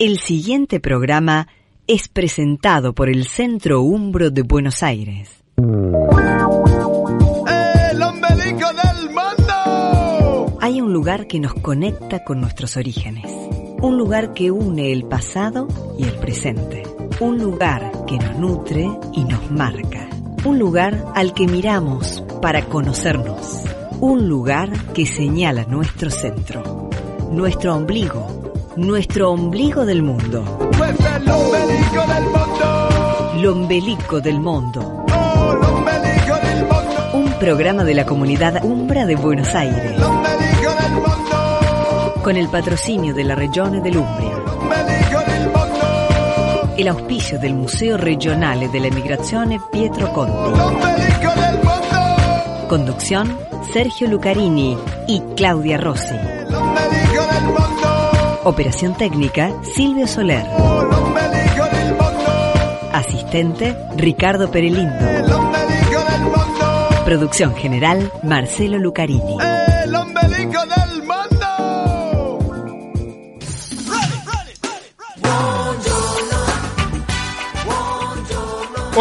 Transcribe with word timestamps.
El 0.00 0.18
siguiente 0.18 0.80
programa 0.80 1.46
es 1.86 2.08
presentado 2.08 2.94
por 2.94 3.10
el 3.10 3.26
Centro 3.26 3.82
Umbro 3.82 4.30
de 4.30 4.40
Buenos 4.40 4.82
Aires. 4.82 5.28
¡El 5.58 5.62
ombelico 8.02 8.66
del 8.72 9.10
mundo! 9.10 10.56
Hay 10.62 10.80
un 10.80 10.94
lugar 10.94 11.26
que 11.26 11.38
nos 11.38 11.52
conecta 11.52 12.24
con 12.24 12.40
nuestros 12.40 12.78
orígenes. 12.78 13.30
Un 13.82 13.98
lugar 13.98 14.32
que 14.32 14.50
une 14.50 14.90
el 14.90 15.04
pasado 15.04 15.68
y 15.98 16.04
el 16.04 16.14
presente. 16.14 16.82
Un 17.20 17.36
lugar 17.36 17.92
que 18.06 18.16
nos 18.16 18.38
nutre 18.38 18.88
y 19.12 19.24
nos 19.24 19.50
marca. 19.50 20.08
Un 20.46 20.58
lugar 20.58 21.12
al 21.14 21.34
que 21.34 21.46
miramos 21.46 22.24
para 22.40 22.64
conocernos. 22.64 23.64
Un 24.00 24.30
lugar 24.30 24.72
que 24.94 25.04
señala 25.04 25.64
nuestro 25.64 26.08
centro. 26.08 26.88
Nuestro 27.32 27.76
ombligo 27.76 28.39
nuestro 28.80 29.30
ombligo 29.30 29.84
del 29.84 30.02
mundo. 30.02 30.42
Pues 30.76 30.96
el 31.00 31.30
ombelico 31.30 32.06
del 32.06 32.24
mundo. 32.24 32.88
Lombelico 33.36 34.20
del 34.20 34.40
mundo. 34.40 35.04
Oh, 35.12 35.54
del 35.54 36.62
mundo. 36.62 37.10
Un 37.12 37.32
programa 37.38 37.84
de 37.84 37.94
la 37.94 38.06
comunidad 38.06 38.64
Umbra 38.64 39.04
de 39.04 39.16
Buenos 39.16 39.54
Aires. 39.54 39.92
El 39.96 40.02
ombelico 40.02 40.74
del 40.80 40.92
mundo. 40.92 42.22
Con 42.24 42.36
el 42.36 42.48
patrocinio 42.48 43.12
de 43.12 43.24
la 43.24 43.34
Regione 43.34 43.80
dell'Umbria. 43.80 44.30
Del 44.30 45.46
mundo. 45.48 46.74
El 46.78 46.88
auspicio 46.88 47.38
del 47.38 47.54
Museo 47.54 47.98
Regionale 47.98 48.68
della 48.70 48.88
Emigrazione 48.88 49.60
Pietro 49.70 50.10
Conti. 50.12 50.32
El 50.32 50.60
ombelico 50.60 51.40
del 51.40 51.56
mundo. 51.56 52.66
Conducción 52.68 53.38
Sergio 53.72 54.08
Lucarini 54.08 54.76
y 55.06 55.20
Claudia 55.36 55.76
Rossi. 55.76 56.16
Operación 58.44 58.94
técnica 58.96 59.52
Silvio 59.62 60.06
Soler. 60.06 60.46
Asistente 62.92 63.76
Ricardo 63.96 64.50
Perelindo. 64.50 65.06
Producción 67.04 67.54
general 67.54 68.10
Marcelo 68.22 68.78
Lucarini. 68.78 69.36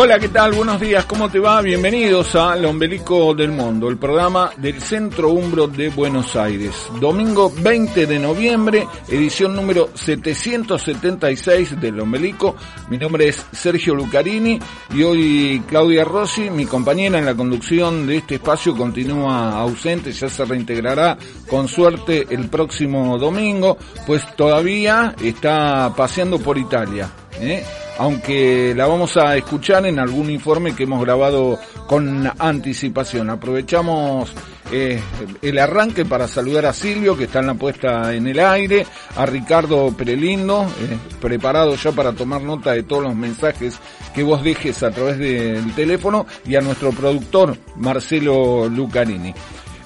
Hola, 0.01 0.17
¿qué 0.17 0.29
tal? 0.29 0.53
Buenos 0.53 0.79
días, 0.79 1.03
¿cómo 1.03 1.29
te 1.29 1.39
va? 1.39 1.61
Bienvenidos 1.61 2.33
a 2.33 2.55
El 2.55 2.63
Ombelico 2.63 3.35
del 3.35 3.51
Mundo, 3.51 3.89
el 3.89 3.97
programa 3.97 4.49
del 4.55 4.81
Centro 4.81 5.31
Umbro 5.31 5.67
de 5.67 5.89
Buenos 5.89 6.37
Aires. 6.37 6.73
Domingo 7.01 7.51
20 7.53 8.05
de 8.05 8.17
noviembre, 8.17 8.87
edición 9.09 9.53
número 9.53 9.89
776 9.93 11.81
del 11.81 11.99
Ombelico. 11.99 12.55
Mi 12.89 12.97
nombre 12.97 13.27
es 13.27 13.45
Sergio 13.51 13.93
Lucarini 13.93 14.57
y 14.95 15.03
hoy 15.03 15.63
Claudia 15.67 16.05
Rossi, 16.05 16.49
mi 16.49 16.65
compañera 16.65 17.19
en 17.19 17.25
la 17.25 17.35
conducción 17.35 18.07
de 18.07 18.19
este 18.19 18.35
espacio, 18.35 18.77
continúa 18.77 19.59
ausente, 19.59 20.13
ya 20.13 20.29
se 20.29 20.45
reintegrará 20.45 21.17
con 21.49 21.67
suerte 21.67 22.25
el 22.29 22.47
próximo 22.47 23.17
domingo, 23.17 23.77
pues 24.07 24.33
todavía 24.37 25.13
está 25.21 25.93
paseando 25.93 26.39
por 26.39 26.57
Italia. 26.57 27.09
¿eh? 27.41 27.65
Aunque 27.99 28.73
la 28.75 28.87
vamos 28.87 29.17
a 29.17 29.35
escuchar 29.35 29.85
en 29.85 29.99
algún 29.99 30.29
informe 30.29 30.73
que 30.73 30.83
hemos 30.83 31.01
grabado 31.01 31.59
con 31.85 32.31
anticipación. 32.39 33.29
Aprovechamos 33.29 34.33
eh, 34.71 35.01
el 35.41 35.59
arranque 35.59 36.05
para 36.05 36.27
saludar 36.29 36.65
a 36.65 36.73
Silvio, 36.73 37.17
que 37.17 37.25
está 37.25 37.39
en 37.39 37.47
la 37.47 37.55
puesta 37.55 38.13
en 38.13 38.25
el 38.27 38.39
aire, 38.39 38.85
a 39.17 39.25
Ricardo 39.25 39.91
Perelindo, 39.97 40.63
eh, 40.63 40.97
preparado 41.19 41.75
ya 41.75 41.91
para 41.91 42.13
tomar 42.13 42.41
nota 42.41 42.71
de 42.71 42.83
todos 42.83 43.03
los 43.03 43.15
mensajes 43.15 43.77
que 44.15 44.23
vos 44.23 44.43
dejes 44.43 44.81
a 44.81 44.91
través 44.91 45.17
del 45.17 45.73
teléfono, 45.75 46.25
y 46.45 46.55
a 46.55 46.61
nuestro 46.61 46.91
productor, 46.91 47.57
Marcelo 47.75 48.69
Lucarini. 48.69 49.33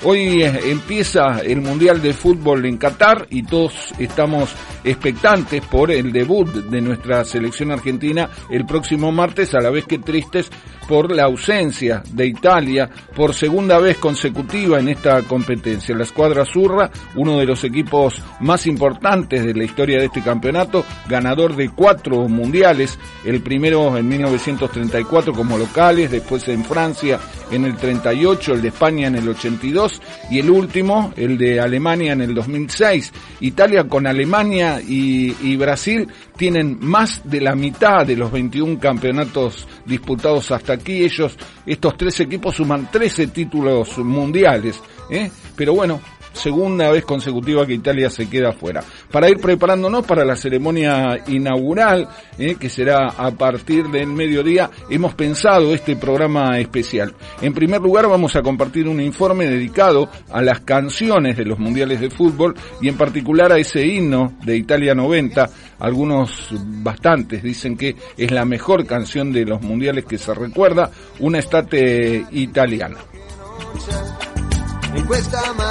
Hoy 0.06 0.44
empieza 0.44 1.40
el 1.40 1.62
Mundial 1.62 2.02
de 2.02 2.14
Fútbol 2.14 2.66
en 2.66 2.76
Qatar 2.76 3.26
y 3.30 3.44
todos 3.44 3.74
estamos 3.98 4.54
expectantes 4.84 5.62
por 5.66 5.92
el 5.92 6.12
debut 6.12 6.50
de 6.50 6.82
nuestra 6.82 7.24
selección 7.24 7.72
argentina 7.72 8.30
el 8.50 8.66
próximo 8.66 9.14
martes, 9.14 9.54
a 9.56 9.62
la 9.62 9.70
vez 9.70 9.86
que 9.86 10.00
tristes 10.00 10.52
por 10.90 11.10
la 11.16 11.24
ausencia 11.24 12.04
de 12.12 12.28
Italia 12.28 12.90
por 13.16 13.34
segunda 13.34 13.80
vez 13.80 13.98
consecutiva 13.98 14.78
en 14.78 14.90
esta 14.90 15.22
competencia. 15.22 15.96
La 15.96 16.04
escuadra 16.04 16.44
Zurra, 16.44 16.92
uno 17.16 17.38
de 17.38 17.46
los 17.46 17.64
equipos 17.64 18.22
más 18.42 18.68
importantes 18.68 19.46
de 19.46 19.54
la 19.54 19.64
historia 19.64 20.00
de 20.00 20.08
este 20.08 20.22
campeonato, 20.22 20.84
ganador 21.08 21.56
de 21.56 21.70
cuatro 21.70 22.28
mundiales, 22.28 23.00
el 23.24 23.42
primero 23.42 23.98
en 23.98 24.08
1934 24.10 25.34
como 25.34 25.58
locales, 25.58 26.12
después 26.12 26.46
en 26.50 26.66
Francia 26.66 27.20
en 27.52 27.64
el 27.64 27.78
38, 27.78 28.54
el 28.56 28.62
de 28.62 28.68
España 28.68 29.08
en 29.08 29.16
el 29.16 29.30
82 29.30 29.93
y 30.30 30.40
el 30.40 30.50
último, 30.50 31.14
el 31.16 31.38
de 31.38 31.60
Alemania 31.60 32.14
en 32.14 32.22
el 32.22 32.34
2006. 32.34 33.12
Italia 33.42 33.86
con 33.86 34.08
Alemania 34.08 34.82
y, 34.82 35.36
y 35.42 35.56
Brasil 35.56 36.08
tienen 36.38 36.78
más 36.80 37.22
de 37.24 37.42
la 37.42 37.56
mitad 37.56 38.06
de 38.06 38.16
los 38.16 38.32
21 38.32 38.80
campeonatos 38.80 39.68
disputados 39.86 40.52
hasta 40.52 40.74
aquí. 40.74 41.04
Ellos, 41.04 41.38
estos 41.66 41.98
tres 41.98 42.20
equipos 42.20 42.56
suman 42.56 42.90
13 42.92 43.28
títulos 43.28 43.98
mundiales. 44.00 44.82
¿eh? 45.10 45.30
Pero 45.56 45.74
bueno, 45.74 46.02
segunda 46.34 46.92
vez 46.92 47.06
consecutiva 47.06 47.66
que 47.66 47.74
Italia 47.74 48.10
se 48.10 48.30
queda 48.30 48.52
fuera. 48.52 48.84
Para 49.12 49.30
ir 49.30 49.38
preparándonos 49.38 50.06
para 50.06 50.26
la 50.26 50.36
ceremonia 50.36 51.24
inaugural, 51.28 52.10
eh, 52.38 52.56
que 52.60 52.70
será 52.70 53.08
a 53.08 53.32
partir 53.32 53.88
del 53.88 54.08
mediodía, 54.08 54.70
hemos 54.90 55.14
pensado 55.14 55.74
este 55.74 55.96
programa 55.96 56.60
especial. 56.60 57.14
En 57.42 57.54
primer 57.54 57.82
lugar 57.82 58.08
vamos 58.08 58.36
a 58.36 58.42
compartir 58.42 58.88
un 58.88 59.00
informe 59.00 59.46
dedicado 59.48 60.10
a 60.32 60.42
las 60.42 60.62
canciones 60.62 61.38
de 61.38 61.46
los 61.46 61.60
mundiales 61.60 62.02
de 62.02 62.10
fútbol 62.10 62.56
y 62.82 62.90
en 62.90 62.98
particular 62.98 63.52
a 63.52 63.58
ese 63.58 63.86
himno 63.86 64.34
de 64.44 64.58
Italia 64.58 64.94
90. 64.94 65.50
Algunos 65.80 66.50
bastantes 66.82 67.44
dicen 67.44 67.78
que 67.78 67.96
es 68.18 68.32
la 68.32 68.46
mejor 68.46 68.86
canción 68.86 69.32
de 69.32 69.46
los 69.46 69.62
mundiales 69.62 70.06
que 70.06 70.18
se 70.18 70.34
recuerda, 70.34 70.90
una 71.20 71.40
estate 71.40 72.26
italiana. 72.32 72.98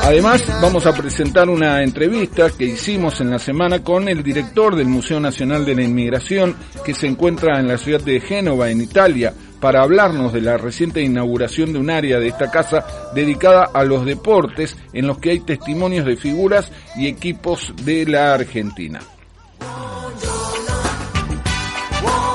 Además, 0.03 0.45
vamos 0.61 0.87
a 0.87 0.93
presentar 0.93 1.49
una 1.49 1.83
entrevista 1.83 2.51
que 2.51 2.65
hicimos 2.65 3.21
en 3.21 3.31
la 3.31 3.39
semana 3.39 3.83
con 3.83 4.09
el 4.09 4.23
director 4.23 4.75
del 4.75 4.89
Museo 4.89 5.21
Nacional 5.21 5.65
de 5.65 5.75
la 5.75 5.83
Inmigración, 5.83 6.57
que 6.85 6.95
se 6.95 7.07
encuentra 7.07 7.59
en 7.61 7.69
la 7.69 7.79
ciudad 7.79 8.01
de 8.01 8.21
Génova, 8.21 8.71
en 8.71 8.81
Italia, 8.81 9.33
para 9.61 9.83
hablarnos 9.83 10.33
de 10.33 10.41
la 10.41 10.57
reciente 10.57 11.03
inauguración 11.03 11.73
de 11.73 11.79
un 11.79 11.91
área 11.91 12.19
de 12.19 12.29
esta 12.29 12.51
casa 12.51 12.85
dedicada 13.15 13.71
a 13.73 13.85
los 13.85 14.05
deportes, 14.05 14.77
en 14.93 15.07
los 15.07 15.19
que 15.19 15.31
hay 15.31 15.41
testimonios 15.41 16.05
de 16.05 16.17
figuras 16.17 16.73
y 16.97 17.07
equipos 17.07 17.73
de 17.85 18.05
la 18.07 18.35
Argentina. 18.35 19.01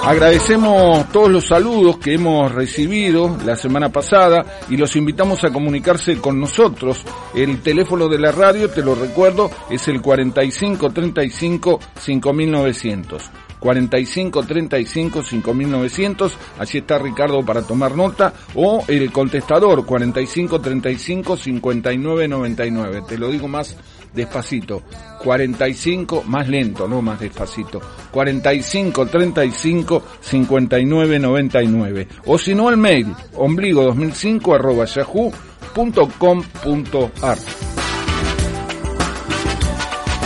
Agradecemos 0.08 1.12
todos 1.12 1.30
los 1.30 1.48
saludos 1.48 1.98
que 1.98 2.14
hemos 2.14 2.50
recibido 2.54 3.36
la 3.44 3.58
semana 3.58 3.90
pasada 3.90 4.46
y 4.70 4.78
los 4.78 4.96
invitamos 4.96 5.44
a 5.44 5.52
comunicarse 5.52 6.20
con 6.20 6.40
nosotros. 6.40 7.04
El 7.36 7.62
teléfono 7.62 8.08
de 8.08 8.18
la 8.18 8.32
radio, 8.32 8.70
te 8.70 8.82
lo 8.82 8.96
recuerdo, 8.96 9.52
es 9.70 9.86
el 9.90 10.02
4535 10.02 11.82
5900. 12.00 13.32
4535 13.60 15.24
5900, 15.24 16.38
allí 16.58 16.78
está 16.78 17.00
Ricardo 17.00 17.44
para 17.44 17.64
tomar 17.64 17.94
nota, 17.94 18.32
o 18.56 18.86
el 18.88 19.12
contestador 19.12 19.86
4535 19.86 21.36
5999. 21.36 23.04
Te 23.06 23.18
lo 23.18 23.30
digo 23.30 23.50
más 23.50 23.76
despacito. 24.14 24.84
45, 25.24 26.24
más 26.24 26.48
lento, 26.48 26.88
no 26.88 27.02
más 27.02 27.20
despacito. 27.20 27.82
45 28.12 29.06
35 29.08 30.04
59 30.22 31.20
99. 31.20 32.08
O 32.26 32.38
si 32.38 32.56
no, 32.56 32.70
el 32.70 32.78
mail 32.78 33.14
ombligo 33.36 33.84
2005 33.84 34.56
arroba 34.56 34.86
yahoo.com.ar. 34.86 35.38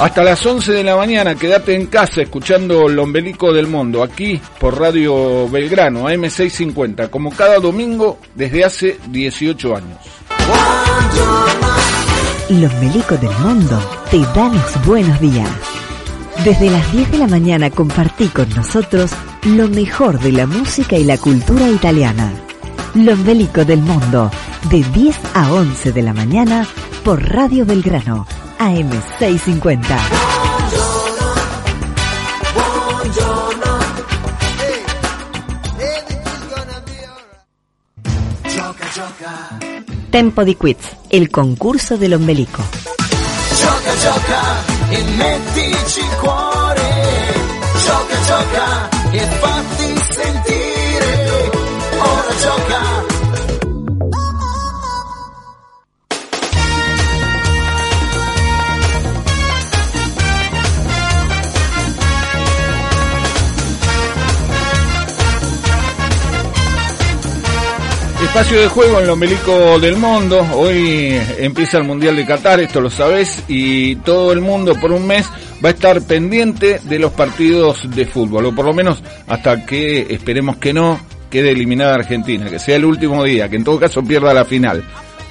Hasta 0.02 0.24
las 0.24 0.44
11 0.44 0.72
de 0.72 0.84
la 0.84 0.96
mañana, 0.96 1.36
quédate 1.36 1.76
en 1.76 1.86
casa 1.86 2.24
escuchando 2.24 2.88
el 2.88 2.98
ombelico 2.98 3.54
del 3.54 3.68
mundo, 3.68 4.02
aquí 4.02 4.42
por 4.60 4.80
Radio 4.80 5.48
Belgrano, 5.48 6.10
AM650, 6.10 7.12
como 7.12 7.30
cada 7.30 7.60
domingo 7.60 8.18
desde 8.34 8.66
hace 8.66 8.98
18 9.12 9.76
años. 9.76 10.00
Los 12.60 12.74
Melicos 12.82 13.20
del 13.22 13.32
Mundo 13.40 13.80
te 14.10 14.20
dan 14.36 14.54
los 14.54 14.86
buenos 14.86 15.22
días. 15.22 15.50
Desde 16.44 16.70
las 16.70 16.92
10 16.92 17.12
de 17.12 17.18
la 17.20 17.28
mañana 17.28 17.70
compartí 17.70 18.28
con 18.28 18.50
nosotros 18.50 19.12
lo 19.46 19.70
mejor 19.70 20.20
de 20.20 20.34
la 20.34 20.46
música 20.48 20.98
y 20.98 21.06
la 21.06 21.18
cultura 21.18 21.70
italiana. 21.70 22.34
Los 22.94 23.18
Melicos 23.20 23.66
del 23.66 23.82
Mundo, 23.82 24.30
de 24.70 24.84
10 24.84 25.18
a 25.34 25.54
11 25.54 25.94
de 25.94 26.02
la 26.02 26.14
mañana 26.14 26.68
por 27.06 27.24
Radio 27.24 27.66
Belgrano, 27.66 28.28
AM650. 28.60 30.31
Tempo 40.12 40.44
di 40.44 40.58
Quiz, 40.58 40.76
el 41.08 41.30
concurso 41.30 41.96
del 41.96 42.16
ombelico. 42.16 42.62
E. 49.14 50.71
Espacio 68.32 68.62
de 68.62 68.68
juego 68.70 68.98
en 68.98 69.04
el 69.04 69.10
ombelico 69.10 69.78
del 69.78 69.98
mundo. 69.98 70.40
Hoy 70.54 71.20
empieza 71.38 71.80
el 71.80 71.84
Mundial 71.84 72.16
de 72.16 72.26
Qatar, 72.26 72.62
esto 72.62 72.80
lo 72.80 72.90
sabes, 72.90 73.44
y 73.50 73.98
todo 73.98 74.32
el 74.32 74.40
mundo 74.40 74.74
por 74.80 74.94
un 74.94 75.06
mes 75.06 75.30
va 75.64 75.68
a 75.68 75.74
estar 75.74 76.02
pendiente 76.02 76.80
de 76.82 76.98
los 76.98 77.12
partidos 77.12 77.94
de 77.94 78.06
fútbol, 78.06 78.46
o 78.46 78.56
por 78.56 78.64
lo 78.64 78.74
menos 78.74 79.04
hasta 79.28 79.66
que 79.66 80.08
esperemos 80.10 80.56
que 80.56 80.72
no 80.72 80.98
quede 81.30 81.52
eliminada 81.52 81.96
Argentina, 81.96 82.50
que 82.50 82.58
sea 82.58 82.78
el 82.78 82.86
último 82.86 83.22
día, 83.22 83.50
que 83.50 83.58
en 83.58 83.66
todo 83.66 83.78
caso 83.78 84.02
pierda 84.02 84.34
la 84.34 84.46
final. 84.46 84.82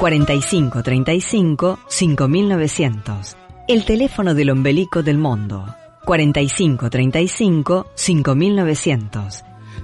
45 0.00 0.82
35 0.82 1.78
5900. 1.86 3.20
El 3.68 3.84
teléfono 3.84 4.32
del 4.32 4.48
ombelico 4.48 5.02
del 5.02 5.18
mundo. 5.18 5.76
45 6.06 6.88
35 6.88 7.86
5900. 7.94 9.28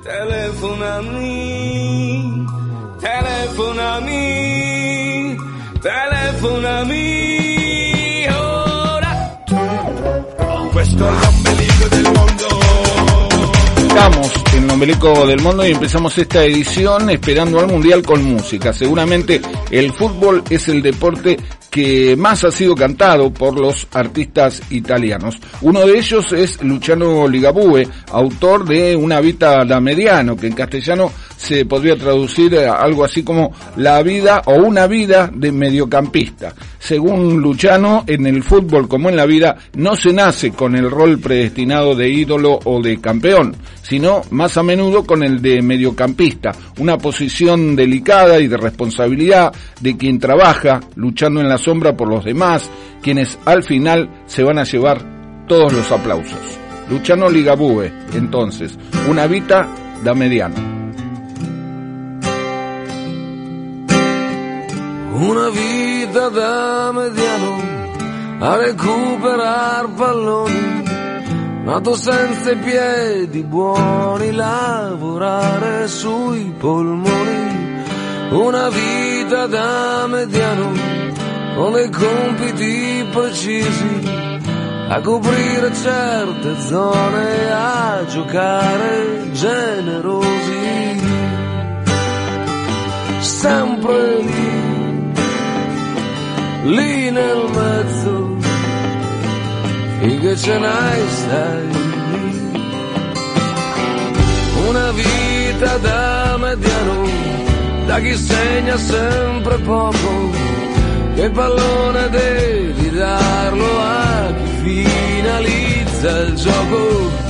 Telefonami, 0.02 1.26
telefonami, 2.98 4.16
telefonami 5.82 7.25
ombelico 14.76 15.26
del 15.26 15.40
mundo 15.40 15.66
y 15.66 15.70
empezamos 15.72 16.18
esta 16.18 16.44
edición 16.44 17.08
esperando 17.08 17.58
al 17.58 17.66
mundial 17.66 18.02
con 18.02 18.22
música. 18.22 18.74
Seguramente 18.74 19.40
el 19.70 19.90
fútbol 19.90 20.44
es 20.50 20.68
el 20.68 20.82
deporte 20.82 21.38
que 21.70 22.14
más 22.14 22.44
ha 22.44 22.50
sido 22.50 22.74
cantado 22.74 23.32
por 23.32 23.58
los 23.58 23.86
artistas 23.92 24.60
italianos. 24.68 25.38
Uno 25.62 25.86
de 25.86 25.98
ellos 25.98 26.30
es 26.32 26.62
Luciano 26.62 27.26
Ligabue, 27.26 27.88
autor 28.10 28.66
de 28.66 28.94
Una 28.94 29.22
Vita 29.22 29.64
da 29.64 29.80
Mediano, 29.80 30.36
que 30.36 30.48
en 30.48 30.54
castellano 30.54 31.10
se 31.36 31.64
podría 31.66 31.96
traducir 31.96 32.56
a 32.58 32.76
algo 32.76 33.04
así 33.04 33.22
como 33.22 33.52
la 33.76 34.02
vida 34.02 34.42
o 34.46 34.54
una 34.54 34.86
vida 34.86 35.30
de 35.32 35.52
mediocampista. 35.52 36.54
Según 36.78 37.40
Luciano, 37.40 38.04
en 38.06 38.26
el 38.26 38.42
fútbol 38.42 38.88
como 38.88 39.08
en 39.08 39.16
la 39.16 39.26
vida 39.26 39.56
no 39.74 39.96
se 39.96 40.12
nace 40.12 40.52
con 40.52 40.76
el 40.76 40.90
rol 40.90 41.18
predestinado 41.18 41.94
de 41.94 42.08
ídolo 42.08 42.58
o 42.64 42.80
de 42.80 43.00
campeón, 43.00 43.56
sino 43.82 44.22
más 44.30 44.56
a 44.56 44.62
menudo 44.62 45.04
con 45.04 45.22
el 45.22 45.40
de 45.42 45.62
mediocampista, 45.62 46.52
una 46.78 46.96
posición 46.96 47.76
delicada 47.76 48.40
y 48.40 48.48
de 48.48 48.56
responsabilidad 48.56 49.52
de 49.80 49.96
quien 49.96 50.18
trabaja 50.18 50.80
luchando 50.94 51.40
en 51.40 51.48
la 51.48 51.58
sombra 51.58 51.96
por 51.96 52.08
los 52.08 52.24
demás, 52.24 52.70
quienes 53.02 53.38
al 53.44 53.62
final 53.62 54.22
se 54.26 54.42
van 54.42 54.58
a 54.58 54.64
llevar 54.64 55.46
todos 55.46 55.72
los 55.72 55.90
aplausos. 55.92 56.58
Luciano 56.88 57.28
Ligabue, 57.28 57.92
entonces, 58.14 58.78
una 59.08 59.26
vita 59.26 59.68
da 60.04 60.14
mediano. 60.14 60.85
Una 65.18 65.48
vita 65.48 66.28
da 66.28 66.92
mediano 66.92 67.56
a 68.38 68.56
recuperar 68.56 69.88
palloni, 69.96 70.82
nato 71.64 71.94
senza 71.94 72.50
i 72.50 72.56
piedi 72.56 73.42
buoni, 73.42 74.30
lavorare 74.32 75.88
sui 75.88 76.52
polmoni. 76.58 77.84
Una 78.28 78.68
vita 78.68 79.46
da 79.46 80.06
mediano 80.06 80.72
con 81.54 81.72
dei 81.72 81.90
compiti 81.90 83.06
precisi, 83.10 84.10
a 84.90 85.00
coprire 85.00 85.72
certe 85.74 86.60
zone, 86.60 87.52
a 87.52 88.04
giocare 88.06 89.30
generosi. 89.32 90.44
Sempre 93.20 94.22
lì 94.22 94.55
lì 96.66 97.10
nel 97.10 97.44
mezzo, 97.54 98.36
finché 100.00 100.36
ce 100.36 100.58
n'hai 100.58 101.08
stai 101.08 101.66
lì. 101.72 102.50
Una 104.68 104.90
vita 104.92 105.76
da 105.78 106.36
mediano, 106.38 107.08
da 107.86 107.98
chi 108.00 108.16
segna 108.16 108.76
sempre 108.76 109.58
poco, 109.58 110.30
che 111.14 111.30
pallone 111.30 112.08
devi 112.10 112.90
darlo 112.90 113.80
a 113.80 114.32
chi 114.62 114.84
finalizza 114.86 116.18
il 116.18 116.34
gioco. 116.34 117.24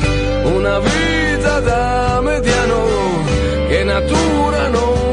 Una 0.55 0.79
vita 0.79 1.61
da 1.61 2.21
mediano, 2.23 2.85
che 3.69 3.85
natura 3.85 4.69
non 4.69 5.06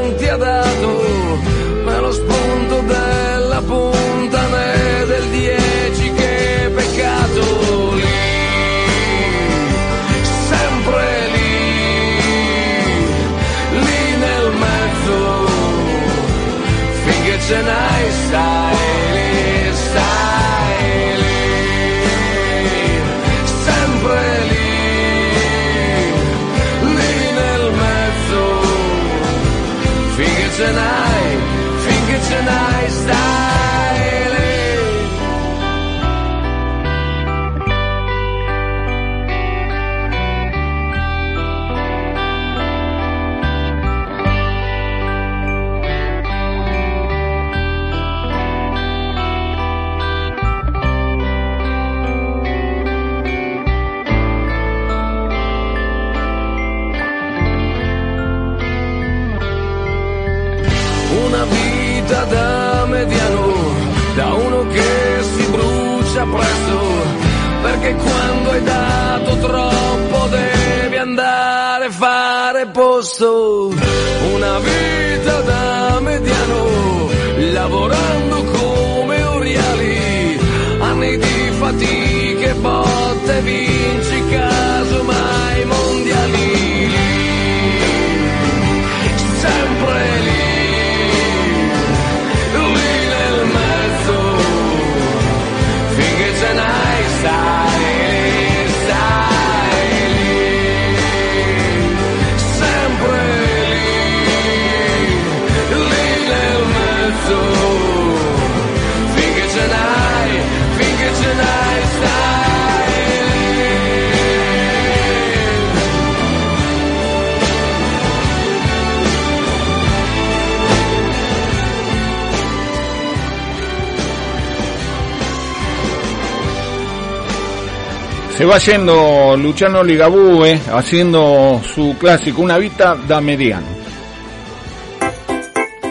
Se 128.44 128.50
va 128.50 128.58
yendo 128.58 129.36
Luciano 129.38 129.82
Ligabue 129.82 130.60
haciendo 130.70 131.62
su 131.64 131.96
clásico 131.98 132.42
Una 132.42 132.58
vita 132.58 132.94
da 132.94 133.18
mediano. 133.18 133.66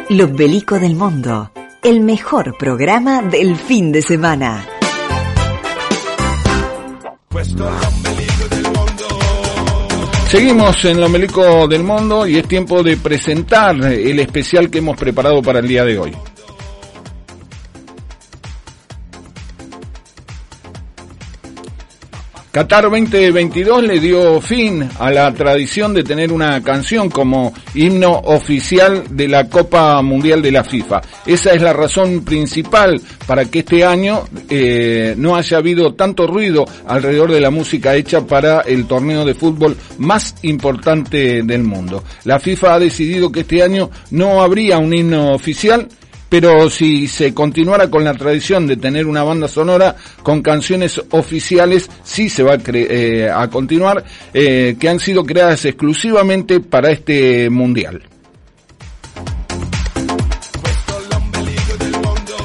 L'Ombelico 0.10 0.78
del 0.78 0.94
Mundo, 0.94 1.50
el 1.82 2.02
mejor 2.02 2.56
programa 2.56 3.24
del 3.24 3.56
fin 3.56 3.92
de 3.92 4.04
semana. 4.04 4.68
Seguimos 10.28 10.86
en 10.86 11.02
lo 11.02 11.10
Melico 11.10 11.68
del 11.68 11.82
Mundo 11.82 12.28
y 12.28 12.38
es 12.38 12.48
tiempo 12.48 12.84
de 12.84 12.98
presentar 12.98 13.84
el 13.84 14.20
especial 14.20 14.70
que 14.70 14.78
hemos 14.78 14.96
preparado 14.96 15.42
para 15.42 15.58
el 15.58 15.68
día 15.68 15.84
de 15.86 15.98
hoy. 15.98 16.16
Qatar 22.54 22.84
2022 22.84 23.82
le 23.82 24.00
dio 24.00 24.40
fin 24.40 24.88
a 25.00 25.10
la 25.10 25.34
tradición 25.34 25.92
de 25.92 26.04
tener 26.04 26.32
una 26.32 26.62
canción 26.62 27.10
como 27.10 27.52
himno 27.74 28.12
oficial 28.12 29.06
de 29.10 29.28
la 29.28 29.50
Copa 29.50 30.00
Mundial 30.04 30.40
de 30.40 30.52
la 30.52 30.64
FIFA. 30.64 31.02
Esa 31.26 31.54
es 31.54 31.64
la 31.64 31.74
razón 31.74 32.24
principal 32.24 33.02
para 33.26 33.46
que 33.46 33.60
este 33.60 33.84
año 33.84 34.26
eh, 34.52 35.16
no 35.18 35.36
haya 35.36 35.58
habido 35.58 35.96
tanto 35.96 36.28
ruido 36.28 36.64
alrededor 36.86 37.32
de 37.32 37.42
la 37.42 37.50
música 37.50 37.96
hecha 37.96 38.22
para 38.22 38.62
el 38.62 38.86
torneo 38.86 39.26
de 39.26 39.34
fútbol 39.34 39.76
más 39.98 40.36
importante 40.44 41.42
del 41.42 41.64
mundo. 41.64 42.04
La 42.24 42.40
FIFA 42.40 42.76
ha 42.76 42.80
decidido 42.80 43.32
que 43.32 43.40
este 43.40 43.64
año 43.64 43.90
no 44.12 44.44
habría 44.44 44.78
un 44.78 44.94
himno 44.94 45.34
oficial 45.34 45.88
pero 46.34 46.68
si 46.68 47.08
se 47.08 47.32
continuara 47.32 47.92
con 47.92 48.04
la 48.04 48.16
tradición 48.16 48.66
de 48.66 48.76
tener 48.76 49.06
una 49.06 49.22
banda 49.22 49.48
sonora 49.48 49.96
con 50.24 50.42
canciones 50.42 51.00
oficiales, 51.12 51.88
sí 52.04 52.28
se 52.28 52.42
va 52.42 52.54
a, 52.54 52.58
cre- 52.58 52.88
eh, 52.90 53.30
a 53.30 53.48
continuar, 53.52 54.04
eh, 54.34 54.76
que 54.80 54.90
han 54.90 55.00
sido 55.00 55.24
creadas 55.24 55.64
exclusivamente 55.66 56.60
para 56.60 56.90
este 56.90 57.52
mundial. 57.52 58.02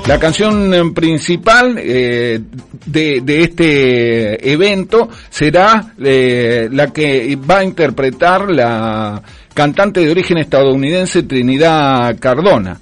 La 0.07 0.19
canción 0.19 0.75
eh, 0.75 0.93
principal 0.95 1.77
eh, 1.79 2.41
de, 2.85 3.23
de 3.23 3.43
este 3.43 4.53
evento 4.53 5.09
será 5.31 5.95
eh, 6.05 6.69
la 6.71 6.89
que 6.89 7.37
va 7.37 7.61
a 7.61 7.65
interpretar 7.65 8.51
la 8.51 9.23
cantante 9.55 10.01
de 10.05 10.11
origen 10.11 10.37
estadounidense 10.37 11.23
Trinidad 11.23 12.19
Cardona. 12.21 12.79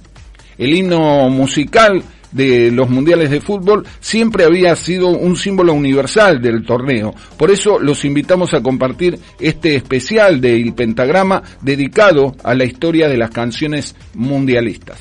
El 0.57 0.73
himno 0.73 1.29
musical 1.29 2.03
de 2.31 2.71
los 2.71 2.89
mundiales 2.89 3.29
de 3.29 3.41
fútbol 3.41 3.85
siempre 3.99 4.43
había 4.43 4.75
sido 4.75 5.09
un 5.09 5.35
símbolo 5.35 5.73
universal 5.73 6.41
del 6.41 6.65
torneo. 6.65 7.13
Por 7.37 7.51
eso 7.51 7.79
los 7.79 8.03
invitamos 8.05 8.53
a 8.53 8.61
compartir 8.61 9.19
este 9.39 9.75
especial 9.75 10.41
de 10.41 10.55
El 10.55 10.73
Pentagrama 10.73 11.41
dedicado 11.61 12.35
a 12.43 12.53
la 12.53 12.65
historia 12.65 13.07
de 13.07 13.17
las 13.17 13.31
canciones 13.31 13.95
mundialistas. 14.13 14.99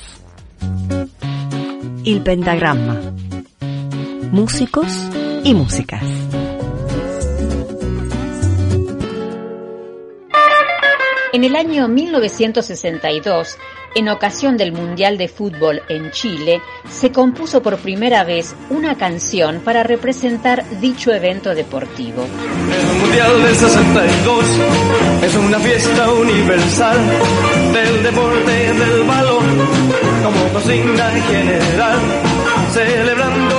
El 2.04 2.22
Pentagrama. 2.22 3.00
Músicos 4.30 4.92
y 5.44 5.54
músicas. 5.54 6.02
En 11.32 11.44
el 11.44 11.54
año 11.54 11.86
1962, 11.86 13.58
en 13.96 14.10
ocasión 14.10 14.58
del 14.58 14.72
Mundial 14.72 15.16
de 15.16 15.26
Fútbol 15.26 15.80
en 15.88 16.10
Chile, 16.10 16.60
se 16.86 17.10
compuso 17.10 17.62
por 17.62 17.78
primera 17.78 18.24
vez 18.24 18.54
una 18.68 18.98
canción 18.98 19.60
para 19.60 19.82
representar 19.84 20.64
dicho 20.80 21.14
evento 21.14 21.54
deportivo. 21.54 22.22
El 22.22 22.98
Mundial 23.00 23.42
del 23.42 23.56
62 23.56 24.44
es 25.22 25.34
una 25.36 25.58
fiesta 25.60 26.12
universal 26.12 26.98
del 27.72 28.02
deporte 28.02 28.52
del 28.74 29.02
balón 29.04 29.44
como 30.22 30.52
consigna 30.52 31.10
general. 31.10 31.98
Celebrando 32.74 33.55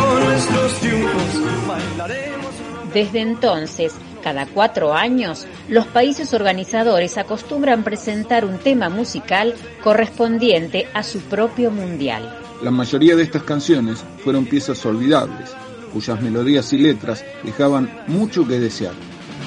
Desde 2.97 3.21
entonces, 3.21 3.93
cada 4.23 4.47
cuatro 4.47 4.95
años, 4.95 5.45
los 5.69 5.85
países 5.85 6.33
organizadores 6.33 7.19
acostumbran 7.19 7.83
presentar 7.83 8.43
un 8.43 8.57
tema 8.57 8.89
musical 8.89 9.53
correspondiente 9.83 10.87
a 10.95 11.03
su 11.03 11.19
propio 11.19 11.69
mundial. 11.69 12.35
La 12.63 12.71
mayoría 12.71 13.15
de 13.15 13.21
estas 13.21 13.43
canciones 13.43 14.03
fueron 14.23 14.45
piezas 14.45 14.83
olvidables, 14.83 15.51
cuyas 15.93 16.19
melodías 16.23 16.73
y 16.73 16.79
letras 16.79 17.23
dejaban 17.43 17.87
mucho 18.07 18.47
que 18.47 18.59
desear. 18.59 18.93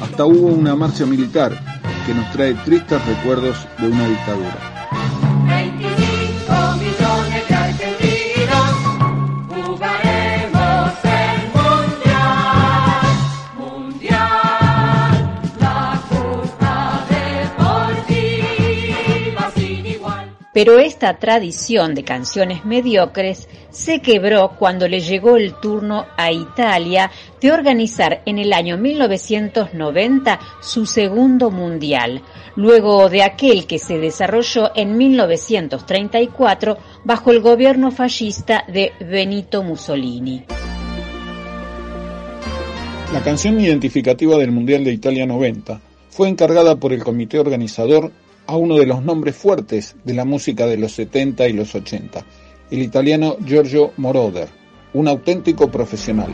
Hasta 0.00 0.24
hubo 0.24 0.46
una 0.46 0.76
marcha 0.76 1.04
militar 1.04 1.50
que 2.06 2.14
nos 2.14 2.30
trae 2.30 2.54
tristes 2.54 3.04
recuerdos 3.04 3.66
de 3.80 3.88
una 3.88 4.06
dictadura. 4.06 5.89
Pero 20.52 20.80
esta 20.80 21.16
tradición 21.18 21.94
de 21.94 22.02
canciones 22.02 22.64
mediocres 22.64 23.48
se 23.70 24.02
quebró 24.02 24.56
cuando 24.58 24.88
le 24.88 25.00
llegó 25.00 25.36
el 25.36 25.54
turno 25.54 26.06
a 26.16 26.32
Italia 26.32 27.12
de 27.40 27.52
organizar 27.52 28.22
en 28.26 28.38
el 28.38 28.52
año 28.52 28.76
1990 28.76 30.40
su 30.60 30.86
segundo 30.86 31.52
mundial, 31.52 32.22
luego 32.56 33.08
de 33.08 33.22
aquel 33.22 33.68
que 33.68 33.78
se 33.78 33.98
desarrolló 33.98 34.72
en 34.74 34.96
1934 34.96 36.78
bajo 37.04 37.30
el 37.30 37.40
gobierno 37.40 37.92
fascista 37.92 38.64
de 38.66 38.90
Benito 38.98 39.62
Mussolini. 39.62 40.46
La 43.12 43.22
canción 43.22 43.60
identificativa 43.60 44.36
del 44.36 44.50
Mundial 44.50 44.82
de 44.82 44.92
Italia 44.92 45.26
90 45.26 45.80
fue 46.10 46.28
encargada 46.28 46.74
por 46.74 46.92
el 46.92 47.04
comité 47.04 47.38
organizador 47.38 48.10
a 48.50 48.56
uno 48.56 48.76
de 48.76 48.86
los 48.86 49.04
nombres 49.04 49.36
fuertes 49.36 49.94
de 50.02 50.12
la 50.12 50.24
música 50.24 50.66
de 50.66 50.76
los 50.76 50.90
70 50.92 51.46
y 51.46 51.52
los 51.52 51.72
80, 51.72 52.26
el 52.72 52.82
italiano 52.82 53.36
Giorgio 53.46 53.92
Moroder, 53.96 54.48
un 54.92 55.06
auténtico 55.06 55.70
profesional. 55.70 56.30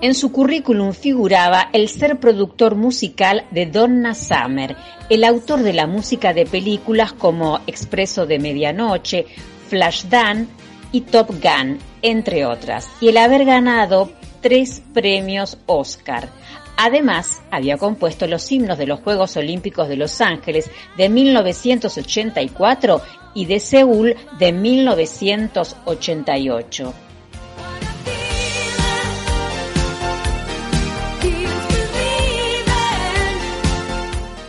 En 0.00 0.14
su 0.14 0.32
currículum 0.32 0.94
figuraba 0.94 1.68
el 1.74 1.90
ser 1.90 2.18
productor 2.18 2.74
musical 2.74 3.44
de 3.50 3.66
Donna 3.66 4.14
Summer, 4.14 4.74
el 5.10 5.22
autor 5.22 5.62
de 5.62 5.74
la 5.74 5.86
música 5.86 6.32
de 6.32 6.46
películas 6.46 7.12
como 7.12 7.60
Expreso 7.66 8.24
de 8.24 8.38
Medianoche, 8.38 9.26
Flashdance 9.68 10.46
y 10.92 11.02
Top 11.02 11.28
Gun, 11.42 11.78
entre 12.00 12.46
otras, 12.46 12.88
y 13.02 13.08
el 13.08 13.18
haber 13.18 13.44
ganado 13.44 14.10
tres 14.42 14.82
premios 14.92 15.56
Oscar. 15.66 16.28
Además, 16.76 17.40
había 17.50 17.78
compuesto 17.78 18.26
los 18.26 18.52
himnos 18.52 18.76
de 18.76 18.86
los 18.86 19.00
Juegos 19.00 19.34
Olímpicos 19.36 19.88
de 19.88 19.96
Los 19.96 20.20
Ángeles 20.20 20.70
de 20.96 21.08
1984 21.08 23.00
y 23.34 23.46
de 23.46 23.60
Seúl 23.60 24.14
de 24.38 24.52
1988. 24.52 26.92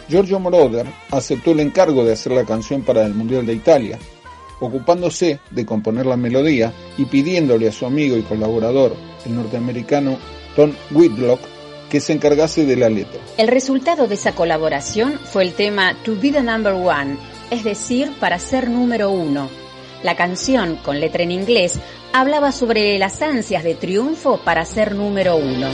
Giorgio 0.10 0.40
Moroder 0.40 0.86
aceptó 1.10 1.52
el 1.52 1.62
encargo 1.62 2.04
de 2.06 2.14
hacer 2.14 2.34
la 2.34 2.46
canción 2.46 2.84
para 2.84 3.04
el 3.04 3.16
Mundial 3.16 3.48
de 3.48 3.54
Italia, 3.54 3.98
ocupándose 4.60 5.40
de 5.50 5.66
componer 5.66 6.06
la 6.06 6.18
melodía 6.18 6.72
y 7.00 7.06
pidiéndole 7.06 7.68
a 7.68 7.72
su 7.72 7.88
amigo 7.88 8.16
y 8.16 8.22
colaborador, 8.22 8.96
el 9.26 9.36
norteamericano 9.36 10.18
Tom 10.56 10.74
Whitlock, 10.92 11.40
que 11.90 12.00
se 12.00 12.14
encargase 12.14 12.66
de 12.66 12.76
la 12.76 12.90
letra. 12.90 13.20
El 13.38 13.48
resultado 13.48 14.08
de 14.08 14.16
esa 14.16 14.34
colaboración 14.34 15.20
fue 15.24 15.44
el 15.44 15.54
tema 15.54 15.96
To 16.04 16.16
Be 16.20 16.32
the 16.32 16.42
Number 16.42 16.74
One, 16.74 17.18
es 17.52 17.64
decir, 17.64 18.12
para 18.20 18.40
ser 18.40 18.70
número 18.70 19.12
uno. 19.12 19.50
La 20.04 20.16
canción, 20.16 20.78
con 20.84 21.00
letra 21.00 21.24
en 21.24 21.32
inglés, 21.32 21.80
hablaba 22.12 22.52
sobre 22.52 22.98
las 22.98 23.22
ansias 23.22 23.64
de 23.64 23.76
triunfo 23.76 24.40
para 24.44 24.66
ser 24.66 24.96
número 24.96 25.36
uno. 25.38 25.70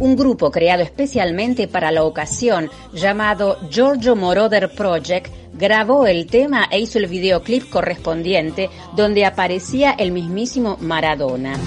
Un 0.00 0.16
grupo 0.16 0.50
creado 0.50 0.82
especialmente 0.82 1.68
para 1.68 1.90
la 1.90 2.04
ocasión, 2.04 2.70
llamado 2.92 3.58
Giorgio 3.68 4.16
Moroder 4.16 4.70
Project, 4.74 5.28
grabó 5.58 6.06
el 6.06 6.26
tema 6.26 6.68
e 6.70 6.80
hizo 6.80 6.98
el 6.98 7.06
videoclip 7.06 7.68
correspondiente, 7.68 8.70
donde 8.96 9.24
aparecía 9.24 9.90
el 9.90 10.12
mismísimo 10.12 10.76
Maradona. 10.80 11.58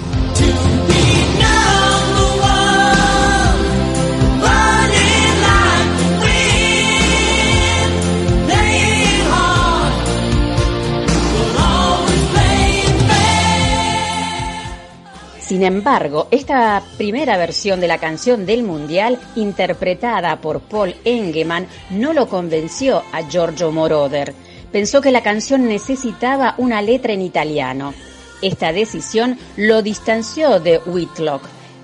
Sin 15.52 15.64
embargo, 15.64 16.28
esta 16.30 16.82
primera 16.96 17.36
versión 17.36 17.78
de 17.78 17.86
la 17.86 17.98
canción 17.98 18.46
del 18.46 18.62
Mundial, 18.62 19.18
interpretada 19.36 20.40
por 20.40 20.62
Paul 20.62 20.94
Engemann, 21.04 21.66
no 21.90 22.14
lo 22.14 22.26
convenció 22.26 23.02
a 23.12 23.28
Giorgio 23.28 23.70
Moroder. 23.70 24.32
Pensó 24.72 25.02
que 25.02 25.10
la 25.10 25.22
canción 25.22 25.68
necesitaba 25.68 26.54
una 26.56 26.80
letra 26.80 27.12
en 27.12 27.20
italiano. 27.20 27.92
Esta 28.40 28.72
decisión 28.72 29.36
lo 29.58 29.82
distanció 29.82 30.58
de 30.58 30.78
Whitlock, 30.78 31.42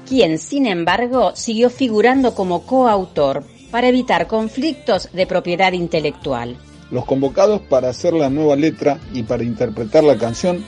quien, 0.09 0.39
sin 0.39 0.65
embargo, 0.65 1.37
siguió 1.37 1.69
figurando 1.69 2.35
como 2.35 2.63
coautor 2.63 3.45
para 3.71 3.89
evitar 3.89 4.29
conflictos 4.29 5.11
de 5.13 5.27
propiedad 5.27 5.75
intelectual. 5.75 6.57
Los 6.91 7.05
convocados 7.05 7.61
para 7.61 7.91
hacer 7.91 8.15
la 8.15 8.31
nueva 8.31 8.57
letra 8.57 8.99
y 9.13 9.25
para 9.25 9.43
interpretar 9.43 10.05
la 10.05 10.17
canción 10.17 10.65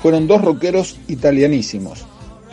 fueron 0.00 0.28
dos 0.28 0.40
rockeros 0.42 0.98
italianísimos, 1.08 2.04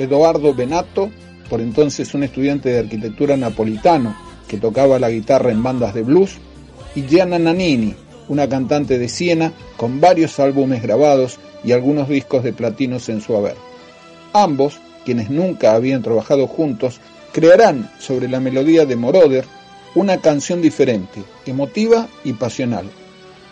Edoardo 0.01 0.53
Benato, 0.53 1.09
por 1.49 1.61
entonces 1.61 2.13
un 2.13 2.23
estudiante 2.23 2.69
de 2.69 2.79
arquitectura 2.79 3.37
napolitano 3.37 4.15
que 4.47 4.57
tocaba 4.57 4.99
la 4.99 5.09
guitarra 5.09 5.51
en 5.51 5.63
bandas 5.63 5.93
de 5.93 6.03
blues, 6.03 6.37
y 6.95 7.03
Gianna 7.03 7.39
Nannini, 7.39 7.95
una 8.27 8.47
cantante 8.47 8.97
de 8.97 9.07
Siena 9.07 9.53
con 9.77 10.01
varios 10.01 10.39
álbumes 10.39 10.81
grabados 10.81 11.39
y 11.63 11.71
algunos 11.71 12.09
discos 12.09 12.43
de 12.43 12.53
platinos 12.53 13.09
en 13.09 13.21
su 13.21 13.35
haber. 13.35 13.55
Ambos, 14.33 14.79
quienes 15.05 15.29
nunca 15.29 15.73
habían 15.73 16.01
trabajado 16.01 16.47
juntos, 16.47 16.99
crearán 17.31 17.89
sobre 17.99 18.27
la 18.27 18.39
melodía 18.39 18.85
de 18.85 18.95
Moroder 18.95 19.45
una 19.95 20.17
canción 20.17 20.61
diferente, 20.61 21.21
emotiva 21.45 22.07
y 22.23 22.33
pasional, 22.33 22.89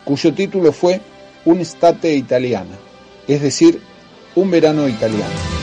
cuyo 0.06 0.34
título 0.34 0.72
fue 0.72 1.02
Un'estate 1.46 2.16
italiana, 2.16 2.78
es 3.28 3.42
decir, 3.42 3.82
un 4.36 4.52
verano 4.52 4.88
italiano. 4.88 5.59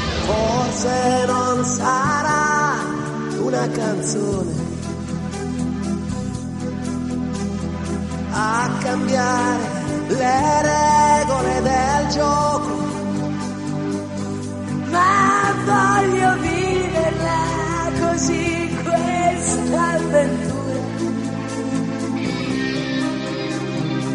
Forse 0.76 1.24
non 1.24 1.64
sarà 1.64 2.74
una 3.40 3.66
canzone 3.70 4.52
a 8.30 8.70
cambiare 8.82 9.62
le 10.08 10.62
regole 10.68 11.62
del 11.62 12.08
gioco, 12.10 12.74
ma 14.90 15.54
voglio 15.64 16.40
viverla 16.42 17.40
così 17.98 18.76
questa 18.84 19.92
avventura, 19.94 20.80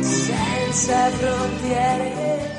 senza 0.02 1.10
frontiere 1.10 2.51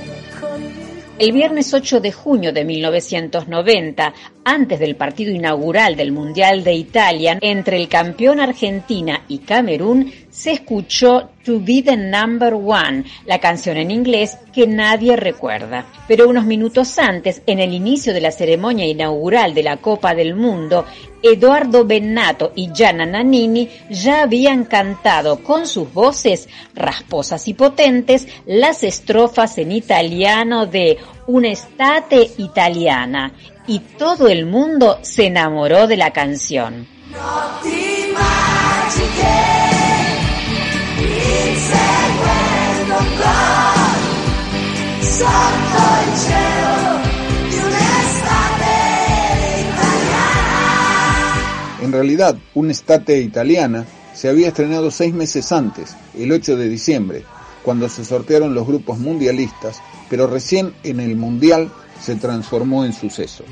El 1.22 1.30
viernes 1.30 1.72
8 1.72 2.00
de 2.00 2.10
junio 2.10 2.52
de 2.52 2.64
1990, 2.64 4.12
antes 4.44 4.80
del 4.80 4.96
partido 4.96 5.30
inaugural 5.30 5.94
del 5.94 6.10
Mundial 6.10 6.64
de 6.64 6.74
Italia 6.74 7.38
entre 7.40 7.76
el 7.76 7.86
campeón 7.88 8.40
Argentina 8.40 9.22
y 9.28 9.38
Camerún, 9.38 10.12
se 10.32 10.52
escuchó 10.52 11.28
To 11.44 11.60
Be 11.60 11.82
the 11.82 11.96
Number 11.96 12.54
One, 12.54 13.04
la 13.26 13.38
canción 13.38 13.76
en 13.76 13.90
inglés 13.90 14.38
que 14.52 14.66
nadie 14.66 15.14
recuerda. 15.14 15.84
Pero 16.08 16.26
unos 16.26 16.46
minutos 16.46 16.98
antes, 16.98 17.42
en 17.46 17.58
el 17.58 17.74
inicio 17.74 18.14
de 18.14 18.22
la 18.22 18.32
ceremonia 18.32 18.86
inaugural 18.86 19.52
de 19.52 19.62
la 19.62 19.76
Copa 19.76 20.14
del 20.14 20.34
Mundo, 20.34 20.86
Eduardo 21.22 21.84
Bennato 21.84 22.52
y 22.56 22.72
Gianna 22.72 23.04
Nannini 23.04 23.68
ya 23.90 24.22
habían 24.22 24.64
cantado 24.64 25.42
con 25.44 25.66
sus 25.66 25.92
voces 25.92 26.48
rasposas 26.74 27.46
y 27.46 27.54
potentes 27.54 28.26
las 28.46 28.82
estrofas 28.84 29.58
en 29.58 29.70
italiano 29.70 30.66
de 30.66 30.96
Un'estate 31.26 32.32
italiana 32.38 33.32
y 33.66 33.78
todo 33.78 34.28
el 34.28 34.46
mundo 34.46 34.98
se 35.02 35.26
enamoró 35.26 35.86
de 35.86 35.96
la 35.98 36.10
canción. 36.10 36.88
En 51.82 51.90
realidad, 51.90 52.36
una 52.54 52.72
estate 52.72 53.20
italiana 53.20 53.84
se 54.14 54.28
había 54.28 54.48
estrenado 54.48 54.90
seis 54.90 55.12
meses 55.12 55.52
antes, 55.52 55.96
el 56.16 56.32
8 56.32 56.56
de 56.56 56.68
diciembre, 56.68 57.24
cuando 57.62 57.88
se 57.88 58.04
sortearon 58.04 58.54
los 58.54 58.66
grupos 58.66 58.98
mundialistas, 58.98 59.80
pero 60.08 60.26
recién 60.26 60.74
en 60.84 61.00
el 61.00 61.16
Mundial 61.16 61.70
se 62.00 62.16
transformó 62.16 62.84
en 62.84 62.92
suceso. 62.92 63.44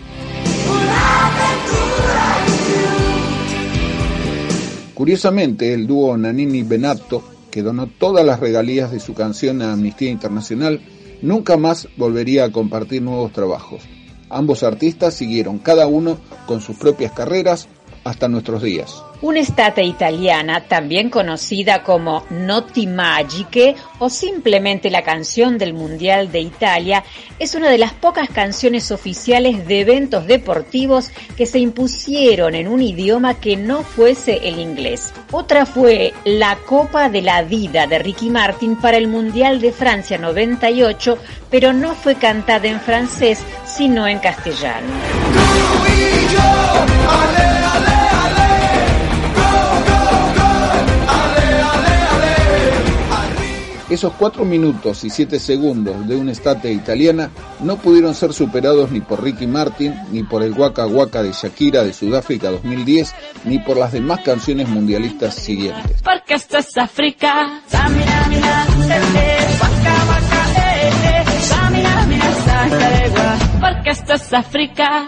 Curiosamente, 4.94 5.72
el 5.72 5.87
dúo 5.87 6.16
Nanini-Benato, 6.16 7.22
que 7.50 7.62
donó 7.62 7.88
todas 7.88 8.24
las 8.24 8.40
regalías 8.40 8.92
de 8.92 9.00
su 9.00 9.14
canción 9.14 9.62
a 9.62 9.72
Amnistía 9.72 10.11
Internacional, 10.11 10.80
nunca 11.22 11.56
más 11.56 11.88
volvería 11.96 12.44
a 12.44 12.52
compartir 12.52 13.02
nuevos 13.02 13.33
trabajos. 13.33 13.83
Ambos 14.28 14.62
artistas 14.62 15.14
siguieron 15.14 15.59
cada 15.59 15.87
uno 15.87 16.18
con 16.46 16.61
sus 16.61 16.76
propias 16.76 17.12
carreras 17.12 17.68
hasta 18.05 18.29
nuestros 18.29 18.63
días. 18.63 19.03
Una 19.23 19.41
estate 19.41 19.85
italiana, 19.85 20.63
también 20.63 21.11
conocida 21.11 21.83
como 21.83 22.25
Notti 22.31 22.87
Magiche 22.87 23.77
o 23.99 24.09
simplemente 24.09 24.91
la 24.91 25.03
canción 25.03 25.59
del 25.59 25.75
Mundial 25.75 26.33
de 26.33 26.41
Italia, 26.41 27.05
es 27.39 27.55
una 27.55 27.69
de 27.69 27.77
las 27.77 27.93
pocas 27.93 28.31
canciones 28.31 28.91
oficiales 28.91 29.67
de 29.67 29.81
eventos 29.81 30.27
deportivos 30.27 31.11
que 31.37 31.45
se 31.45 31.59
impusieron 31.59 32.55
en 32.55 32.67
un 32.67 32.81
idioma 32.81 33.35
que 33.35 33.59
no 33.59 33.83
fuese 33.83 34.41
el 34.49 34.59
inglés. 34.59 35.13
Otra 35.33 35.67
fue 35.67 36.15
La 36.25 36.57
Copa 36.57 37.11
de 37.11 37.21
la 37.21 37.43
Vida 37.43 37.87
de 37.87 37.99
Ricky 37.99 38.31
Martin 38.31 38.77
para 38.77 38.97
el 38.97 39.07
Mundial 39.07 39.61
de 39.61 39.73
Francia 39.73 40.17
98, 40.17 41.19
pero 41.51 41.75
no 41.75 41.95
fue 41.95 42.15
cantada 42.15 42.69
en 42.69 42.81
francés, 42.81 43.41
sino 43.67 44.09
en 44.09 44.19
castellano. 44.19 44.89
Esos 53.90 54.12
cuatro 54.12 54.44
minutos 54.44 55.03
y 55.03 55.11
siete 55.11 55.40
segundos 55.40 56.07
de 56.07 56.14
una 56.14 56.31
estate 56.31 56.72
italiana 56.72 57.31
no 57.59 57.76
pudieron 57.76 58.14
ser 58.14 58.33
superados 58.33 58.92
ni 58.92 59.00
por 59.00 59.20
Ricky 59.20 59.48
Martin, 59.48 59.92
ni 60.12 60.22
por 60.22 60.44
el 60.44 60.53
Waka 60.53 60.87
Waka 60.87 61.24
de 61.24 61.33
Shakira 61.33 61.83
de 61.83 61.92
Sudáfrica 61.92 62.50
2010, 62.50 63.12
ni 63.46 63.59
por 63.59 63.76
las 63.76 63.90
demás 63.92 64.20
canciones 64.20 64.68
mundialistas 64.68 65.35
siguientes. 65.35 66.00
Porque 66.05 66.35
África. 74.33 75.07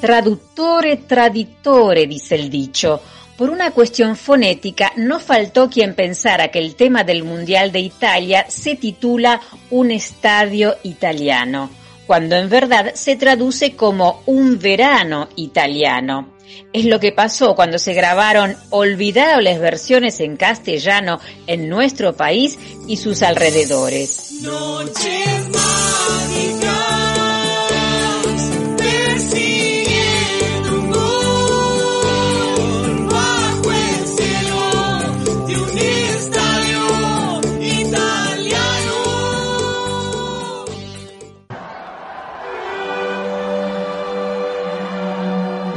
Traduttore 0.00 0.96
traditore, 0.96 2.06
dice 2.08 2.34
el 2.34 2.50
dicho. 2.50 3.00
Por 3.42 3.50
una 3.50 3.72
cuestión 3.72 4.14
fonética, 4.14 4.92
no 4.94 5.18
faltó 5.18 5.68
quien 5.68 5.96
pensara 5.96 6.52
que 6.52 6.60
el 6.60 6.76
tema 6.76 7.02
del 7.02 7.24
Mundial 7.24 7.72
de 7.72 7.80
Italia 7.80 8.46
se 8.48 8.76
titula 8.76 9.40
Un 9.68 9.90
estadio 9.90 10.76
italiano, 10.84 11.68
cuando 12.06 12.36
en 12.36 12.48
verdad 12.48 12.94
se 12.94 13.16
traduce 13.16 13.74
como 13.74 14.22
Un 14.26 14.60
verano 14.60 15.28
italiano. 15.34 16.34
Es 16.72 16.84
lo 16.84 17.00
que 17.00 17.10
pasó 17.10 17.56
cuando 17.56 17.80
se 17.80 17.94
grabaron 17.94 18.56
olvidables 18.70 19.58
versiones 19.58 20.20
en 20.20 20.36
castellano 20.36 21.18
en 21.48 21.68
nuestro 21.68 22.14
país 22.14 22.56
y 22.86 22.98
sus 22.98 23.24
alrededores. 23.24 24.44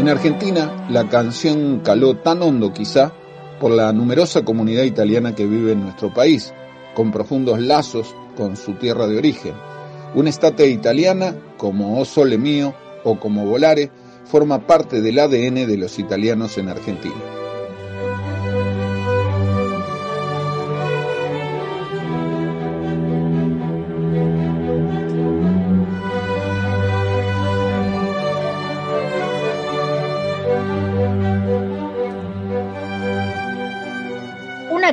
En 0.05 0.11
Argentina, 0.11 0.85
la 0.87 1.09
canción 1.09 1.79
caló 1.79 2.17
tan 2.17 2.43
hondo 2.43 2.71
quizá 2.71 3.11
por 3.59 3.71
la 3.71 3.91
numerosa 3.91 4.45
comunidad 4.45 4.83
italiana 4.83 5.33
que 5.33 5.47
vive 5.47 5.71
en 5.71 5.81
nuestro 5.81 6.13
país, 6.13 6.53
con 6.93 7.11
profundos 7.11 7.59
lazos 7.59 8.15
con 8.37 8.55
su 8.55 8.73
tierra 8.73 9.07
de 9.07 9.17
origen. 9.17 9.55
Una 10.13 10.29
estate 10.29 10.69
italiana, 10.69 11.35
como 11.57 11.99
O 11.99 12.05
Sole 12.05 12.37
Mio 12.37 12.75
o 13.03 13.19
como 13.19 13.47
Volare, 13.47 13.89
forma 14.25 14.67
parte 14.67 15.01
del 15.01 15.17
ADN 15.17 15.65
de 15.65 15.77
los 15.77 15.97
italianos 15.97 16.55
en 16.59 16.69
Argentina. 16.69 17.15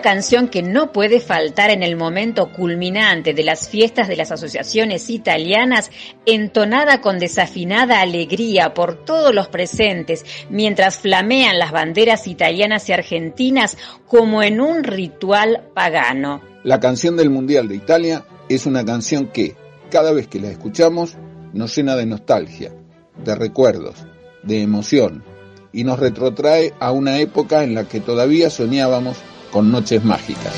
Canción 0.03 0.49
que 0.49 0.63
no 0.63 0.93
puede 0.93 1.21
faltar 1.21 1.71
en 1.71 1.83
el 1.83 1.97
momento 1.97 2.53
culminante 2.53 3.33
de 3.33 3.43
las 3.43 3.69
fiestas 3.69 4.09
de 4.09 4.17
las 4.17 4.31
asociaciones 4.31 5.09
italianas, 5.09 5.91
entonada 6.27 7.01
con 7.01 7.19
desafinada 7.19 8.01
alegría 8.01 8.75
por 8.75 9.05
todos 9.05 9.35
los 9.35 9.49
presentes, 9.49 10.25
mientras 10.51 10.99
flamean 10.99 11.59
las 11.59 11.73
banderas 11.73 12.27
italianas 12.27 12.89
y 12.89 12.93
argentinas 12.93 13.79
como 14.07 14.43
en 14.43 14.61
un 14.61 14.85
ritual 14.85 15.71
pagano. 15.75 16.43
La 16.65 16.79
canción 16.79 17.17
del 17.17 17.31
Mundial 17.31 17.69
de 17.69 17.77
Italia 17.77 18.25
es 18.49 18.67
una 18.67 18.85
canción 18.85 19.29
que, 19.29 19.57
cada 19.91 20.13
vez 20.13 20.29
que 20.29 20.41
la 20.41 20.49
escuchamos, 20.49 21.17
nos 21.53 21.75
llena 21.75 21.97
de 21.97 22.07
nostalgia, 22.07 22.73
de 23.17 23.35
recuerdos, 23.35 23.97
de 24.43 24.63
emoción, 24.63 25.25
y 25.73 25.85
nos 25.85 25.99
retrotrae 25.99 26.75
a 26.81 26.93
una 26.93 27.19
época 27.19 27.65
en 27.65 27.75
la 27.75 27.89
que 27.89 28.01
todavía 28.01 28.51
soñábamos 28.51 29.17
con 29.53 29.71
noches 29.71 30.03
mágicas. 30.03 30.55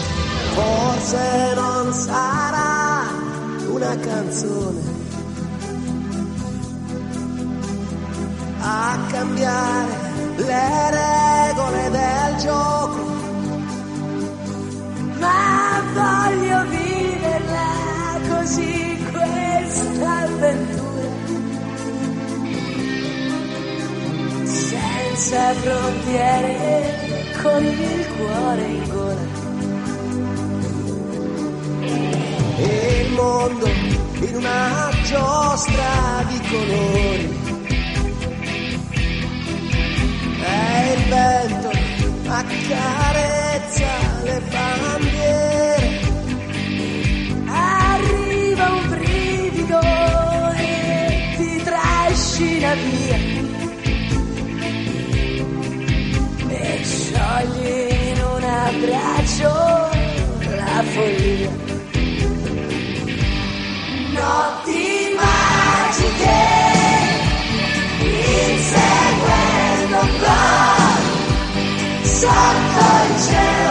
Forse 0.54 1.52
non 1.56 1.92
sarà 1.92 3.10
una 3.68 3.96
canzone 3.98 4.80
a 8.60 8.98
cambiare 9.10 10.02
le 10.36 10.90
regole 10.90 11.90
del 11.90 12.36
gioco, 12.40 13.02
ma 15.18 15.82
voglio 15.92 16.64
viverla 16.70 17.68
così 18.28 19.04
questa 19.10 20.18
avventura. 20.22 20.82
Senza 24.44 25.52
frontiere, 25.54 27.03
con 27.44 27.62
il 27.62 28.06
cuore 28.16 28.62
in 28.62 28.88
gola. 28.88 29.26
E 32.56 33.02
il 33.04 33.12
mondo 33.12 33.66
in 33.66 34.36
una 34.36 34.90
giostra 35.04 36.24
di 36.26 36.40
colori. 36.48 37.42
E 40.40 40.92
il 40.94 41.04
vento 41.10 41.70
accarezza 42.28 43.92
le 44.22 44.40
bandiere. 44.50 46.00
Arriva 47.46 48.70
un 48.70 48.88
brivido 48.88 49.80
e 50.56 51.34
ti 51.36 51.62
trascina 51.62 52.74
via. 52.74 53.33
Abbraccio 59.24 59.52
la 60.54 60.82
follia. 60.82 61.50
Notti 64.12 65.16
magiche, 65.16 66.40
inseguendo 68.52 69.98
un 70.00 70.18
gol, 70.20 71.02
sotto 72.04 72.84
il 73.08 73.14
cielo 73.22 73.63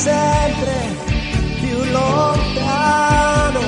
sempre 0.00 0.96
più 1.60 1.76
lontano. 1.92 3.60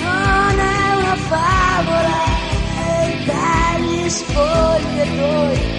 Non 0.00 0.58
è 0.58 0.94
una 0.96 1.16
favola 1.16 2.18
e 2.78 3.24
dagli 3.26 4.08
spogliatoi 4.08 5.70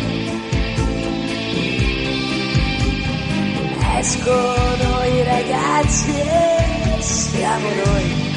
escono 3.99 5.03
i 5.05 5.23
ragazzi 5.23 6.19
e 6.19 7.01
siamo 7.01 7.67
noi. 7.85 8.32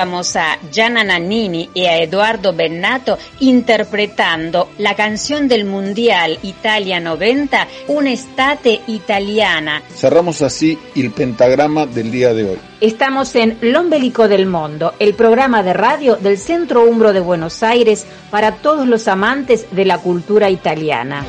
Escuchábamos 0.00 0.36
a 0.36 0.58
Gianna 0.72 1.04
Nannini 1.04 1.68
y 1.74 1.84
a 1.84 1.98
Eduardo 1.98 2.54
Bennato 2.54 3.18
interpretando 3.40 4.70
la 4.78 4.94
canción 4.94 5.46
del 5.46 5.66
Mundial 5.66 6.38
Italia 6.42 7.00
90, 7.00 7.68
Un'estate 7.88 8.80
italiana. 8.86 9.82
Cerramos 9.94 10.40
así 10.40 10.78
el 10.96 11.10
pentagrama 11.10 11.84
del 11.84 12.10
día 12.10 12.32
de 12.32 12.44
hoy. 12.44 12.58
Estamos 12.80 13.34
en 13.34 13.58
L'Ombelico 13.60 14.26
del 14.26 14.46
Mundo, 14.46 14.94
el 14.98 15.12
programa 15.12 15.62
de 15.62 15.74
radio 15.74 16.16
del 16.16 16.38
Centro 16.38 16.82
Umbro 16.84 17.12
de 17.12 17.20
Buenos 17.20 17.62
Aires 17.62 18.06
para 18.30 18.52
todos 18.52 18.86
los 18.86 19.06
amantes 19.06 19.66
de 19.70 19.84
la 19.84 19.98
cultura 19.98 20.48
italiana. 20.48 21.26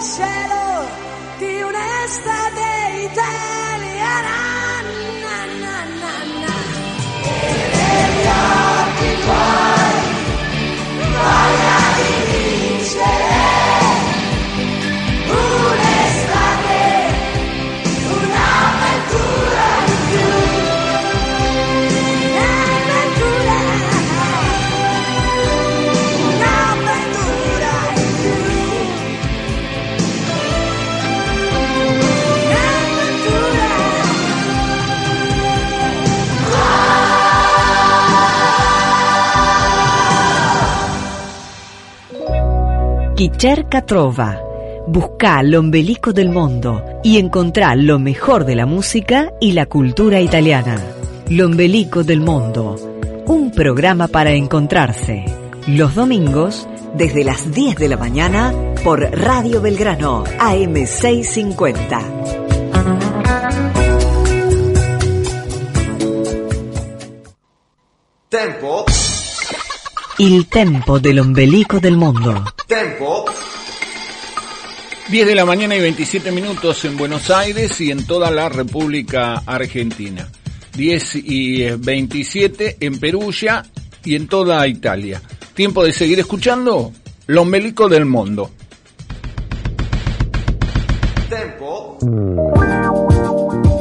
cielo 0.00 0.88
di 1.38 1.60
un'estate 1.62 3.04
italiana. 3.04 3.39
Chi 43.20 43.30
trova. 43.84 44.40
Busca 44.86 45.42
l'ombelico 45.42 46.10
del 46.10 46.30
mundo 46.30 47.00
y 47.02 47.18
encontrá 47.18 47.74
lo 47.74 47.98
mejor 47.98 48.46
de 48.46 48.54
la 48.54 48.64
música 48.64 49.34
y 49.38 49.52
la 49.52 49.66
cultura 49.66 50.22
italiana. 50.22 50.82
L'ombelico 51.28 52.02
del 52.02 52.20
mundo, 52.20 52.76
un 53.26 53.50
programa 53.50 54.08
para 54.08 54.32
encontrarse. 54.32 55.26
Los 55.66 55.96
domingos 55.96 56.66
desde 56.94 57.22
las 57.22 57.52
10 57.52 57.76
de 57.76 57.88
la 57.88 57.98
mañana 57.98 58.54
por 58.82 59.02
Radio 59.02 59.60
Belgrano 59.60 60.24
AM650. 60.24 62.40
Tempo. 68.30 68.79
Il 70.22 70.48
tempo 70.48 70.98
dell'ombelico 70.98 71.78
del 71.78 71.96
mondo. 71.96 72.44
Tempo. 72.66 73.24
10 75.08 75.26
de 75.26 75.34
la 75.34 75.46
mañana 75.46 75.74
y 75.74 75.80
27 75.80 76.30
minutos 76.30 76.84
en 76.84 76.98
Buenos 76.98 77.30
Aires 77.30 77.80
y 77.80 77.90
en 77.90 78.06
toda 78.06 78.30
la 78.30 78.50
República 78.50 79.42
Argentina. 79.46 80.28
10 80.76 81.14
y 81.24 81.70
27 81.70 82.76
en 82.80 83.00
Perugia 83.00 83.64
y 84.04 84.14
en 84.14 84.28
toda 84.28 84.68
Italia. 84.68 85.22
Tiempo 85.54 85.82
de 85.84 85.94
seguir 85.94 86.20
escuchando 86.20 86.92
L'Ombelico 87.28 87.88
del 87.88 88.04
Mundo. 88.04 88.50
Tempo. 91.30 91.96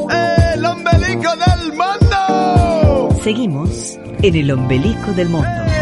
El 0.09 0.65
ombelico 0.65 1.31
del 1.35 1.73
mundo. 1.73 3.21
Seguimos 3.25 3.97
en 4.21 4.35
el 4.35 4.51
ombelico 4.51 5.11
del 5.11 5.27
mundo. 5.27 5.78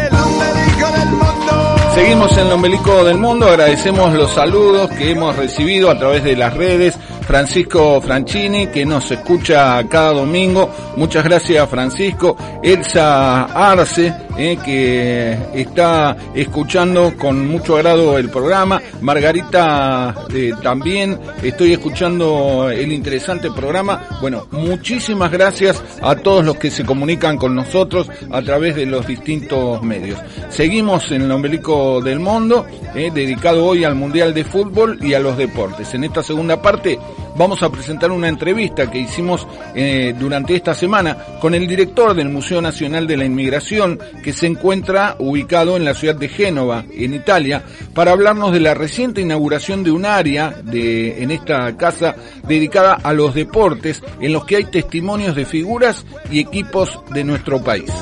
Seguimos 1.98 2.30
en 2.38 2.46
el 2.46 2.52
Ombelico 2.52 3.02
del 3.02 3.18
Mundo, 3.18 3.48
agradecemos 3.48 4.14
los 4.14 4.30
saludos 4.30 4.88
que 4.90 5.10
hemos 5.10 5.34
recibido 5.34 5.90
a 5.90 5.98
través 5.98 6.22
de 6.22 6.36
las 6.36 6.54
redes. 6.54 6.96
Francisco 7.28 8.00
Franchini, 8.00 8.68
que 8.68 8.86
nos 8.86 9.10
escucha 9.10 9.86
cada 9.86 10.14
domingo. 10.14 10.70
Muchas 10.96 11.22
gracias, 11.24 11.68
Francisco. 11.68 12.34
Elsa 12.62 13.44
Arce, 13.44 14.14
eh, 14.38 14.56
que 14.64 15.36
está 15.52 16.16
escuchando 16.34 17.14
con 17.18 17.46
mucho 17.46 17.76
agrado 17.76 18.16
el 18.16 18.30
programa. 18.30 18.80
Margarita, 19.02 20.14
eh, 20.32 20.52
también 20.62 21.20
estoy 21.42 21.74
escuchando 21.74 22.70
el 22.70 22.90
interesante 22.92 23.50
programa. 23.50 24.06
Bueno, 24.22 24.46
muchísimas 24.50 25.30
gracias 25.30 25.84
a 26.00 26.16
todos 26.16 26.46
los 26.46 26.56
que 26.56 26.70
se 26.70 26.86
comunican 26.86 27.36
con 27.36 27.54
nosotros 27.54 28.10
a 28.30 28.40
través 28.40 28.74
de 28.74 28.86
los 28.86 29.06
distintos 29.06 29.82
medios. 29.82 30.18
Seguimos 30.48 31.12
en 31.12 31.22
el 31.22 31.30
Ombelico 31.30 32.00
del 32.00 32.20
Mundo, 32.20 32.64
eh, 32.94 33.10
dedicado 33.12 33.66
hoy 33.66 33.84
al 33.84 33.96
Mundial 33.96 34.32
de 34.32 34.44
Fútbol 34.44 34.98
y 35.02 35.12
a 35.12 35.20
los 35.20 35.36
deportes. 35.36 35.92
En 35.92 36.04
esta 36.04 36.22
segunda 36.22 36.62
parte 36.62 36.98
vamos 37.36 37.62
a 37.62 37.70
presentar 37.70 38.10
una 38.10 38.28
entrevista 38.28 38.90
que 38.90 38.98
hicimos 38.98 39.46
eh, 39.74 40.14
durante 40.18 40.54
esta 40.54 40.74
semana 40.74 41.16
con 41.40 41.54
el 41.54 41.66
director 41.66 42.14
del 42.14 42.28
Museo 42.28 42.60
Nacional 42.60 43.06
de 43.06 43.16
la 43.16 43.24
Inmigración, 43.24 43.98
que 44.22 44.32
se 44.32 44.46
encuentra 44.46 45.16
ubicado 45.18 45.76
en 45.76 45.84
la 45.84 45.94
ciudad 45.94 46.16
de 46.16 46.28
Génova, 46.28 46.84
en 46.92 47.14
Italia, 47.14 47.62
para 47.94 48.12
hablarnos 48.12 48.52
de 48.52 48.60
la 48.60 48.74
reciente 48.74 49.20
inauguración 49.20 49.84
de 49.84 49.90
un 49.90 50.04
área 50.04 50.50
de, 50.62 51.22
en 51.22 51.30
esta 51.30 51.76
casa 51.76 52.16
dedicada 52.46 52.94
a 52.94 53.12
los 53.12 53.34
deportes, 53.34 54.02
en 54.20 54.32
los 54.32 54.44
que 54.44 54.56
hay 54.56 54.64
testimonios 54.64 55.34
de 55.36 55.44
figuras 55.44 56.04
y 56.30 56.40
equipos 56.40 57.00
de 57.12 57.24
nuestro 57.24 57.62
país. 57.62 57.92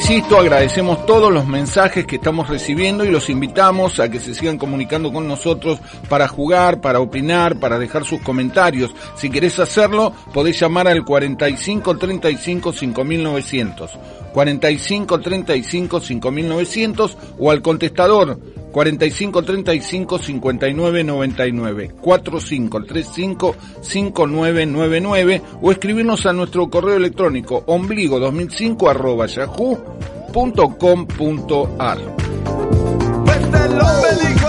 Insisto, 0.00 0.38
agradecemos 0.38 1.04
todos 1.06 1.32
los 1.32 1.44
mensajes 1.48 2.06
que 2.06 2.16
estamos 2.16 2.48
recibiendo 2.48 3.04
y 3.04 3.10
los 3.10 3.28
invitamos 3.28 3.98
a 3.98 4.08
que 4.08 4.20
se 4.20 4.32
sigan 4.32 4.56
comunicando 4.56 5.12
con 5.12 5.26
nosotros 5.26 5.80
para 6.08 6.28
jugar, 6.28 6.80
para 6.80 7.00
opinar, 7.00 7.58
para 7.58 7.80
dejar 7.80 8.04
sus 8.04 8.20
comentarios. 8.20 8.94
Si 9.16 9.28
querés 9.28 9.58
hacerlo, 9.58 10.12
podés 10.32 10.60
llamar 10.60 10.86
al 10.86 11.04
45 11.04 11.98
35 11.98 12.72
5900, 12.72 13.98
45 14.32 15.20
35 15.20 16.00
5900 16.00 17.16
o 17.38 17.50
al 17.50 17.62
contestador 17.62 18.38
45 18.72 19.42
35 19.42 20.18
59 20.18 21.04
99 21.04 21.90
45 22.00 22.84
35 22.84 23.56
5999 23.80 25.42
o 25.62 25.72
escribirnos 25.72 26.26
a 26.26 26.32
nuestro 26.32 26.68
correo 26.68 26.96
electrónico 26.96 27.62
ombligo 27.66 28.18
2005 28.20 28.88
arroba 28.88 29.26
yahoo.com.ar 29.26 29.78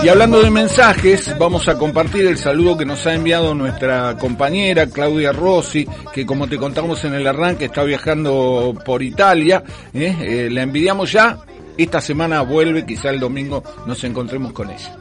y 0.02 0.08
hablando 0.08 0.40
de 0.40 0.50
mensajes, 0.50 1.36
vamos 1.38 1.68
a 1.68 1.76
compartir 1.76 2.26
el 2.26 2.38
saludo 2.38 2.76
que 2.78 2.86
nos 2.86 3.06
ha 3.06 3.14
enviado 3.14 3.54
nuestra 3.54 4.16
compañera 4.18 4.86
Claudia 4.86 5.32
Rossi, 5.32 5.86
que 6.12 6.24
como 6.24 6.48
te 6.48 6.56
contamos 6.56 7.04
en 7.04 7.14
el 7.14 7.26
arranque 7.26 7.66
está 7.66 7.82
viajando 7.84 8.74
por 8.84 9.02
Italia. 9.02 9.62
¿eh? 9.92 10.16
Eh, 10.20 10.48
la 10.50 10.62
envidiamos 10.62 11.12
ya. 11.12 11.38
Esta 11.76 12.00
semana 12.00 12.42
vuelve, 12.42 12.86
quizá 12.86 13.10
el 13.10 13.20
domingo 13.20 13.62
nos 13.86 14.02
encontremos 14.04 14.52
con 14.52 14.70
ella. 14.70 14.99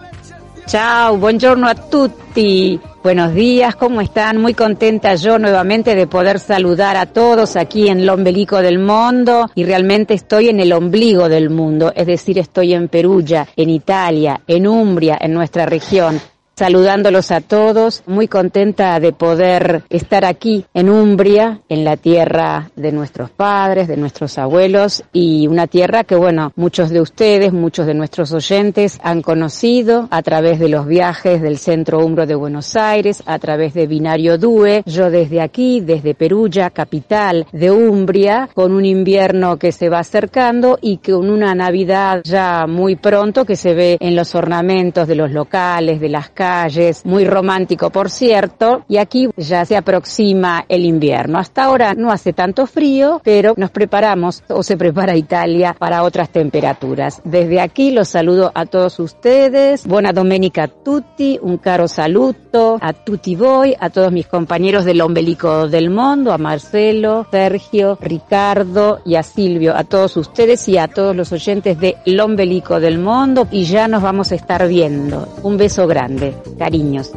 Ciao, 0.70 1.18
buongiorno 1.18 1.68
a 1.68 1.74
tutti. 1.74 2.80
Buenos 3.02 3.34
días, 3.34 3.76
¿cómo 3.76 4.02
están? 4.02 4.38
Muy 4.38 4.54
contenta 4.54 5.16
yo 5.16 5.40
nuevamente 5.40 5.96
de 5.96 6.06
poder 6.06 6.40
saludar 6.40 6.96
a 6.96 7.08
todos 7.08 7.56
aquí 7.56 7.88
en 7.88 8.02
el 8.02 8.10
ombelico 8.12 8.62
del 8.62 8.78
mundo 8.78 9.50
y 9.56 9.64
realmente 9.64 10.14
estoy 10.14 10.50
en 10.50 10.60
el 10.60 10.72
ombligo 10.72 11.28
del 11.28 11.50
mundo, 11.50 11.92
es 11.96 12.06
decir, 12.06 12.38
estoy 12.38 12.76
en 12.76 12.88
Perugia, 12.88 13.48
en 13.56 13.72
Italia, 13.72 14.42
en 14.46 14.68
Umbria, 14.68 15.18
en 15.20 15.34
nuestra 15.34 15.66
región. 15.66 16.22
Saludándolos 16.60 17.32
a 17.32 17.40
todos, 17.40 18.04
muy 18.06 18.28
contenta 18.28 19.00
de 19.00 19.14
poder 19.14 19.84
estar 19.90 20.26
aquí 20.26 20.66
en 20.74 20.90
Umbria, 20.90 21.62
en 21.70 21.86
la 21.86 21.96
tierra 21.96 22.70
de 22.76 22.92
nuestros 22.92 23.30
padres, 23.30 23.88
de 23.88 23.96
nuestros 23.96 24.38
abuelos 24.38 25.02
y 25.14 25.48
una 25.48 25.68
tierra 25.68 26.04
que, 26.04 26.18
bueno, 26.18 26.52
muchos 26.58 26.90
de 26.90 27.00
ustedes, 27.00 27.54
muchos 27.54 27.86
de 27.86 27.94
nuestros 27.94 28.34
oyentes 28.34 29.00
han 29.02 29.22
conocido 29.22 30.10
a 30.12 30.22
través 30.22 30.60
de 30.60 30.68
los 30.68 30.86
viajes 30.86 31.42
del 31.42 31.60
Centro 31.60 32.06
Umbro 32.06 32.26
de 32.26 32.36
Buenos 32.36 32.76
Aires, 32.76 33.24
a 33.26 33.40
través 33.40 33.74
de 33.74 33.88
Binario 33.88 34.38
Due. 34.38 34.84
Yo 34.86 35.10
desde 35.10 35.40
aquí, 35.40 35.80
desde 35.80 36.14
Perugia, 36.14 36.72
capital 36.72 37.48
de 37.54 37.72
Umbria, 37.72 38.50
con 38.54 38.74
un 38.74 38.84
invierno 38.84 39.56
que 39.56 39.72
se 39.72 39.88
va 39.88 40.00
acercando 40.00 40.78
y 40.82 40.98
con 40.98 41.30
una 41.30 41.56
Navidad 41.56 42.20
ya 42.26 42.68
muy 42.68 42.98
pronto 42.98 43.46
que 43.46 43.56
se 43.56 43.74
ve 43.74 43.98
en 44.02 44.18
los 44.18 44.36
ornamentos 44.36 45.08
de 45.08 45.16
los 45.16 45.32
locales, 45.32 46.02
de 46.02 46.10
las 46.10 46.30
casas 46.32 46.49
calles, 46.50 47.06
muy 47.06 47.26
romántico 47.26 47.92
por 47.92 48.10
cierto, 48.10 48.84
y 48.88 48.98
aquí 48.98 49.30
ya 49.38 49.66
se 49.66 49.78
aproxima 49.78 50.66
el 50.68 50.84
invierno. 50.84 51.38
Hasta 51.38 51.66
ahora 51.66 51.94
no 51.94 52.12
hace 52.12 52.34
tanto 52.34 52.66
frío, 52.66 53.22
pero 53.24 53.54
nos 53.56 53.70
preparamos 53.70 54.44
o 54.50 54.64
se 54.64 54.76
prepara 54.76 55.16
Italia 55.16 55.76
para 55.78 56.02
otras 56.02 56.32
temperaturas. 56.32 57.22
Desde 57.24 57.62
aquí 57.62 57.92
los 57.92 58.10
saludo 58.10 58.52
a 58.56 58.66
todos 58.66 58.98
ustedes, 59.00 59.86
buena 59.86 60.12
domenica 60.12 60.64
a 60.64 60.68
tutti, 60.68 61.38
un 61.40 61.58
caro 61.58 61.88
saluto 61.88 62.78
a 62.82 62.94
tutti 62.94 63.36
voi, 63.36 63.76
a 63.80 63.92
todos 63.92 64.12
mis 64.12 64.26
compañeros 64.26 64.86
del 64.86 65.02
ombelico 65.02 65.68
del 65.68 65.92
mundo, 65.92 66.34
a 66.34 66.40
Marcelo, 66.40 67.28
Sergio, 67.30 67.96
Ricardo 68.02 69.02
y 69.06 69.16
a 69.16 69.24
Silvio, 69.24 69.76
a 69.76 69.84
todos 69.84 70.18
ustedes 70.18 70.68
y 70.68 70.80
a 70.80 70.88
todos 70.88 71.16
los 71.16 71.32
oyentes 71.32 71.80
de 71.80 71.98
El 72.08 72.20
Ombelico 72.20 72.80
del 72.80 72.98
Mundo 72.98 73.48
y 73.52 73.66
ya 73.66 73.88
nos 73.88 74.02
vamos 74.02 74.32
a 74.32 74.36
estar 74.36 74.68
viendo. 74.68 75.28
Un 75.44 75.58
beso 75.58 75.86
grande, 75.86 76.39
cariños. 76.58 77.12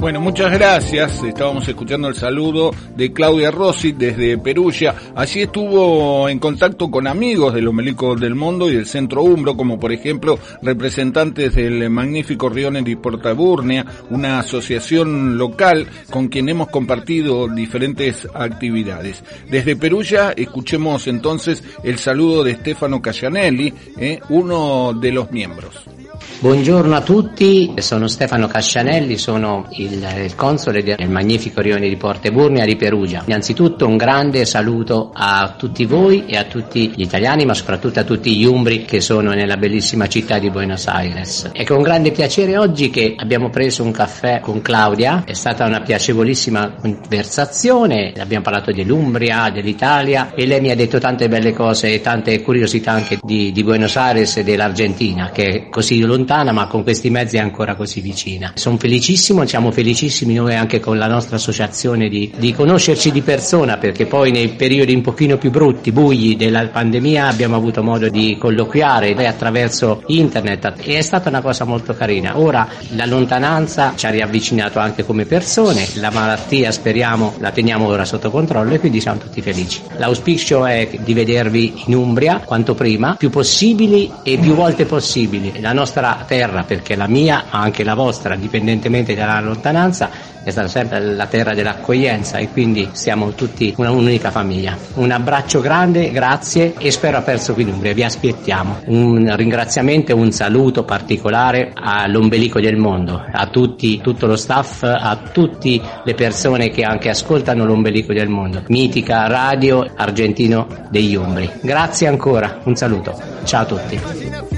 Bueno, 0.00 0.20
muchas 0.20 0.52
gracias. 0.52 1.24
Estábamos 1.24 1.66
escuchando 1.66 2.06
el 2.06 2.14
saludo 2.14 2.70
de 2.94 3.12
Claudia 3.12 3.50
Rossi 3.50 3.90
desde 3.90 4.38
Perugia. 4.38 4.94
Allí 5.16 5.42
estuvo 5.42 6.28
en 6.28 6.38
contacto 6.38 6.88
con 6.88 7.08
amigos 7.08 7.52
de 7.52 7.62
los 7.62 7.74
Melicos 7.74 8.20
del 8.20 8.36
Mundo 8.36 8.70
y 8.70 8.76
del 8.76 8.86
Centro 8.86 9.24
Umbro, 9.24 9.56
como 9.56 9.80
por 9.80 9.90
ejemplo 9.90 10.38
representantes 10.62 11.52
del 11.56 11.90
magnífico 11.90 12.48
Rione 12.48 12.82
di 12.82 12.94
Portaburnia, 12.94 13.84
una 14.10 14.38
asociación 14.38 15.36
local 15.36 15.88
con 16.10 16.28
quien 16.28 16.48
hemos 16.48 16.68
compartido 16.68 17.48
diferentes 17.48 18.28
actividades. 18.32 19.24
Desde 19.50 19.74
Perugia 19.74 20.30
escuchemos 20.30 21.08
entonces 21.08 21.64
el 21.82 21.98
saludo 21.98 22.44
de 22.44 22.54
Stefano 22.54 23.02
Cascianelli, 23.02 23.74
eh, 23.96 24.20
uno 24.28 24.92
de 24.92 25.10
los 25.10 25.32
miembros. 25.32 25.97
Buongiorno 26.40 26.94
a 26.94 27.00
tutti, 27.00 27.74
sono 27.78 28.06
Stefano 28.06 28.46
Cascianelli, 28.46 29.18
sono 29.18 29.66
il, 29.70 30.06
il 30.22 30.36
console 30.36 30.84
del 30.84 31.08
magnifico 31.08 31.60
rione 31.60 31.88
di 31.88 31.96
Porte 31.96 32.30
Burnia 32.30 32.64
di 32.64 32.76
Perugia. 32.76 33.24
Innanzitutto 33.26 33.88
un 33.88 33.96
grande 33.96 34.44
saluto 34.44 35.10
a 35.12 35.56
tutti 35.58 35.84
voi 35.84 36.26
e 36.26 36.36
a 36.36 36.44
tutti 36.44 36.92
gli 36.94 37.02
italiani, 37.02 37.44
ma 37.44 37.54
soprattutto 37.54 37.98
a 37.98 38.04
tutti 38.04 38.36
gli 38.36 38.44
umbri 38.44 38.84
che 38.84 39.00
sono 39.00 39.32
nella 39.32 39.56
bellissima 39.56 40.06
città 40.06 40.38
di 40.38 40.48
Buenos 40.48 40.86
Aires. 40.86 41.50
È 41.52 41.64
con 41.64 41.82
grande 41.82 42.12
piacere 42.12 42.56
oggi 42.56 42.88
che 42.88 43.14
abbiamo 43.16 43.50
preso 43.50 43.82
un 43.82 43.90
caffè 43.90 44.38
con 44.38 44.62
Claudia, 44.62 45.24
è 45.26 45.34
stata 45.34 45.66
una 45.66 45.80
piacevolissima 45.80 46.76
conversazione, 46.80 48.12
abbiamo 48.16 48.44
parlato 48.44 48.70
dell'Umbria, 48.70 49.50
dell'Italia 49.50 50.32
e 50.36 50.46
lei 50.46 50.60
mi 50.60 50.70
ha 50.70 50.76
detto 50.76 51.00
tante 51.00 51.26
belle 51.26 51.52
cose 51.52 51.92
e 51.92 52.00
tante 52.00 52.40
curiosità 52.42 52.92
anche 52.92 53.18
di, 53.20 53.50
di 53.50 53.64
Buenos 53.64 53.96
Aires 53.96 54.36
e 54.36 54.44
dell'Argentina, 54.44 55.30
che 55.30 55.44
è 55.44 55.68
così 55.68 55.98
lontana 56.02 56.26
ma 56.28 56.66
con 56.66 56.82
questi 56.82 57.08
mezzi 57.08 57.36
è 57.36 57.40
ancora 57.40 57.74
così 57.74 58.00
vicina. 58.00 58.52
Sono 58.54 58.76
felicissimo, 58.76 59.46
siamo 59.46 59.70
felicissimi 59.70 60.34
noi 60.34 60.54
anche 60.54 60.78
con 60.78 60.98
la 60.98 61.06
nostra 61.06 61.36
associazione 61.36 62.08
di, 62.08 62.30
di 62.36 62.52
conoscerci 62.52 63.10
di 63.10 63.22
persona 63.22 63.78
perché 63.78 64.04
poi 64.04 64.30
nei 64.30 64.48
periodi 64.50 64.94
un 64.94 65.00
pochino 65.00 65.38
più 65.38 65.50
brutti, 65.50 65.90
bui 65.90 66.36
della 66.36 66.66
pandemia 66.68 67.28
abbiamo 67.28 67.56
avuto 67.56 67.82
modo 67.82 68.10
di 68.10 68.36
colloquiare 68.38 69.14
attraverso 69.26 70.02
internet 70.08 70.74
e 70.82 70.98
è 70.98 71.02
stata 71.02 71.30
una 71.30 71.40
cosa 71.40 71.64
molto 71.64 71.94
carina. 71.94 72.38
Ora 72.38 72.68
la 72.90 73.06
lontananza 73.06 73.94
ci 73.96 74.04
ha 74.04 74.10
riavvicinato 74.10 74.78
anche 74.78 75.04
come 75.04 75.24
persone, 75.24 75.86
la 75.94 76.10
malattia 76.10 76.70
speriamo 76.70 77.36
la 77.38 77.50
teniamo 77.50 77.86
ora 77.86 78.04
sotto 78.04 78.30
controllo 78.30 78.74
e 78.74 78.80
quindi 78.80 79.00
siamo 79.00 79.18
tutti 79.18 79.40
felici. 79.40 79.80
L'auspicio 79.96 80.66
è 80.66 80.90
di 80.98 81.14
vedervi 81.14 81.84
in 81.86 81.94
Umbria 81.94 82.40
quanto 82.44 82.74
prima, 82.74 83.14
più 83.16 83.30
possibili 83.30 84.10
e 84.22 84.36
più 84.38 84.54
volte 84.54 84.84
possibili. 84.84 85.60
La 85.60 85.72
nostra 85.72 86.17
terra, 86.26 86.62
perché 86.62 86.96
la 86.96 87.06
mia, 87.06 87.44
ma 87.50 87.60
anche 87.60 87.84
la 87.84 87.94
vostra, 87.94 88.34
indipendentemente 88.34 89.14
dalla 89.14 89.40
lontananza, 89.40 90.10
è 90.48 90.50
stata 90.50 90.68
sempre 90.68 91.00
la 91.00 91.26
terra 91.26 91.52
dell'accoglienza 91.52 92.38
e 92.38 92.48
quindi 92.48 92.88
siamo 92.92 93.32
tutti 93.32 93.74
una, 93.76 93.90
un'unica 93.90 94.30
famiglia. 94.30 94.76
Un 94.94 95.10
abbraccio 95.10 95.60
grande, 95.60 96.10
grazie 96.10 96.74
e 96.78 96.90
spero 96.90 97.18
aperto 97.18 97.52
qui 97.52 97.64
in 97.64 97.68
Umbria, 97.68 97.92
vi 97.92 98.02
aspettiamo. 98.02 98.80
Un 98.86 99.34
ringraziamento 99.36 100.12
e 100.12 100.14
un 100.14 100.32
saluto 100.32 100.84
particolare 100.84 101.72
all'ombelico 101.74 102.60
del 102.60 102.76
mondo, 102.76 103.22
a 103.30 103.46
tutti, 103.48 104.00
tutto 104.00 104.26
lo 104.26 104.36
staff, 104.36 104.82
a 104.84 105.18
tutte 105.30 105.80
le 106.02 106.14
persone 106.14 106.70
che 106.70 106.82
anche 106.82 107.10
ascoltano 107.10 107.66
l'ombelico 107.66 108.14
del 108.14 108.28
mondo. 108.28 108.62
Mitica 108.68 109.26
radio 109.26 109.86
argentino 109.96 110.66
degli 110.88 111.14
Umbri. 111.14 111.50
Grazie 111.60 112.06
ancora, 112.06 112.60
un 112.64 112.74
saluto. 112.74 113.20
Ciao 113.44 113.62
a 113.62 113.66
tutti. 113.66 114.57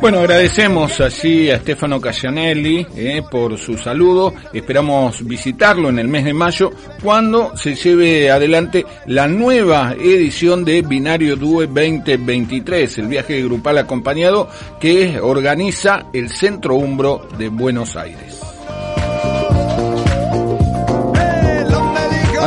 Bueno, 0.00 0.20
agradecemos 0.20 1.00
así 1.00 1.50
a 1.50 1.58
Stefano 1.58 2.00
Cascianelli 2.00 2.86
eh, 2.94 3.22
por 3.28 3.58
su 3.58 3.76
saludo. 3.76 4.32
Esperamos 4.52 5.26
visitarlo 5.26 5.88
en 5.88 5.98
el 5.98 6.06
mes 6.06 6.24
de 6.24 6.32
mayo 6.32 6.70
cuando 7.02 7.56
se 7.56 7.74
lleve 7.74 8.30
adelante 8.30 8.86
la 9.06 9.26
nueva 9.26 9.94
edición 9.98 10.64
de 10.64 10.82
Binario 10.82 11.34
Due 11.34 11.66
2023, 11.66 12.98
el 12.98 13.08
viaje 13.08 13.42
grupal 13.42 13.78
acompañado 13.78 14.48
que 14.80 15.18
organiza 15.20 16.06
el 16.12 16.30
Centro 16.30 16.76
Umbro 16.76 17.26
de 17.36 17.48
Buenos 17.48 17.96
Aires. 17.96 18.47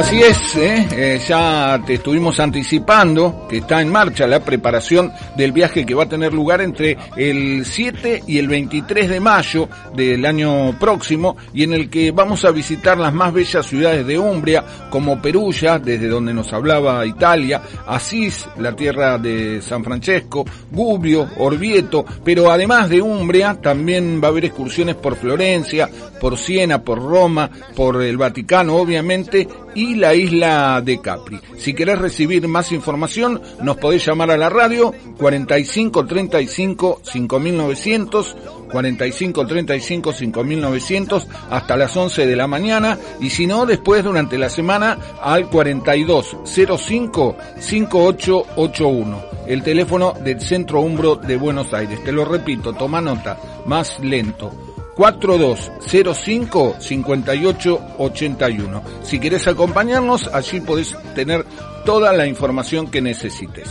Así 0.02 0.20
es, 0.20 0.56
¿eh? 0.56 0.88
Eh, 0.94 1.22
ya 1.28 1.80
te 1.86 1.94
estuvimos 1.94 2.40
anticipando 2.40 3.46
que 3.48 3.58
está 3.58 3.82
en 3.82 3.92
marcha 3.92 4.26
la 4.26 4.40
preparación 4.40 5.14
del 5.38 5.52
viaje 5.52 5.86
que 5.86 5.94
va 5.94 6.06
a 6.06 6.10
tener 6.10 6.34
lugar 6.34 6.60
entre 6.60 6.98
el 7.16 7.64
7 7.64 8.24
y 8.26 8.40
el 8.40 8.48
23 8.48 9.08
de 9.08 9.20
mayo 9.20 9.70
del 9.94 10.26
año 10.26 10.78
próximo 10.80 11.38
y 11.54 11.66
en 11.66 11.74
el 11.74 11.88
que 11.88 12.10
vamos 12.10 12.44
a 12.46 12.52
visitar 12.52 12.98
las 12.98 13.14
más 13.14 13.32
bellas 13.32 13.64
ciudades 13.68 14.04
de 14.08 14.18
Umbria 14.18 14.66
como 14.90 15.22
Perugia, 15.22 15.78
desde 15.78 16.08
donde 16.08 16.34
nos 16.34 16.52
hablaba 16.52 17.06
Italia, 17.06 17.62
Asís, 17.86 18.50
la 18.58 18.76
tierra 18.76 19.20
de 19.20 19.62
San 19.62 19.84
Francesco, 19.84 20.44
Gubbio, 20.72 21.30
Orvieto, 21.38 22.04
pero 22.26 22.50
además 22.50 22.90
de 22.90 23.04
Umbria 23.04 23.56
también 23.62 24.20
va 24.20 24.30
a 24.30 24.32
haber 24.32 24.46
excursiones 24.46 24.96
por 24.96 25.16
Florencia, 25.16 25.88
por 26.22 26.38
Siena, 26.38 26.84
por 26.84 27.00
Roma, 27.00 27.50
por 27.76 28.02
el 28.04 28.16
Vaticano 28.16 28.76
obviamente 28.76 29.48
y 29.74 29.96
la 29.96 30.14
isla 30.14 30.80
de 30.82 31.02
Capri. 31.02 31.40
Si 31.58 31.74
querés 31.74 31.98
recibir 31.98 32.48
más 32.48 32.72
información, 32.72 33.42
nos 33.62 33.78
podés 33.78 34.06
llamar 34.06 34.30
a 34.30 34.38
la 34.38 34.50
radio 34.50 34.94
45 35.18 36.06
35 36.06 37.02
5900 37.04 38.36
45 38.72 39.48
35 39.48 40.14
5900 40.14 41.28
hasta 41.50 41.76
las 41.76 41.98
11 41.98 42.28
de 42.28 42.36
la 42.36 42.48
mañana 42.48 43.00
y 43.20 43.32
si 43.32 43.48
no 43.48 43.66
después 43.66 44.04
durante 44.04 44.38
la 44.38 44.50
semana 44.50 44.98
al 45.22 45.50
42 45.50 46.38
05 46.46 47.36
5881 47.60 49.22
el 49.48 49.64
teléfono 49.64 50.14
del 50.24 50.40
Centro 50.40 50.82
Umbro 50.82 51.16
de 51.16 51.36
Buenos 51.36 51.74
Aires 51.74 52.04
te 52.04 52.12
lo 52.12 52.24
repito 52.26 52.74
toma 52.74 53.02
nota 53.02 53.38
más 53.66 54.00
lento 54.00 54.71
4205 55.02 56.76
5881. 56.78 58.84
Si 59.02 59.20
querés 59.20 59.48
acompañarnos, 59.48 60.30
allí 60.32 60.62
podés 60.62 60.96
tener 61.16 61.44
toda 61.84 62.14
la 62.14 62.28
información 62.28 62.86
que 62.88 63.02
necesites. 63.02 63.68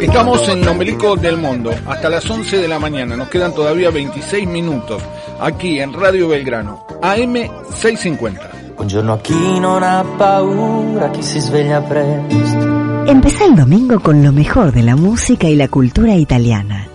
Estamos 0.00 0.48
en 0.48 0.62
el 0.62 0.68
ombelico 0.68 1.16
del 1.16 1.36
mundo, 1.36 1.74
hasta 1.86 2.08
las 2.08 2.30
11 2.30 2.56
de 2.56 2.68
la 2.68 2.78
mañana, 2.78 3.16
nos 3.16 3.28
quedan 3.28 3.54
todavía 3.54 3.90
26 3.90 4.48
minutos, 4.48 5.02
aquí 5.38 5.80
en 5.80 5.92
Radio 5.92 6.28
Belgrano, 6.28 6.86
AM 7.02 7.34
650. 7.74 8.50
Buongiorno 8.76 9.12
a 9.12 9.20
chi 9.20 9.60
non 9.60 9.82
ha 9.82 10.02
paura, 10.16 11.10
chi 11.10 11.22
si 11.22 11.38
sveglia 11.40 11.82
presto. 11.82 13.04
Empezá 13.06 13.44
el 13.44 13.56
domingo 13.56 14.00
con 14.00 14.22
lo 14.22 14.32
mejor 14.32 14.72
de 14.72 14.82
la 14.82 14.96
música 14.96 15.48
y 15.48 15.56
la 15.56 15.68
cultura 15.68 16.14
italiana. 16.14 16.88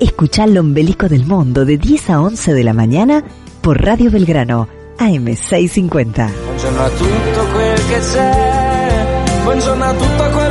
Escuchá 0.00 0.44
el 0.44 0.58
ombelico 0.58 1.08
del 1.08 1.24
mundo 1.24 1.64
de 1.64 1.78
10 1.78 2.10
a 2.10 2.20
11 2.20 2.52
de 2.52 2.64
la 2.64 2.74
mañana 2.74 3.24
por 3.62 3.82
Radio 3.82 4.10
Belgrano, 4.10 4.68
AM650. 4.98 6.30
Buongiorno 6.44 6.80
a 6.80 6.88
tutto 6.90 7.46
quel 7.52 7.86
che 7.86 7.98
c'è, 7.98 9.24
buongiorno 9.44 9.84
a 9.84 9.92
tutto 9.92 10.30
quello 10.34 10.45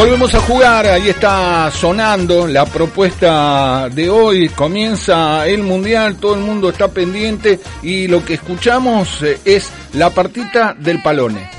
Volvemos 0.00 0.34
a 0.34 0.40
jugar, 0.40 0.86
ahí 0.86 1.10
está 1.10 1.70
sonando 1.70 2.46
la 2.46 2.64
propuesta 2.64 3.90
de 3.90 4.08
hoy, 4.08 4.48
comienza 4.48 5.46
el 5.46 5.62
Mundial, 5.62 6.16
todo 6.16 6.36
el 6.36 6.40
mundo 6.40 6.70
está 6.70 6.88
pendiente 6.88 7.60
y 7.82 8.08
lo 8.08 8.24
que 8.24 8.32
escuchamos 8.32 9.22
eh, 9.22 9.38
es 9.44 9.70
la 9.92 10.08
partita 10.08 10.72
del 10.72 11.02
Palone. 11.02 11.50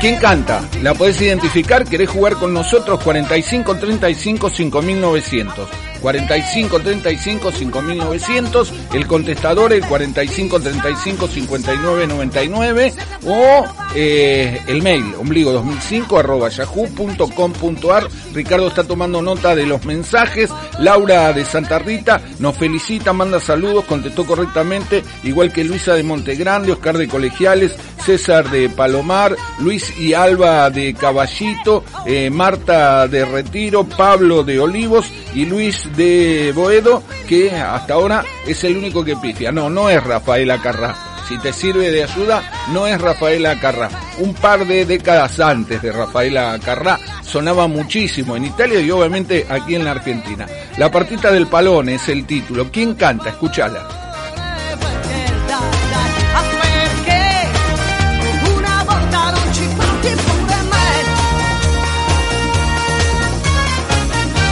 ¿Quién 0.00 0.16
canta? 0.16 0.64
¿La 0.82 0.94
podés 0.94 1.20
identificar? 1.20 1.84
¿Querés 1.84 2.10
jugar 2.10 2.34
con 2.34 2.52
nosotros? 2.52 2.98
45 3.00 3.76
35 3.76 4.50
5900. 4.50 5.68
4535 6.00 7.52
5900, 7.52 8.72
el 8.94 9.06
contestador 9.06 9.72
el 9.72 9.84
4535 9.84 11.28
5999 11.28 12.94
o 13.26 13.64
eh, 13.94 14.60
el 14.66 14.82
mail 14.82 15.14
ombligo 15.18 15.52
2005 15.52 16.18
arroba 16.18 16.48
yahoo.com.ar. 16.48 18.08
Ricardo 18.32 18.68
está 18.68 18.84
tomando 18.84 19.20
nota 19.22 19.54
de 19.54 19.66
los 19.66 19.84
mensajes. 19.84 20.50
Laura 20.78 21.32
de 21.32 21.44
Santa 21.44 21.78
Rita 21.78 22.20
nos 22.38 22.56
felicita, 22.56 23.12
manda 23.12 23.40
saludos, 23.40 23.84
contestó 23.84 24.24
correctamente, 24.24 25.02
igual 25.24 25.52
que 25.52 25.64
Luisa 25.64 25.94
de 25.94 26.02
Montegrande, 26.02 26.72
Oscar 26.72 26.96
de 26.96 27.08
Colegiales, 27.08 27.76
César 28.04 28.50
de 28.50 28.68
Palomar, 28.68 29.36
Luis 29.60 29.96
y 29.98 30.14
Alba 30.14 30.70
de 30.70 30.94
Caballito, 30.94 31.84
eh, 32.06 32.30
Marta 32.30 33.08
de 33.08 33.24
Retiro, 33.24 33.84
Pablo 33.84 34.42
de 34.42 34.60
Olivos 34.60 35.06
y 35.34 35.44
Luis 35.44 35.88
de 35.96 36.52
Boedo, 36.54 37.02
que 37.28 37.50
hasta 37.50 37.94
ahora 37.94 38.24
es 38.46 38.62
el 38.64 38.76
único 38.76 39.04
que 39.04 39.16
pifia. 39.16 39.52
No, 39.52 39.70
no 39.70 39.88
es 39.88 40.02
Rafaela 40.02 40.60
Carrá. 40.60 40.96
Si 41.28 41.38
te 41.38 41.52
sirve 41.52 41.90
de 41.90 42.02
ayuda, 42.02 42.42
no 42.72 42.86
es 42.86 43.00
Rafaela 43.00 43.60
Carrá. 43.60 43.88
Un 44.18 44.34
par 44.34 44.66
de 44.66 44.84
décadas 44.84 45.38
antes 45.38 45.80
de 45.80 45.92
Rafaela 45.92 46.58
Carrá 46.64 46.98
sonaba 47.22 47.68
muchísimo 47.68 48.34
en 48.34 48.46
Italia 48.46 48.80
y 48.80 48.90
obviamente 48.90 49.46
aquí 49.48 49.76
en 49.76 49.84
la 49.84 49.92
Argentina. 49.92 50.46
La 50.76 50.90
partita 50.90 51.30
del 51.30 51.46
palón 51.46 51.88
es 51.88 52.08
el 52.08 52.26
título. 52.26 52.70
¿Quién 52.72 52.94
canta? 52.94 53.28
Escúchala. 53.28 54.09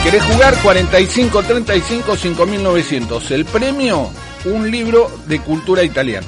¿Querés 0.09 0.25
jugar 0.25 0.59
45 0.63 1.43
35 1.43 2.17
5900? 2.17 3.29
El 3.29 3.45
premio, 3.45 4.09
un 4.45 4.71
libro 4.71 5.07
de 5.27 5.39
cultura 5.39 5.83
italiana. 5.83 6.25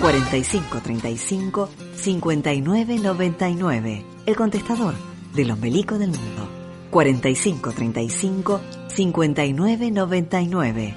45 0.00 0.80
35 0.80 1.70
59 1.94 2.98
99. 2.98 4.04
El 4.26 4.34
contestador 4.34 4.94
del 5.32 5.52
ombelico 5.52 5.96
del 5.96 6.10
mundo. 6.10 6.48
45 6.90 7.70
35 7.70 8.60
59 8.88 9.90
99. 9.92 10.94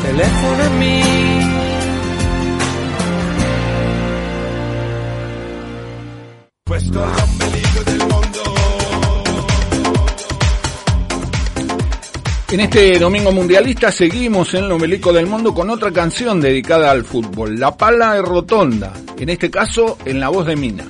Telefonami. 0.00 1.02
Questo 6.64 7.02
è 7.02 7.06
l'ombelico 7.06 7.37
En 12.50 12.60
este 12.60 12.98
domingo 12.98 13.30
mundialista 13.30 13.92
seguimos 13.92 14.54
en 14.54 14.64
el 14.64 14.72
ombelico 14.72 15.12
del 15.12 15.26
mundo 15.26 15.52
con 15.52 15.68
otra 15.68 15.92
canción 15.92 16.40
dedicada 16.40 16.90
al 16.90 17.04
fútbol, 17.04 17.60
La 17.60 17.76
Pala 17.76 18.16
es 18.16 18.22
Rotonda, 18.22 18.90
en 19.18 19.28
este 19.28 19.50
caso 19.50 19.98
en 20.06 20.18
la 20.18 20.30
voz 20.30 20.46
de 20.46 20.56
Mina. 20.56 20.84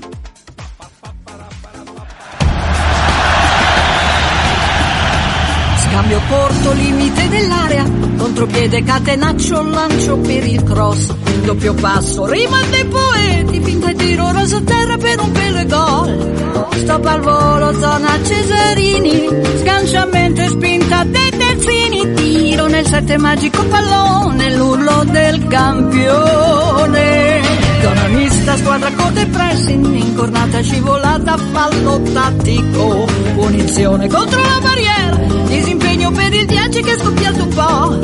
Scambio 5.83 6.21
corto, 6.31 6.75
limite 6.75 7.29
dell'area, 7.29 7.85
contropiede, 8.19 8.85
catenaccio, 8.85 9.63
lancio 9.65 10.17
per 10.19 10.47
il 10.47 10.63
cross, 10.63 11.13
doppio 11.45 11.75
passo, 11.75 12.27
rima 12.27 12.61
dei 12.71 12.85
poeti, 12.85 13.61
finta 13.61 13.91
e 13.91 13.95
tiro, 13.97 14.31
rosa 14.31 14.61
terra 14.61 14.97
per 14.97 15.21
un 15.21 15.33
pelo 15.33 15.59
e 15.59 15.67
gol. 15.67 16.37
Stop 16.77 17.05
al 17.05 17.21
volo, 17.21 17.73
zona 17.73 18.17
Cesarini, 18.23 19.29
sganciamento 19.59 20.41
e 20.41 20.49
spinta 20.49 21.03
dei 21.03 21.38
delfini, 21.59 22.15
tiro 22.15 22.67
nel 22.69 22.87
sette 22.87 23.19
magico 23.19 23.65
pallone, 23.65 24.55
l'urlo 24.55 25.05
del 25.05 25.47
campione. 25.49 27.43
Zona 27.83 28.07
mista, 28.09 28.57
squadra 28.57 28.91
corta 28.93 29.21
e 29.21 29.27
pressing, 29.27 29.95
incornata 29.95 30.61
scivolata, 30.61 31.37
fallo 31.53 32.01
tattico, 32.13 33.07
punizione 33.35 34.09
contro 34.09 34.41
la 34.41 34.59
barriera, 34.61 35.17
disimpegno 35.47 36.11
per 36.11 36.33
il 36.33 36.47
10 36.47 36.83
che 36.83 36.93
è 36.93 36.99
scoppiato 36.99 37.43
un 37.43 37.49
po'. 37.49 37.99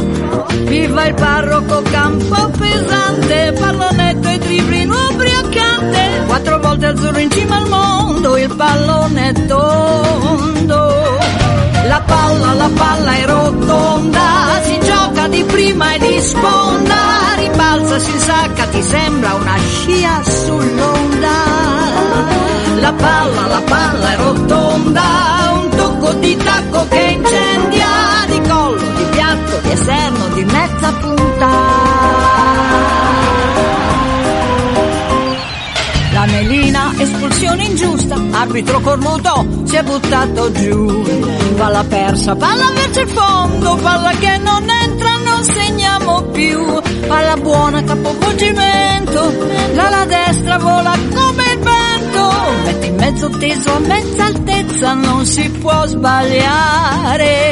Viva 0.65 1.07
il 1.07 1.15
parroco 1.15 1.83
campo 1.83 2.51
pesante, 2.59 3.55
pallonetto 3.59 4.29
e 4.29 4.39
dribbling 4.39 4.93
ubriacante, 5.11 6.25
quattro 6.27 6.61
volte 6.61 6.87
azzurro 6.87 7.19
in 7.19 7.31
cima 7.31 7.57
al 7.57 7.69
mondo, 7.69 8.37
il 8.37 8.55
pallone 8.55 9.33
tondo. 9.47 10.94
La 11.95 12.01
palla, 12.01 12.55
la 12.55 12.71
palla 12.75 13.15
è 13.15 13.25
rotonda, 13.25 14.61
si 14.65 14.81
gioca 14.81 15.29
di 15.29 15.45
prima 15.45 15.95
e 15.95 15.99
di 16.01 16.21
sponda, 16.21 17.35
ribalza, 17.37 18.01
si 18.01 18.11
insacca, 18.11 18.67
ti 18.67 18.83
sembra 18.83 19.35
una 19.35 19.57
scia 19.59 20.21
sull'onda. 20.25 21.34
Ingiusta, 38.45 38.49
arbitro 38.49 38.81
cornuto, 38.81 39.47
si 39.65 39.77
è 39.77 39.83
buttato 39.83 40.53
giù. 40.53 41.03
Palla 41.57 41.85
persa, 41.85 42.37
palla 42.37 42.71
verso 42.75 43.01
il 43.01 43.09
fondo, 43.09 43.77
palla 43.77 44.11
che 44.11 44.39
non 44.39 44.69
entra, 44.69 45.17
non 45.25 45.45
segniamo 45.45 46.23
più. 46.33 46.81
Palla 47.07 47.37
buona, 47.37 47.83
capovolgimento, 47.83 49.33
l'ala 49.75 50.05
destra 50.05 50.59
vola 50.59 50.93
come 51.15 51.45
il 51.53 51.59
vento. 51.59 52.33
Metti 52.65 52.87
in 52.87 52.95
mezzo 52.97 53.29
teso 53.31 53.75
a 53.75 53.79
mezza 53.81 54.25
altezza, 54.25 54.95
non 54.95 55.25
si 55.25 55.49
può 55.51 55.87
sbagliare. 55.87 57.43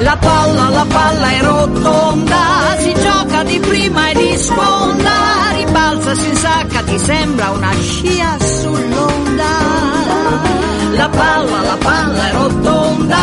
La 0.00 0.16
palla, 0.16 0.68
la 0.68 0.86
palla 0.88 1.30
è 1.30 1.40
rotonda, 1.42 2.76
si 2.78 2.92
gioca 2.94 3.42
di 3.44 3.58
prima 3.60 4.10
e 4.10 4.14
di 4.14 4.36
sponda, 4.36 5.10
ribalza, 5.54 6.14
si 6.14 6.28
insacca, 6.28 6.82
ti 6.82 6.98
sembra 6.98 7.50
una 7.50 7.70
scia. 7.80 8.61
La 10.94 11.08
palla, 11.08 11.62
la 11.62 11.76
palla 11.78 12.28
è 12.28 12.32
rotonda, 12.32 13.16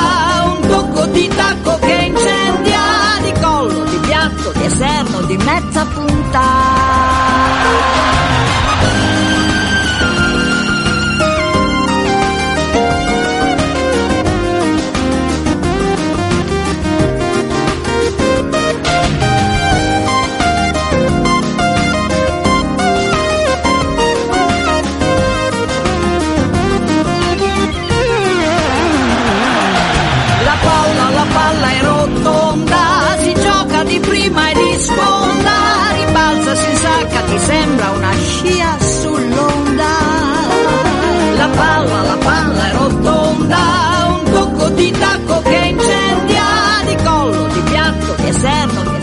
un 0.45 0.67
tocco 0.67 1.05
di 1.05 1.27
tacco 1.27 1.77
che 1.79 1.91
incendia, 1.91 2.81
di 3.21 3.31
collo, 3.39 3.83
di 3.83 3.97
piatto, 3.97 4.51
di 4.53 4.65
esterno, 4.65 5.21
di 5.21 5.37
mezza 5.37 5.85
punta. 5.85 7.98
Di 33.83 33.99
prima 33.99 34.49
e 34.49 34.53
di 34.53 34.79
sponda, 34.79 35.51
ribalza, 35.93 36.55
si 36.55 36.69
insacca, 36.69 37.21
ti 37.21 37.39
sembra 37.39 37.89
una 37.91 38.11
scia 38.13 38.77
sull'onda. 38.79 39.97
La 41.35 41.47
palla, 41.47 42.01
la 42.01 42.17
palla 42.17 42.69
è 42.69 42.73
rotonda, 42.73 43.57
un 44.07 44.31
tocco 44.31 44.69
di 44.69 44.91
tacco 44.91 45.41
che 45.41 45.55
incendia, 45.55 46.43
di 46.85 46.95
collo, 47.03 47.47
di 47.47 47.61
piatto, 47.61 48.15
di 48.21 48.27
esterno, 48.27 48.83
di 48.83 48.98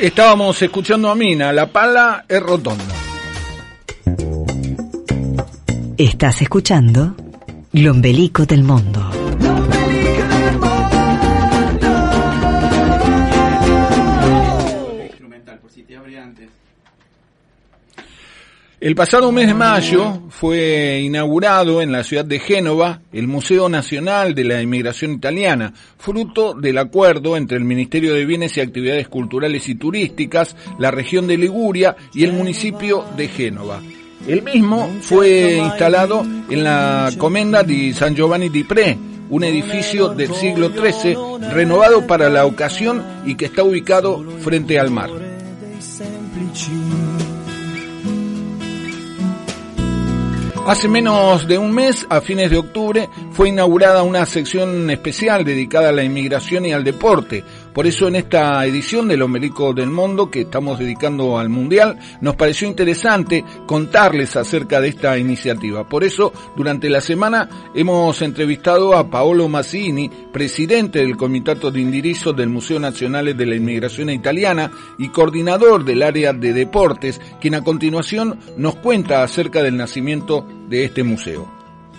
Estábamos 0.00 0.62
escuchando 0.62 1.10
a 1.10 1.16
Mina, 1.16 1.52
La 1.52 1.72
Pala 1.72 2.24
es 2.28 2.40
Rotonda. 2.40 2.84
Estás 5.96 6.40
escuchando 6.40 7.16
Lombelico 7.72 8.46
del 8.46 8.62
Mundo. 8.62 9.17
El 18.80 18.94
pasado 18.94 19.32
mes 19.32 19.48
de 19.48 19.54
mayo 19.54 20.22
fue 20.30 21.00
inaugurado 21.02 21.82
en 21.82 21.90
la 21.90 22.04
ciudad 22.04 22.24
de 22.24 22.38
Génova 22.38 23.00
el 23.12 23.26
Museo 23.26 23.68
Nacional 23.68 24.36
de 24.36 24.44
la 24.44 24.62
Inmigración 24.62 25.14
Italiana, 25.14 25.72
fruto 25.98 26.54
del 26.54 26.78
acuerdo 26.78 27.36
entre 27.36 27.56
el 27.56 27.64
Ministerio 27.64 28.14
de 28.14 28.24
Bienes 28.24 28.56
y 28.56 28.60
Actividades 28.60 29.08
Culturales 29.08 29.68
y 29.68 29.74
Turísticas, 29.74 30.54
la 30.78 30.92
región 30.92 31.26
de 31.26 31.36
Liguria 31.36 31.96
y 32.14 32.22
el 32.22 32.32
municipio 32.32 33.04
de 33.16 33.26
Génova. 33.26 33.82
El 34.28 34.42
mismo 34.42 34.88
fue 35.00 35.56
instalado 35.56 36.24
en 36.48 36.62
la 36.62 37.10
comenda 37.18 37.64
de 37.64 37.92
San 37.94 38.14
Giovanni 38.14 38.48
di 38.48 38.62
Pre, 38.62 38.96
un 39.28 39.42
edificio 39.42 40.10
del 40.10 40.32
siglo 40.34 40.70
XIII 40.70 41.16
renovado 41.52 42.06
para 42.06 42.30
la 42.30 42.46
ocasión 42.46 43.02
y 43.26 43.34
que 43.34 43.46
está 43.46 43.64
ubicado 43.64 44.24
frente 44.38 44.78
al 44.78 44.92
mar. 44.92 45.10
Hace 50.68 50.86
menos 50.86 51.48
de 51.48 51.56
un 51.56 51.72
mes, 51.72 52.06
a 52.10 52.20
fines 52.20 52.50
de 52.50 52.58
octubre, 52.58 53.08
fue 53.32 53.48
inaugurada 53.48 54.02
una 54.02 54.26
sección 54.26 54.90
especial 54.90 55.42
dedicada 55.42 55.88
a 55.88 55.92
la 55.92 56.04
inmigración 56.04 56.66
y 56.66 56.72
al 56.72 56.84
deporte. 56.84 57.42
Por 57.78 57.86
eso 57.86 58.08
en 58.08 58.16
esta 58.16 58.66
edición 58.66 59.06
del 59.06 59.22
Ombelico 59.22 59.72
del 59.72 59.88
Mundo 59.88 60.32
que 60.32 60.40
estamos 60.40 60.80
dedicando 60.80 61.38
al 61.38 61.48
Mundial, 61.48 61.96
nos 62.20 62.34
pareció 62.34 62.66
interesante 62.66 63.44
contarles 63.68 64.34
acerca 64.34 64.80
de 64.80 64.88
esta 64.88 65.16
iniciativa. 65.16 65.88
Por 65.88 66.02
eso, 66.02 66.32
durante 66.56 66.90
la 66.90 67.00
semana 67.00 67.48
hemos 67.76 68.20
entrevistado 68.20 68.96
a 68.96 69.08
Paolo 69.08 69.48
Massini, 69.48 70.10
presidente 70.32 70.98
del 70.98 71.16
Comitato 71.16 71.70
de 71.70 71.80
Indirizzo 71.80 72.32
del 72.32 72.48
Museo 72.48 72.80
Nacional 72.80 73.36
de 73.36 73.46
la 73.46 73.54
Inmigración 73.54 74.10
Italiana 74.10 74.72
y 74.98 75.10
coordinador 75.10 75.84
del 75.84 76.02
área 76.02 76.32
de 76.32 76.52
deportes, 76.52 77.20
quien 77.40 77.54
a 77.54 77.62
continuación 77.62 78.40
nos 78.56 78.74
cuenta 78.74 79.22
acerca 79.22 79.62
del 79.62 79.76
nacimiento 79.76 80.44
de 80.68 80.84
este 80.84 81.04
museo. 81.04 81.57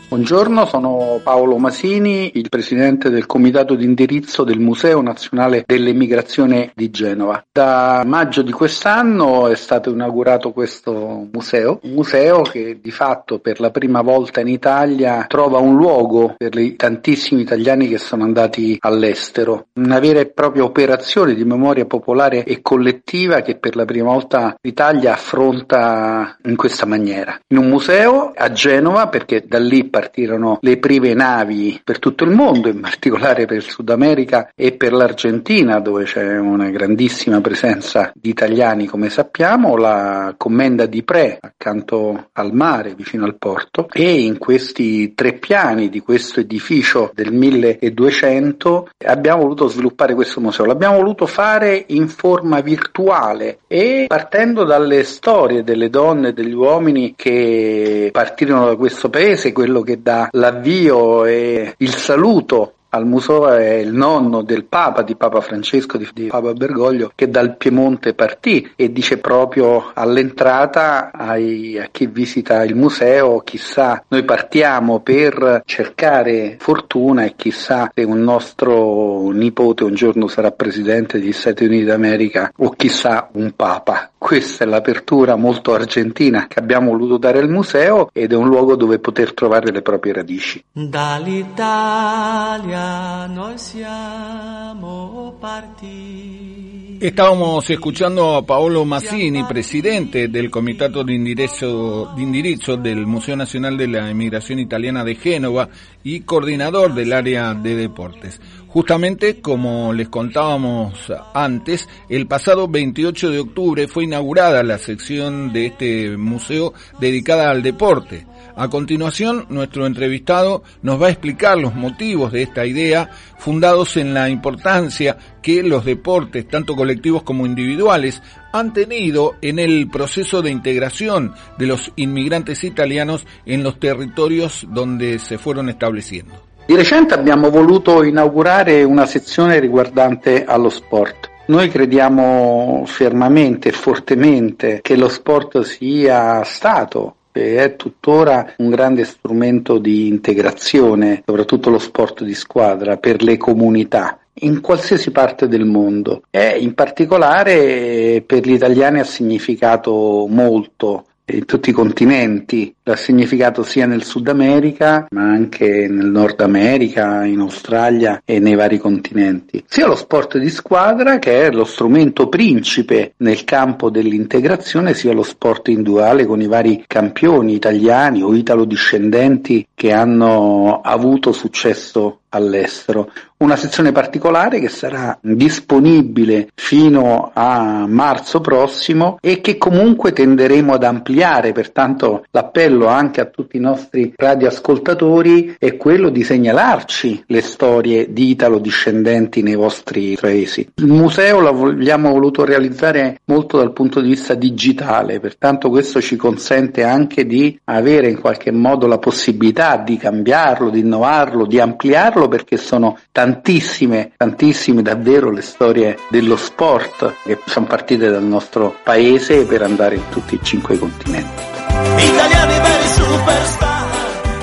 Buongiorno, 0.10 0.66
sono 0.66 1.20
Paolo 1.22 1.60
Masini, 1.60 2.32
il 2.34 2.50
presidente 2.50 3.12
del 3.12 3.28
comitato 3.28 3.76
di 3.76 3.86
indirizzo 3.86 4.44
del 4.44 4.58
Museo 4.58 5.04
Nazionale 5.04 5.64
dell'Emigrazione 5.68 6.72
di 6.74 6.90
Genova. 6.90 7.46
Da 7.52 8.02
maggio 8.08 8.42
di 8.42 8.52
quest'anno 8.52 9.50
è 9.50 9.56
stato 9.56 9.92
inaugurato 9.92 10.52
questo 10.52 11.28
museo, 11.32 11.82
un 11.84 11.92
museo 11.92 12.42
che 12.42 12.80
di 12.82 12.90
fatto 12.90 13.38
per 13.38 13.60
la 13.60 13.70
prima 13.70 14.02
volta 14.02 14.42
in 14.42 14.48
Italia 14.48 15.26
trova 15.28 15.60
un 15.60 15.76
luogo 15.76 16.34
per 16.36 16.58
i 16.58 16.76
tantissimi 16.76 17.42
italiani 17.42 17.88
che 17.88 18.00
sono 18.00 18.24
andati 18.24 18.78
all'estero, 18.80 19.68
una 19.74 20.00
vera 20.00 20.22
e 20.22 20.32
propria 20.32 20.64
operazione 20.64 21.36
di 21.36 21.46
memoria 21.46 21.86
popolare 21.86 22.44
e 22.46 22.64
collettiva 22.64 23.42
che 23.42 23.60
per 23.60 23.76
la 23.76 23.86
prima 23.86 24.12
volta 24.12 24.56
l'Italia 24.60 25.14
affronta 25.14 26.36
in 26.46 26.56
questa 26.56 26.88
maniera. 26.88 27.40
In 27.50 27.60
un 27.60 27.68
museo 27.68 28.32
a 28.36 28.52
Genova, 28.52 29.08
perché 29.08 29.46
da 29.46 29.60
lì 29.60 29.88
partirono 30.00 30.60
le 30.62 30.78
prime 30.78 31.14
navi 31.14 31.82
per 31.84 32.00
tutto 32.00 32.24
il 32.24 32.32
mondo, 32.32 32.70
in 32.70 32.80
particolare 32.80 33.46
per 33.46 33.58
il 33.58 33.64
Sud 33.64 33.90
America 33.90 34.50
e 34.56 34.72
per 34.72 34.94
l'Argentina, 34.94 35.80
dove 35.80 36.06
c'è 36.06 36.38
una 36.38 36.70
grandissima 36.70 37.42
presenza 37.42 38.12
di 38.16 38.30
italiani, 38.30 38.86
come 38.86 39.10
sappiamo, 39.10 39.76
la 39.76 40.34
commenda 40.38 40.86
di 40.86 41.04
Pre, 41.04 41.40
accanto 41.42 42.30
al 42.34 42.54
mare, 42.54 42.94
vicino 42.96 43.26
al 43.26 43.38
porto, 43.38 43.88
e 43.92 44.22
in 44.22 44.38
questi 44.38 45.14
tre 45.14 45.34
piani 45.34 45.90
di 45.90 46.00
questo 46.00 46.40
edificio 46.40 47.12
del 47.14 47.34
1200 47.34 48.90
abbiamo 49.06 49.42
voluto 49.42 49.68
sviluppare 49.68 50.14
questo 50.14 50.40
museo. 50.40 50.66
L'abbiamo 50.66 50.98
voluto 50.98 51.26
fare 51.26 51.84
in 51.88 52.08
forma 52.08 52.62
virtuale 52.62 53.60
e 53.68 54.06
partendo 54.08 54.64
dalle 54.64 55.04
storie 55.04 55.64
delle 55.64 55.90
donne 55.90 56.30
e 56.30 56.34
degli 56.34 56.54
uomini 56.54 57.14
che 57.18 58.10
partirono 58.12 58.68
da 58.68 58.76
questo 58.76 59.10
paese, 59.10 59.52
quello 59.52 59.82
che 59.82 59.89
che 59.90 60.02
dà 60.04 60.30
l'avvio 60.34 61.26
e 61.26 61.74
il 61.78 61.96
saluto 61.96 62.74
al 62.90 63.06
museo 63.06 63.50
è 63.50 63.76
il 63.76 63.94
nonno 63.94 64.42
del 64.42 64.66
Papa, 64.66 65.04
di 65.04 65.16
Papa 65.16 65.42
Francesco, 65.42 65.98
di, 65.98 66.10
di, 66.14 66.28
Papa 66.28 66.54
Bergoglio, 66.54 67.12
che 67.14 67.30
dal 67.30 67.58
Piemonte 67.58 68.14
partì 68.14 68.72
e 68.76 68.92
dice 68.92 69.20
proprio 69.20 69.92
all'entrata 69.94 71.12
ai, 71.12 71.78
a 71.78 71.90
chi 71.92 72.08
visita 72.08 72.64
il 72.64 72.76
museo, 72.76 73.42
chissà, 73.42 74.04
noi 74.08 74.24
partiamo 74.24 75.02
per 75.02 75.62
cercare 75.66 76.58
fortuna 76.60 77.26
e 77.26 77.34
chissà 77.36 77.92
se 77.94 78.04
un 78.04 78.24
nostro 78.24 79.30
nipote 79.32 79.84
un 79.84 79.94
giorno 79.94 80.28
sarà 80.28 80.52
presidente 80.52 81.20
degli 81.20 81.32
Stati 81.32 81.66
Uniti 81.66 81.86
d'America 81.86 82.52
o 82.58 82.72
chissà 82.72 83.30
un 83.34 83.54
Papa. 83.56 84.10
Questa 84.18 84.64
è 84.64 84.68
l'apertura 84.68 85.36
molto 85.36 85.74
argentina 85.74 86.48
che 86.48 86.60
abbiamo 86.60 86.90
voluto 86.92 87.18
dare 87.18 87.40
al 87.40 87.50
museo 87.50 88.10
ed 88.12 88.34
è 88.34 88.36
un 88.36 88.48
luogo 88.48 88.76
dove 88.76 89.00
poter 89.00 89.34
trovare 89.34 89.72
le 89.72 89.82
proprie 89.82 90.14
radici. 90.14 90.64
Dall'Italia 90.72 92.79
noi 93.28 93.58
siamo 93.58 95.36
partiti. 95.40 96.98
Estábamos 97.02 97.70
escuchando 97.70 98.36
a 98.36 98.46
Paolo 98.46 98.84
Massini, 98.84 99.46
presidente 99.46 100.28
del 100.28 100.50
Comitato 100.52 101.04
de 101.06 101.14
Indirizzo, 101.14 102.12
de 102.14 102.22
Indirizzo 102.22 102.76
del 102.76 103.08
Museo 103.08 103.38
Nacional 103.38 103.78
de 103.78 103.88
la 103.88 104.10
Emigración 104.10 104.60
Italiana 104.60 105.06
de 105.06 105.16
Génova 105.16 105.70
y 106.04 106.20
coordinador 106.22 106.94
del 106.94 107.14
área 107.14 107.54
de 107.54 107.78
deportes. 107.78 108.42
Justamente 108.68 109.40
como 109.40 109.94
les 109.94 110.10
contábamos 110.10 111.12
antes, 111.34 111.88
el 112.10 112.28
pasado 112.28 112.68
28 112.68 113.32
de 113.32 113.40
octubre 113.40 113.88
fue 113.88 114.04
inaugurada 114.04 114.62
la 114.64 114.78
sección 114.78 115.54
de 115.54 115.68
este 115.68 116.18
museo 116.18 116.74
dedicada 117.00 117.50
al 117.50 117.64
deporte. 117.64 118.28
A 118.56 118.68
continuación, 118.68 119.46
nuestro 119.50 119.86
entrevistado 119.86 120.64
nos 120.82 121.02
va 121.02 121.08
a 121.08 121.12
explicar 121.12 121.58
los 121.58 121.76
motivos 121.76 122.32
de 122.32 122.42
esta 122.42 122.66
idea, 122.66 123.10
fundados 123.38 123.98
en 123.98 124.14
la 124.14 124.30
importancia 124.30 125.18
que 125.42 125.64
los 125.64 125.86
deportes, 125.86 126.48
tanto 126.48 126.76
colectivos 126.76 127.24
como 127.24 127.46
individuales, 127.46 128.22
han 128.52 128.74
tenido 128.74 129.36
en 129.42 129.60
el 129.60 129.90
proceso 129.90 130.42
de 130.42 130.52
integración 130.52 131.34
de 131.58 131.68
los 131.68 131.92
inmigrantes 131.96 132.64
italianos 132.64 133.26
en 133.46 133.64
los 133.64 133.80
territorios 133.80 134.68
donde 134.70 135.20
se 135.20 135.38
fueron 135.38 135.70
estableciendo. 135.70 136.34
Di 136.68 136.76
recente 136.76 137.16
abbiamo 137.16 137.50
voluto 137.50 138.04
inaugurare 138.04 138.84
una 138.84 139.08
sezione 139.08 139.60
riguardante 139.60 140.46
allo 140.46 140.70
sport. 140.70 141.30
Noi 141.48 141.68
crediamo 141.68 142.84
fermamente 142.86 143.70
e 143.70 143.72
fortemente 143.72 144.80
che 144.84 144.96
lo 144.96 145.08
sport 145.08 145.62
sia 145.62 146.44
stato 146.44 147.16
è 147.32 147.76
tuttora 147.76 148.54
un 148.58 148.70
grande 148.70 149.06
strumento 149.06 149.78
di 149.78 150.08
integrazione, 150.08 151.24
soprattutto 151.26 151.70
lo 151.70 151.80
sport 151.80 152.24
di 152.24 152.34
squadra, 152.34 152.98
per 152.98 153.22
le 153.24 153.38
comunità 153.38 154.20
in 154.42 154.62
qualsiasi 154.62 155.12
parte 155.12 155.48
del 155.48 155.66
mondo. 155.66 156.24
E 156.30 156.58
in 156.60 156.74
particolare 156.74 158.24
per 158.26 158.46
gli 158.46 158.54
italiani 158.54 159.00
ha 159.00 159.04
significato 159.04 160.26
molto 160.30 161.06
in 161.26 161.46
tutti 161.46 161.70
i 161.70 161.74
continenti, 161.74 162.74
l'ha 162.90 162.96
significato 162.96 163.62
sia 163.62 163.86
nel 163.86 164.04
Sud 164.04 164.28
America 164.28 165.06
ma 165.12 165.22
anche 165.22 165.88
nel 165.88 166.08
Nord 166.08 166.42
America, 166.42 167.24
in 167.24 167.40
Australia 167.40 168.22
e 168.26 168.40
nei 168.40 168.56
vari 168.56 168.80
continenti. 168.80 169.64
Sia 169.68 169.86
lo 169.86 169.96
sport 169.96 170.40
di 170.40 170.50
squadra 170.50 171.20
che 171.20 171.46
è 171.46 171.52
lo 171.52 171.66
strumento 171.66 172.28
principe 172.30 173.14
nel 173.18 173.44
campo 173.44 173.92
dell'integrazione, 173.92 174.96
sia 174.96 175.14
lo 175.14 175.24
sport 175.24 175.68
individuale 175.68 176.26
con 176.26 176.42
i 176.42 176.48
vari 176.48 176.84
campioni 176.88 177.54
italiani 177.54 178.24
o 178.24 178.34
italo-discendenti 178.34 179.68
che 179.76 179.94
hanno 179.94 180.82
avuto 180.82 181.32
successo 181.32 182.22
all'estero. 182.30 183.12
Una 183.38 183.56
sezione 183.56 183.92
particolare 183.92 184.60
che 184.60 184.68
sarà 184.68 185.18
disponibile 185.22 186.50
fino 186.54 187.32
a 187.34 187.88
marzo 187.88 188.42
prossimo 188.42 189.18
e 189.22 189.42
che 189.42 189.58
comunque 189.58 190.12
tenderemo 190.12 190.74
ad 190.74 190.84
ampliare, 190.84 191.54
pertanto 191.54 192.26
l'appello 192.32 192.79
anche 192.88 193.22
a 193.22 193.26
tutti 193.26 193.58
i 193.58 193.60
nostri 193.60 194.14
radioascoltatori 194.16 195.56
è 195.58 195.78
quello 195.78 196.10
di 196.10 196.24
segnalarci 196.24 197.24
le 197.28 197.42
storie 197.42 198.12
di 198.12 198.30
italo-discendenti 198.30 199.42
nei 199.42 199.56
vostri 199.56 200.18
paesi. 200.20 200.68
Il 200.76 200.88
museo 200.88 201.40
l'abbiamo 201.40 202.12
voluto 202.12 202.46
realizzare 202.46 203.20
molto 203.26 203.58
dal 203.58 203.74
punto 203.74 204.02
di 204.02 204.10
vista 204.10 204.34
digitale, 204.34 205.20
pertanto 205.20 205.70
questo 205.70 206.02
ci 206.02 206.16
consente 206.16 206.84
anche 206.84 207.26
di 207.26 207.60
avere 207.66 208.10
in 208.10 208.20
qualche 208.20 208.52
modo 208.52 208.88
la 208.88 208.98
possibilità 208.98 209.78
di 209.78 209.98
cambiarlo, 209.98 210.70
di 210.70 210.80
innovarlo, 210.80 211.46
di 211.46 211.60
ampliarlo 211.60 212.28
perché 212.28 212.58
sono 212.58 212.98
tantissime, 213.12 214.12
tantissime 214.18 214.82
davvero 214.82 215.32
le 215.32 215.42
storie 215.42 215.98
dello 216.10 216.36
sport 216.36 217.16
che 217.24 217.40
sono 217.46 217.66
partite 217.66 218.10
dal 218.10 218.24
nostro 218.24 218.76
paese 218.84 219.46
per 219.46 219.62
andare 219.62 219.96
in 219.96 220.04
tutti 220.10 220.36
i 220.36 220.40
cinque 220.42 220.78
continenti 220.78 221.69
italiani 222.08 222.58
veri 222.64 222.90
superstar. 222.98 223.79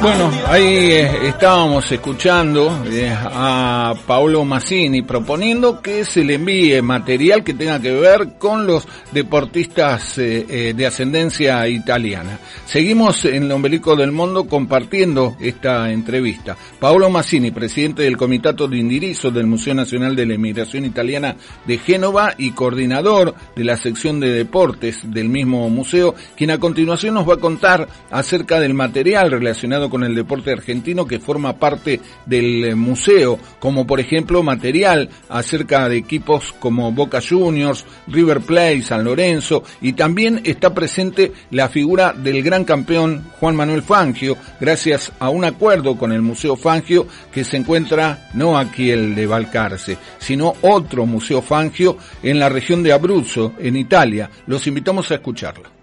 Bueno, 0.06 0.30
ahí 0.46 0.62
eh, 0.62 1.26
estábamos 1.26 1.90
escuchando 1.90 2.84
eh, 2.86 3.12
a 3.12 3.92
Paolo 4.06 4.44
Massini 4.44 5.02
proponiendo 5.02 5.82
que 5.82 6.04
se 6.04 6.22
le 6.22 6.34
envíe 6.34 6.80
material 6.80 7.42
que 7.42 7.54
tenga 7.54 7.80
que 7.80 7.90
ver 7.90 8.34
con 8.38 8.68
los 8.68 8.86
deportistas 9.10 10.16
eh, 10.18 10.74
de 10.76 10.86
ascendencia 10.86 11.66
italiana. 11.66 12.38
Seguimos 12.66 13.24
en 13.24 13.42
el 13.42 13.50
Ombelico 13.50 13.96
del 13.96 14.12
Mundo 14.12 14.46
compartiendo 14.46 15.36
esta 15.40 15.90
entrevista. 15.90 16.56
Paolo 16.78 17.10
Massini, 17.10 17.50
presidente 17.50 18.04
del 18.04 18.16
Comitato 18.16 18.68
de 18.68 18.78
Indirizzo 18.78 19.32
del 19.32 19.48
Museo 19.48 19.74
Nacional 19.74 20.14
de 20.14 20.26
la 20.26 20.34
Emigración 20.34 20.84
Italiana 20.84 21.34
de 21.66 21.78
Génova 21.78 22.32
y 22.38 22.52
coordinador 22.52 23.34
de 23.56 23.64
la 23.64 23.76
sección 23.76 24.20
de 24.20 24.30
deportes 24.30 25.00
del 25.02 25.28
mismo 25.28 25.68
museo, 25.68 26.14
quien 26.36 26.52
a 26.52 26.58
continuación 26.58 27.14
nos 27.14 27.28
va 27.28 27.34
a 27.34 27.38
contar 27.38 27.88
acerca 28.12 28.60
del 28.60 28.74
material 28.74 29.32
relacionado 29.32 29.90
con 29.90 29.95
el 30.04 30.14
deporte 30.14 30.52
argentino 30.52 31.06
que 31.06 31.18
forma 31.18 31.54
parte 31.54 32.00
del 32.24 32.64
eh, 32.64 32.74
museo, 32.74 33.38
como 33.58 33.86
por 33.86 34.00
ejemplo 34.00 34.42
material 34.42 35.08
acerca 35.28 35.88
de 35.88 35.96
equipos 35.96 36.54
como 36.58 36.92
Boca 36.92 37.20
Juniors, 37.26 37.84
River 38.06 38.40
Plate, 38.40 38.82
San 38.82 39.04
Lorenzo 39.04 39.62
y 39.80 39.92
también 39.92 40.40
está 40.44 40.74
presente 40.74 41.32
la 41.50 41.68
figura 41.68 42.12
del 42.12 42.42
gran 42.42 42.64
campeón 42.64 43.24
Juan 43.40 43.56
Manuel 43.56 43.82
Fangio, 43.82 44.36
gracias 44.60 45.12
a 45.18 45.28
un 45.30 45.44
acuerdo 45.44 45.96
con 45.96 46.12
el 46.12 46.22
Museo 46.22 46.56
Fangio 46.56 47.06
que 47.32 47.44
se 47.44 47.56
encuentra 47.56 48.28
no 48.34 48.58
aquí 48.58 48.90
el 48.90 49.14
de 49.14 49.26
Valcarce, 49.26 49.98
sino 50.18 50.54
otro 50.62 51.06
Museo 51.06 51.42
Fangio 51.42 51.96
en 52.22 52.38
la 52.38 52.48
región 52.48 52.82
de 52.82 52.92
Abruzzo, 52.92 53.54
en 53.58 53.76
Italia. 53.76 54.30
Los 54.46 54.66
invitamos 54.66 55.10
a 55.10 55.16
escucharla 55.16 55.75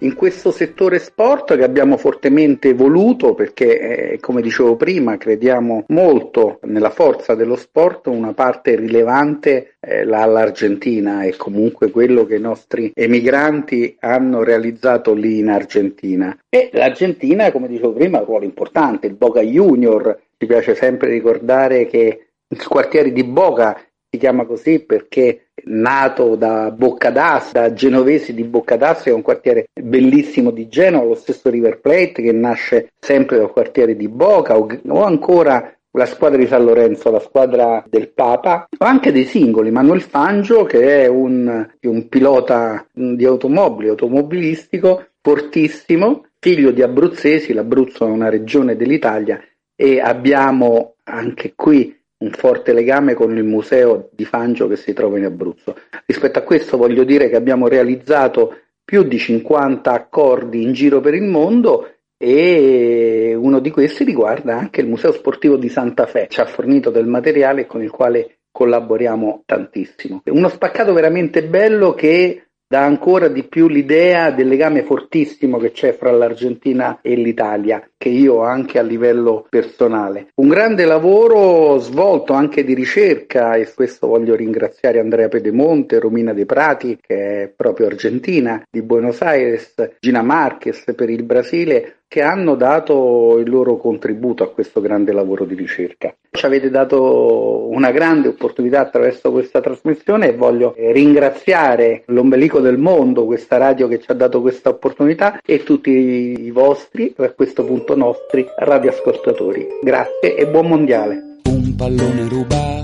in 0.00 0.14
questo 0.14 0.50
settore 0.50 0.98
sport 0.98 1.56
che 1.56 1.64
abbiamo 1.64 1.96
fortemente 1.96 2.72
voluto 2.74 3.34
perché, 3.34 4.12
eh, 4.12 4.20
come 4.20 4.42
dicevo 4.42 4.76
prima, 4.76 5.16
crediamo 5.16 5.84
molto 5.88 6.60
nella 6.64 6.90
forza 6.90 7.34
dello 7.34 7.56
sport, 7.56 8.06
una 8.06 8.32
parte 8.32 8.76
rilevante 8.76 9.76
eh, 9.80 10.04
l'Argentina 10.04 11.22
e 11.22 11.36
comunque 11.36 11.90
quello 11.90 12.24
che 12.26 12.36
i 12.36 12.40
nostri 12.40 12.92
emigranti 12.94 13.96
hanno 14.00 14.42
realizzato 14.42 15.14
lì 15.14 15.38
in 15.38 15.48
Argentina. 15.48 16.36
E 16.48 16.70
l'Argentina, 16.72 17.50
come 17.50 17.68
dicevo 17.68 17.92
prima, 17.92 18.18
ha 18.18 18.20
un 18.20 18.26
ruolo 18.26 18.44
importante, 18.44 19.06
il 19.06 19.14
Boca 19.14 19.40
Junior, 19.40 20.18
ci 20.36 20.46
piace 20.46 20.74
sempre 20.74 21.10
ricordare 21.10 21.86
che 21.86 22.28
il 22.50 22.66
quartiere 22.66 23.12
di 23.12 23.24
Boca 23.24 23.78
si 24.10 24.18
chiama 24.18 24.46
così 24.46 24.80
perché 24.80 25.50
nato 25.64 26.34
da 26.34 26.70
Boccadas, 26.70 27.52
da 27.52 27.72
genovesi 27.74 28.32
di 28.32 28.44
Boccadas, 28.44 29.02
che 29.02 29.10
è 29.10 29.14
un 29.14 29.22
quartiere 29.22 29.68
bellissimo 29.78 30.50
di 30.50 30.68
Genova, 30.68 31.04
lo 31.04 31.14
stesso 31.14 31.50
River 31.50 31.80
Plate 31.80 32.22
che 32.22 32.32
nasce 32.32 32.92
sempre 32.98 33.36
dal 33.36 33.52
quartiere 33.52 33.96
di 33.96 34.08
Boca, 34.08 34.56
o, 34.56 34.66
o 34.88 35.02
ancora 35.02 35.72
la 35.90 36.06
squadra 36.06 36.38
di 36.38 36.46
San 36.46 36.64
Lorenzo, 36.64 37.10
la 37.10 37.20
squadra 37.20 37.84
del 37.86 38.10
Papa, 38.10 38.68
o 38.78 38.84
anche 38.84 39.12
dei 39.12 39.24
singoli, 39.24 39.70
Manuel 39.70 40.00
Fangio 40.00 40.64
che 40.64 41.02
è 41.02 41.06
un, 41.06 41.68
un 41.80 42.08
pilota 42.08 42.86
di 42.92 43.24
automobili, 43.26 43.88
automobilistico, 43.88 45.08
fortissimo, 45.20 46.26
figlio 46.38 46.70
di 46.70 46.82
abruzzesi, 46.82 47.52
l'Abruzzo 47.52 48.06
è 48.06 48.10
una 48.10 48.30
regione 48.30 48.76
dell'Italia 48.76 49.38
e 49.74 50.00
abbiamo 50.00 50.94
anche 51.04 51.52
qui 51.54 51.97
un 52.18 52.30
forte 52.32 52.72
legame 52.72 53.14
con 53.14 53.36
il 53.36 53.44
museo 53.44 54.08
di 54.12 54.24
Fangio 54.24 54.66
che 54.66 54.76
si 54.76 54.92
trova 54.92 55.18
in 55.18 55.24
Abruzzo. 55.24 55.76
Rispetto 56.04 56.38
a 56.38 56.42
questo 56.42 56.76
voglio 56.76 57.04
dire 57.04 57.28
che 57.28 57.36
abbiamo 57.36 57.68
realizzato 57.68 58.56
più 58.84 59.02
di 59.02 59.18
50 59.18 59.92
accordi 59.92 60.62
in 60.62 60.72
giro 60.72 61.00
per 61.00 61.14
il 61.14 61.24
mondo 61.24 61.92
e 62.16 63.36
uno 63.38 63.60
di 63.60 63.70
questi 63.70 64.02
riguarda 64.02 64.56
anche 64.56 64.80
il 64.80 64.88
Museo 64.88 65.12
Sportivo 65.12 65.56
di 65.56 65.68
Santa 65.68 66.06
Fe, 66.06 66.26
ci 66.28 66.40
ha 66.40 66.46
fornito 66.46 66.90
del 66.90 67.06
materiale 67.06 67.66
con 67.66 67.82
il 67.82 67.90
quale 67.90 68.38
collaboriamo 68.50 69.42
tantissimo. 69.46 70.22
Uno 70.24 70.48
spaccato 70.48 70.92
veramente 70.92 71.44
bello 71.44 71.94
che 71.94 72.48
dà 72.66 72.84
ancora 72.84 73.28
di 73.28 73.44
più 73.44 73.68
l'idea 73.68 74.30
del 74.30 74.48
legame 74.48 74.82
fortissimo 74.82 75.58
che 75.58 75.70
c'è 75.70 75.92
fra 75.92 76.10
l'Argentina 76.10 76.98
e 77.00 77.14
l'Italia, 77.14 77.88
che 77.98 78.08
io 78.08 78.34
ho 78.34 78.42
anche 78.42 78.78
a 78.78 78.82
livello 78.82 79.44
personale. 79.48 80.28
Un 80.36 80.48
grande 80.48 80.84
lavoro 80.84 81.78
svolto 81.78 82.32
anche 82.32 82.62
di 82.64 82.72
ricerca 82.72 83.54
e 83.54 83.66
su 83.66 83.74
questo 83.74 84.06
voglio 84.06 84.36
ringraziare 84.36 85.00
Andrea 85.00 85.28
Pedemonte, 85.28 85.98
Romina 85.98 86.32
De 86.32 86.46
Prati, 86.46 86.96
che 87.00 87.42
è 87.42 87.52
proprio 87.54 87.86
argentina, 87.86 88.62
di 88.70 88.82
Buenos 88.82 89.20
Aires, 89.20 89.74
Gina 89.98 90.22
Marquez 90.22 90.84
per 90.94 91.10
il 91.10 91.24
Brasile, 91.24 91.98
che 92.08 92.22
hanno 92.22 92.54
dato 92.54 93.36
il 93.38 93.50
loro 93.50 93.76
contributo 93.76 94.42
a 94.42 94.50
questo 94.50 94.80
grande 94.80 95.12
lavoro 95.12 95.44
di 95.44 95.54
ricerca. 95.54 96.14
Ci 96.30 96.46
avete 96.46 96.70
dato 96.70 97.68
una 97.68 97.90
grande 97.90 98.28
opportunità 98.28 98.80
attraverso 98.80 99.30
questa 99.30 99.60
trasmissione 99.60 100.28
e 100.28 100.36
voglio 100.36 100.74
ringraziare 100.76 102.04
l'ombelico 102.06 102.60
del 102.60 102.78
mondo, 102.78 103.26
questa 103.26 103.58
radio 103.58 103.88
che 103.88 103.98
ci 103.98 104.10
ha 104.10 104.14
dato 104.14 104.40
questa 104.40 104.70
opportunità 104.70 105.38
e 105.44 105.62
tutti 105.62 105.90
i 105.90 106.50
vostri, 106.50 107.12
a 107.18 107.30
questo 107.32 107.64
punto 107.64 107.87
nostri, 107.94 108.46
radioascoltatori. 108.56 109.66
Grazie 109.82 110.36
e 110.36 110.46
buon 110.46 110.68
mondiale. 110.68 111.22
Un 111.44 111.74
pallone 111.76 112.28
rubato 112.28 112.78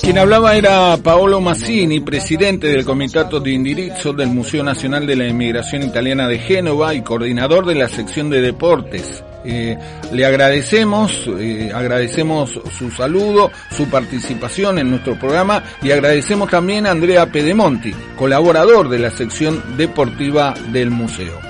Quien 0.00 0.18
hablaba 0.18 0.56
era 0.56 0.96
Paolo 0.96 1.40
Massini, 1.40 2.00
presidente 2.00 2.68
del 2.68 2.84
Comitato 2.84 3.38
de 3.38 3.50
Indirizzo 3.50 4.12
del 4.12 4.28
Museo 4.28 4.62
Nacional 4.62 5.06
de 5.06 5.16
la 5.16 5.26
Emigración 5.26 5.82
Italiana 5.82 6.26
de 6.26 6.38
Génova 6.38 6.94
y 6.94 7.02
coordinador 7.02 7.66
de 7.66 7.74
la 7.74 7.88
sección 7.88 8.30
de 8.30 8.40
deportes. 8.40 9.22
Eh, 9.44 9.76
le 10.12 10.24
agradecemos, 10.24 11.28
eh, 11.38 11.70
agradecemos 11.74 12.60
su 12.78 12.90
saludo, 12.90 13.50
su 13.70 13.90
participación 13.90 14.78
en 14.78 14.90
nuestro 14.90 15.18
programa 15.18 15.64
y 15.82 15.90
agradecemos 15.90 16.48
también 16.48 16.86
a 16.86 16.92
Andrea 16.92 17.26
Pedemonti, 17.26 17.92
colaborador 18.16 18.88
de 18.88 19.00
la 19.00 19.10
sección 19.10 19.76
deportiva 19.76 20.54
del 20.72 20.90
museo. 20.90 21.49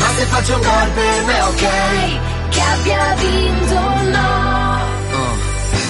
Ma 0.00 0.06
se 0.16 0.24
faccio 0.24 0.54
un 0.54 0.60
gol 0.60 0.90
per 0.94 1.24
me 1.24 1.40
ok. 1.42 1.64
Che 2.48 2.60
abbia 2.60 3.14
vinto 3.20 3.80
no 4.10 4.49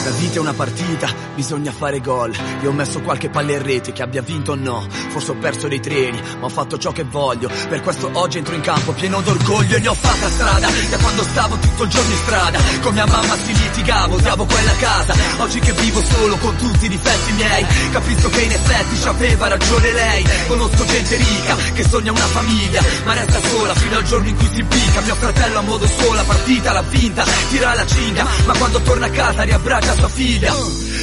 la 0.04 0.10
vita 0.12 0.36
è 0.36 0.38
una 0.38 0.54
partita, 0.54 1.08
bisogna 1.34 1.72
fare 1.72 2.00
gol. 2.00 2.34
Io 2.62 2.70
ho 2.70 2.72
messo 2.72 3.00
qualche 3.00 3.28
palla 3.28 3.52
in 3.52 3.62
rete, 3.62 3.92
che 3.92 4.02
abbia 4.02 4.22
vinto 4.22 4.52
o 4.52 4.54
no. 4.54 4.86
Forse 5.08 5.32
ho 5.32 5.34
perso 5.34 5.68
dei 5.68 5.80
treni, 5.80 6.20
ma 6.38 6.46
ho 6.46 6.48
fatto 6.48 6.78
ciò 6.78 6.92
che 6.92 7.04
voglio. 7.04 7.50
Per 7.68 7.80
questo 7.82 8.08
oggi 8.12 8.38
entro 8.38 8.54
in 8.54 8.60
campo 8.60 8.92
pieno 8.92 9.20
d'orgoglio 9.20 9.76
e 9.76 9.80
ne 9.80 9.88
ho 9.88 9.94
fatta 9.94 10.28
strada. 10.30 10.68
Da 10.90 10.96
quando 10.98 11.22
stavo 11.22 11.56
tutto 11.56 11.82
il 11.84 11.90
giorno 11.90 12.10
in 12.10 12.18
strada, 12.18 12.58
con 12.80 12.94
mia 12.94 13.06
mamma 13.06 13.36
si 13.36 13.52
litigavo, 13.52 14.14
odiavo 14.14 14.44
quella 14.46 14.74
casa. 14.78 15.14
Oggi 15.38 15.58
che 15.60 15.72
vivo 15.72 16.02
solo 16.02 16.36
con 16.36 16.56
tutti 16.56 16.86
i 16.86 16.88
difetti 16.88 17.32
miei, 17.32 17.66
capisco 17.92 18.28
che 18.30 18.40
in 18.40 18.52
effetti 18.52 18.96
ci 18.96 19.08
aveva 19.08 19.48
ragione 19.48 19.92
lei. 19.92 20.24
Conosco 20.46 20.84
gente 20.84 21.16
ricca 21.16 21.56
che 21.74 21.84
sogna 21.88 22.12
una 22.12 22.26
famiglia, 22.26 22.82
ma 23.04 23.14
resta 23.14 23.40
sola 23.48 23.74
fino 23.74 23.96
al 23.96 24.04
giorno 24.04 24.28
in 24.28 24.36
cui 24.36 24.48
si 24.52 24.60
impicca. 24.60 25.00
Mio 25.02 25.14
fratello 25.14 25.58
a 25.58 25.62
modo 25.62 25.86
sola, 25.86 26.22
partita 26.22 26.72
l'ha 26.72 26.82
vinta, 26.82 27.24
tira 27.50 27.74
la 27.74 27.86
cinghia, 27.86 28.26
ma 28.46 28.56
quando 28.56 28.80
torna 28.80 29.06
a 29.06 29.10
casa 29.10 29.42
riabbraccia 29.42 29.89
sua 29.94 30.08
figlia. 30.08 30.54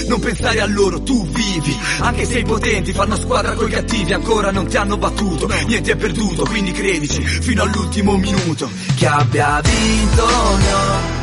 Non 0.08 0.20
pensare 0.20 0.62
a 0.62 0.66
loro, 0.66 1.02
tu 1.02 1.26
vivi. 1.28 1.78
Anche 2.00 2.26
se 2.26 2.40
i 2.40 2.44
potenti 2.44 2.94
fanno 2.94 3.16
squadra 3.18 3.54
coi 3.54 3.70
cattivi 3.70 4.14
Ancora 4.14 4.52
non 4.52 4.68
ti 4.68 4.78
hanno 4.78 4.98
battuto, 4.98 5.50
niente 5.66 5.92
è 5.92 5.96
perduto 5.96 6.46
Quindi 6.46 6.72
credici, 6.72 7.22
fino 7.22 7.64
all'ultimo 7.64 8.16
minuto. 8.18 8.70
Che 8.96 9.08
abbia 9.08 9.62
vinto 9.62 10.26
no. 10.26 11.16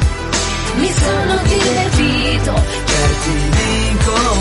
Mi 0.76 0.90
sono 0.92 1.40
divertito. 1.44 2.62
Certi 2.84 3.30
vincono 3.50 4.32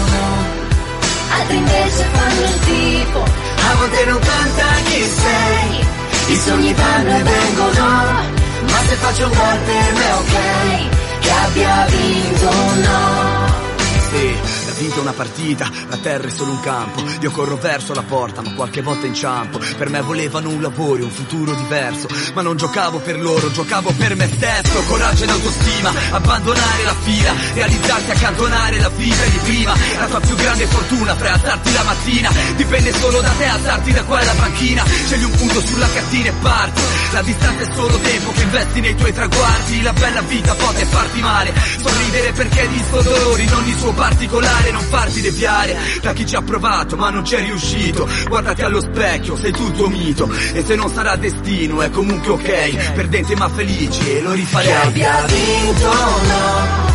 Altri 1.30 1.58
invece 1.58 2.06
fanno 2.12 2.42
il 2.42 2.60
tipo 2.66 3.20
A 3.20 3.76
volte 3.76 4.06
non 4.06 4.20
conta 4.20 4.66
chi 4.86 5.04
sei. 5.04 5.86
I 6.26 6.36
sogni 6.38 6.74
vanno 6.74 7.18
e 7.18 7.24
vengono. 7.24 8.42
Ma 8.66 8.80
se 8.88 8.96
faccio 8.96 9.26
un 9.26 9.32
gol 9.32 9.58
per 9.66 9.94
me 9.94 10.12
ok 10.12 10.93
che 11.24 11.32
abbia 11.32 11.86
vinto 11.90 12.52
no 12.86 14.63
vinto 14.74 15.02
una 15.02 15.14
partita, 15.14 15.70
la 15.88 15.98
terra 15.98 16.28
è 16.28 16.32
solo 16.32 16.52
un 16.52 16.60
campo. 16.60 17.04
Io 17.22 17.32
corro 17.32 17.58
verso 17.58 17.94
la 17.94 18.04
porta, 18.04 18.42
ma 18.42 18.54
qualche 18.54 18.82
volta 18.82 19.06
inciampo. 19.06 19.60
Per 19.60 19.90
me 19.90 20.02
volevano 20.02 20.50
un 20.50 20.62
lavoro, 20.62 21.04
un 21.04 21.12
futuro 21.12 21.54
diverso. 21.54 22.08
Ma 22.34 22.42
non 22.42 22.58
giocavo 22.58 23.00
per 23.00 23.20
loro, 23.20 23.52
giocavo 23.52 23.92
per 23.98 24.16
me 24.16 24.28
stesso. 24.28 24.84
Coraggio 24.88 25.24
ed 25.24 25.30
autostima, 25.30 25.92
abbandonare 26.12 26.84
la 26.84 26.96
fila, 27.02 27.34
realizzarti, 27.54 28.12
accantonare 28.12 28.80
la 28.80 28.90
vita 28.90 29.26
di 29.26 29.38
prima. 29.44 29.74
La 30.00 30.08
tua 30.08 30.20
più 30.20 30.36
grande 30.36 30.66
fortuna, 30.68 31.16
prealzarti 31.16 31.74
la 31.74 31.84
mattina. 31.84 32.32
Dipende 32.56 32.94
solo 32.94 33.22
da 33.22 33.32
te, 33.38 33.46
alzarti 33.46 33.92
da 33.92 34.04
qua 34.04 34.20
alla 34.20 34.34
panchina. 34.34 34.84
Scegli 34.86 35.24
un 35.24 35.32
punto 35.32 35.62
sulla 35.62 35.88
cartina 35.90 36.30
e 36.30 36.34
parti. 36.42 36.82
La 37.12 37.22
distanza 37.22 37.64
è 37.64 37.76
solo 37.76 37.98
tempo 37.98 38.32
che 38.32 38.42
investi 38.42 38.80
nei 38.80 38.96
tuoi 38.96 39.14
traguardi. 39.14 39.82
La 39.82 39.94
bella 39.94 40.22
vita 40.22 40.54
può 40.56 40.72
farti 40.94 41.22
male. 41.22 41.54
Sorridere 41.82 42.32
perché 42.34 42.62
hai 42.62 42.68
visto 42.68 43.02
dolori, 43.02 43.46
non 43.46 43.68
il 43.68 43.78
suo 43.78 43.92
particolare, 43.94 44.63
non 44.72 44.84
farti 44.84 45.22
deviare 45.22 45.78
da 46.02 46.14
chi 46.14 46.26
ci 46.26 46.36
ha 46.36 46.42
provato 46.42 46.96
ma 46.96 47.10
non 47.10 47.26
ci 47.26 47.36
è 47.36 47.40
riuscito. 47.40 48.08
Guardati 48.28 48.62
allo 48.62 48.82
specchio, 48.82 49.38
sei 49.38 49.52
tu 49.52 49.72
il 49.76 49.90
mito. 49.90 50.30
E 50.54 50.64
se 50.64 50.76
non 50.76 50.90
sarà 50.90 51.16
destino 51.16 51.82
è 51.82 51.90
comunque 51.90 52.34
ok. 52.34 52.94
Perdente 52.94 53.36
ma 53.36 53.50
felici 53.50 54.18
e 54.18 54.22
lo 54.22 54.32
rifarei. 54.32 54.68
Che 54.68 54.88
abbia 54.88 55.26
vinto 55.28 55.88
no. 55.88 56.92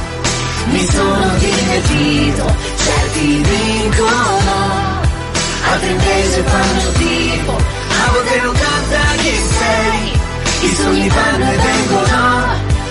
Mi 0.71 0.87
sono 0.87 1.35
divertito, 1.39 2.55
certi 2.77 3.43
vincono, 3.43 5.01
altri 5.65 5.91
invece 5.91 6.43
fanno 6.43 6.93
tipo, 6.93 7.53
a 7.53 8.11
volte 8.13 8.41
non 8.43 8.53
canta 8.53 9.01
chi 9.17 9.35
sei, 9.49 10.71
i 10.71 10.75
sogni 10.75 11.09
vanno 11.09 11.51
e 11.51 11.57
vengono, 11.57 12.47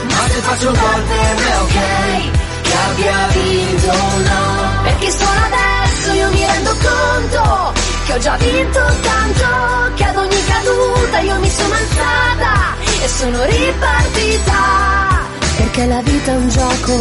ma 0.09 0.27
se 0.27 0.41
faccio 0.41 0.67
un 0.69 0.73
gol 0.73 1.03
per 1.03 1.35
me 1.35 1.55
ok, 1.55 2.31
che 2.63 2.73
abbia 2.73 3.27
vinto 3.33 3.91
no, 3.91 4.56
perché 4.97 5.11
solo 5.11 5.39
adesso 5.45 6.11
io 6.13 6.29
mi 6.31 6.43
rendo 6.43 6.71
conto 6.71 7.73
che 8.05 8.13
ho 8.13 8.17
già 8.17 8.35
vinto 8.37 8.79
tanto, 9.01 9.93
che 9.95 10.03
ad 10.03 10.17
ogni 10.17 10.45
caduta 10.45 11.19
io 11.19 11.39
mi 11.39 11.49
sono 11.49 11.73
alzata 11.73 12.75
e 13.03 13.07
sono 13.07 13.43
ripartita, 13.45 15.25
perché 15.57 15.85
la 15.85 16.01
vita 16.01 16.31
è 16.31 16.35
un 16.35 16.49
gioco 16.49 16.93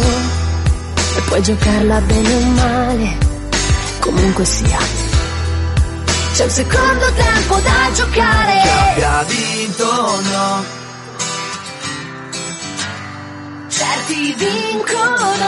e 1.15 1.21
puoi 1.25 1.41
giocarla 1.41 2.01
bene 2.01 2.35
o 2.35 2.39
male, 2.39 3.17
comunque 3.99 4.45
sia. 4.45 4.79
C'è 6.33 6.43
un 6.43 6.49
secondo 6.51 7.11
tempo 7.13 7.55
da 7.55 7.91
giocare. 7.95 8.61
Che 8.61 9.03
abbia 9.03 9.23
vinto 9.23 9.85
o 9.85 10.21
no. 10.21 10.65
Certi 13.69 14.35
vincono. 14.37 15.46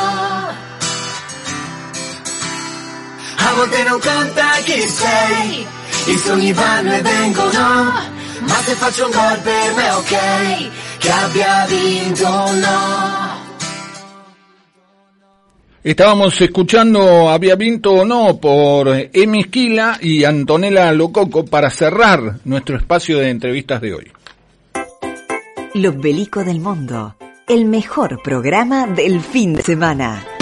A 3.59 3.63
volte 3.63 3.83
non 3.83 3.99
conta 3.99 4.51
chi 4.63 4.79
sei, 4.79 5.67
i 6.05 6.17
sogni 6.17 6.53
vanno 6.53 6.93
e 6.93 7.01
vengono. 7.01 7.91
Ma 8.39 8.55
se 8.63 8.73
faccio 8.75 9.03
un 9.03 9.11
gol 9.11 9.37
per 9.43 9.73
me 9.75 9.89
ok, 9.89 10.97
che 10.97 11.11
abbia 11.11 11.65
vinto 11.67 12.25
o 12.25 12.53
no. 12.53 13.47
Estábamos 15.83 16.39
escuchando 16.39 17.29
Había 17.29 17.57
Vinto 17.57 17.91
o 17.91 18.05
No 18.05 18.39
por 18.39 19.09
Emi 19.11 19.41
Esquila 19.41 19.97
y 19.99 20.23
Antonella 20.23 20.93
Lococo 20.93 21.43
para 21.43 21.69
cerrar 21.69 22.39
nuestro 22.45 22.77
espacio 22.77 23.17
de 23.17 23.29
entrevistas 23.29 23.81
de 23.81 23.93
hoy. 23.93 24.11
L'Ombelico 25.73 26.45
del 26.45 26.61
Mundo, 26.61 27.17
el 27.45 27.65
mejor 27.65 28.21
programa 28.23 28.87
del 28.87 29.19
fin 29.19 29.53
de 29.53 29.63
semana. 29.63 30.38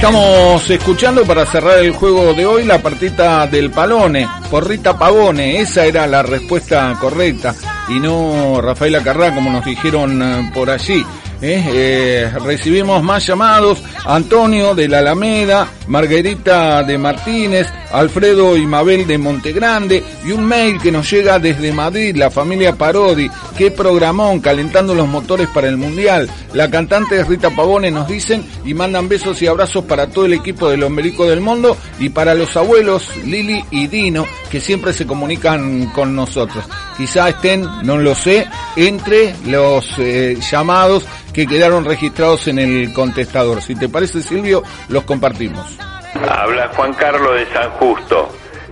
Estamos 0.00 0.70
escuchando 0.70 1.26
para 1.26 1.44
cerrar 1.44 1.78
el 1.80 1.92
juego 1.92 2.32
de 2.32 2.46
hoy 2.46 2.64
la 2.64 2.80
partita 2.80 3.46
del 3.46 3.70
Palone 3.70 4.26
por 4.50 4.66
Rita 4.66 4.98
Pavone. 4.98 5.60
Esa 5.60 5.84
era 5.84 6.06
la 6.06 6.22
respuesta 6.22 6.96
correcta 6.98 7.54
y 7.86 8.00
no 8.00 8.62
Rafaela 8.62 9.02
Carrá 9.02 9.34
como 9.34 9.50
nos 9.50 9.62
dijeron 9.62 10.22
eh, 10.22 10.50
por 10.54 10.70
allí. 10.70 11.04
¿Eh? 11.42 11.64
Eh, 11.72 12.32
recibimos 12.44 13.02
más 13.02 13.26
llamados. 13.26 13.82
Antonio 14.04 14.74
de 14.74 14.88
la 14.88 14.98
Alameda, 14.98 15.68
Margarita 15.86 16.82
de 16.82 16.96
Martínez, 16.96 17.68
Alfredo 17.92 18.56
y 18.56 18.66
Mabel 18.66 19.06
de 19.06 19.18
Montegrande 19.18 20.02
y 20.24 20.32
un 20.32 20.46
mail 20.46 20.80
que 20.80 20.92
nos 20.92 21.10
llega 21.10 21.38
desde 21.38 21.72
Madrid, 21.72 22.16
la 22.16 22.30
familia 22.30 22.74
Parodi. 22.74 23.30
Qué 23.56 23.70
programón, 23.70 24.40
calentando 24.40 24.94
los 24.94 25.08
motores 25.08 25.48
para 25.48 25.68
el 25.68 25.76
Mundial. 25.76 26.30
La 26.54 26.70
cantante 26.70 27.22
Rita 27.24 27.50
Pavone, 27.50 27.90
nos 27.90 28.08
dicen, 28.08 28.44
y 28.64 28.74
mandan 28.74 29.08
besos 29.08 29.40
y 29.42 29.46
abrazos 29.46 29.84
para 29.84 30.08
todo 30.08 30.26
el 30.26 30.32
equipo 30.32 30.70
del 30.70 30.82
Ombelico 30.82 31.26
del 31.26 31.40
Mundo 31.40 31.76
y 31.98 32.08
para 32.08 32.34
los 32.34 32.56
abuelos 32.56 33.08
Lili 33.24 33.64
y 33.70 33.86
Dino, 33.86 34.26
que 34.50 34.60
siempre 34.60 34.92
se 34.92 35.06
comunican 35.06 35.86
con 35.86 36.14
nosotros. 36.14 36.64
Quizá 36.96 37.28
estén, 37.28 37.66
no 37.82 37.98
lo 37.98 38.14
sé, 38.14 38.46
entre 38.76 39.34
los 39.46 39.86
eh, 39.98 40.38
llamados 40.50 41.04
que 41.32 41.46
quedaron 41.46 41.84
registrados 41.84 42.46
en 42.48 42.58
el 42.58 42.92
contestador. 42.92 43.62
Si 43.62 43.74
te 43.74 43.88
parece, 43.88 44.22
Silvio, 44.22 44.62
los 44.88 45.04
compartimos. 45.04 45.78
Habla 46.28 46.68
Juan 46.74 46.92
Carlos 46.94 47.34
de 47.34 47.46
San 47.52 47.70
Justo. 47.72 48.28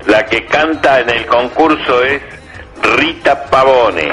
La 0.07 0.25
que 0.25 0.45
canta 0.47 1.01
en 1.01 1.11
el 1.11 1.27
concurso 1.27 2.03
es 2.03 2.23
Rita 2.97 3.45
Pavone. 3.45 4.13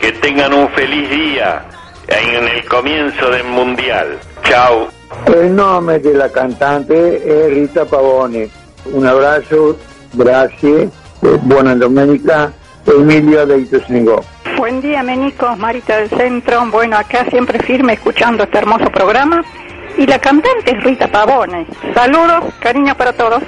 Que 0.00 0.12
tengan 0.12 0.52
un 0.54 0.68
feliz 0.70 1.10
día 1.10 1.66
en 2.08 2.48
el 2.48 2.64
comienzo 2.66 3.30
del 3.30 3.44
Mundial. 3.44 4.18
Chao. 4.44 4.88
Il 5.26 5.50
nome 5.50 6.00
della 6.00 6.30
cantante 6.30 7.22
è 7.22 7.48
Rita 7.48 7.84
Pavone. 7.84 8.48
Un 8.84 9.06
abbraccio, 9.06 9.76
grazie, 10.12 10.88
e 11.20 11.38
buona 11.38 11.74
domenica. 11.74 12.52
Emilio 12.94 13.46
de 13.46 13.58
Ituzaingó. 13.58 14.24
Buen 14.56 14.80
día, 14.80 15.02
Menicos, 15.02 15.56
Marita 15.58 15.96
del 15.96 16.08
Centro. 16.10 16.66
Bueno, 16.70 16.96
acá 16.96 17.24
siempre 17.30 17.58
firme 17.60 17.94
escuchando 17.94 18.44
este 18.44 18.58
hermoso 18.58 18.90
programa. 18.90 19.42
Y 19.96 20.06
la 20.06 20.18
cantante 20.18 20.72
es 20.72 20.82
Rita 20.84 21.08
Pavone. 21.08 21.66
Saludos, 21.94 22.52
cariño 22.60 22.94
para 22.96 23.12
todos. 23.12 23.42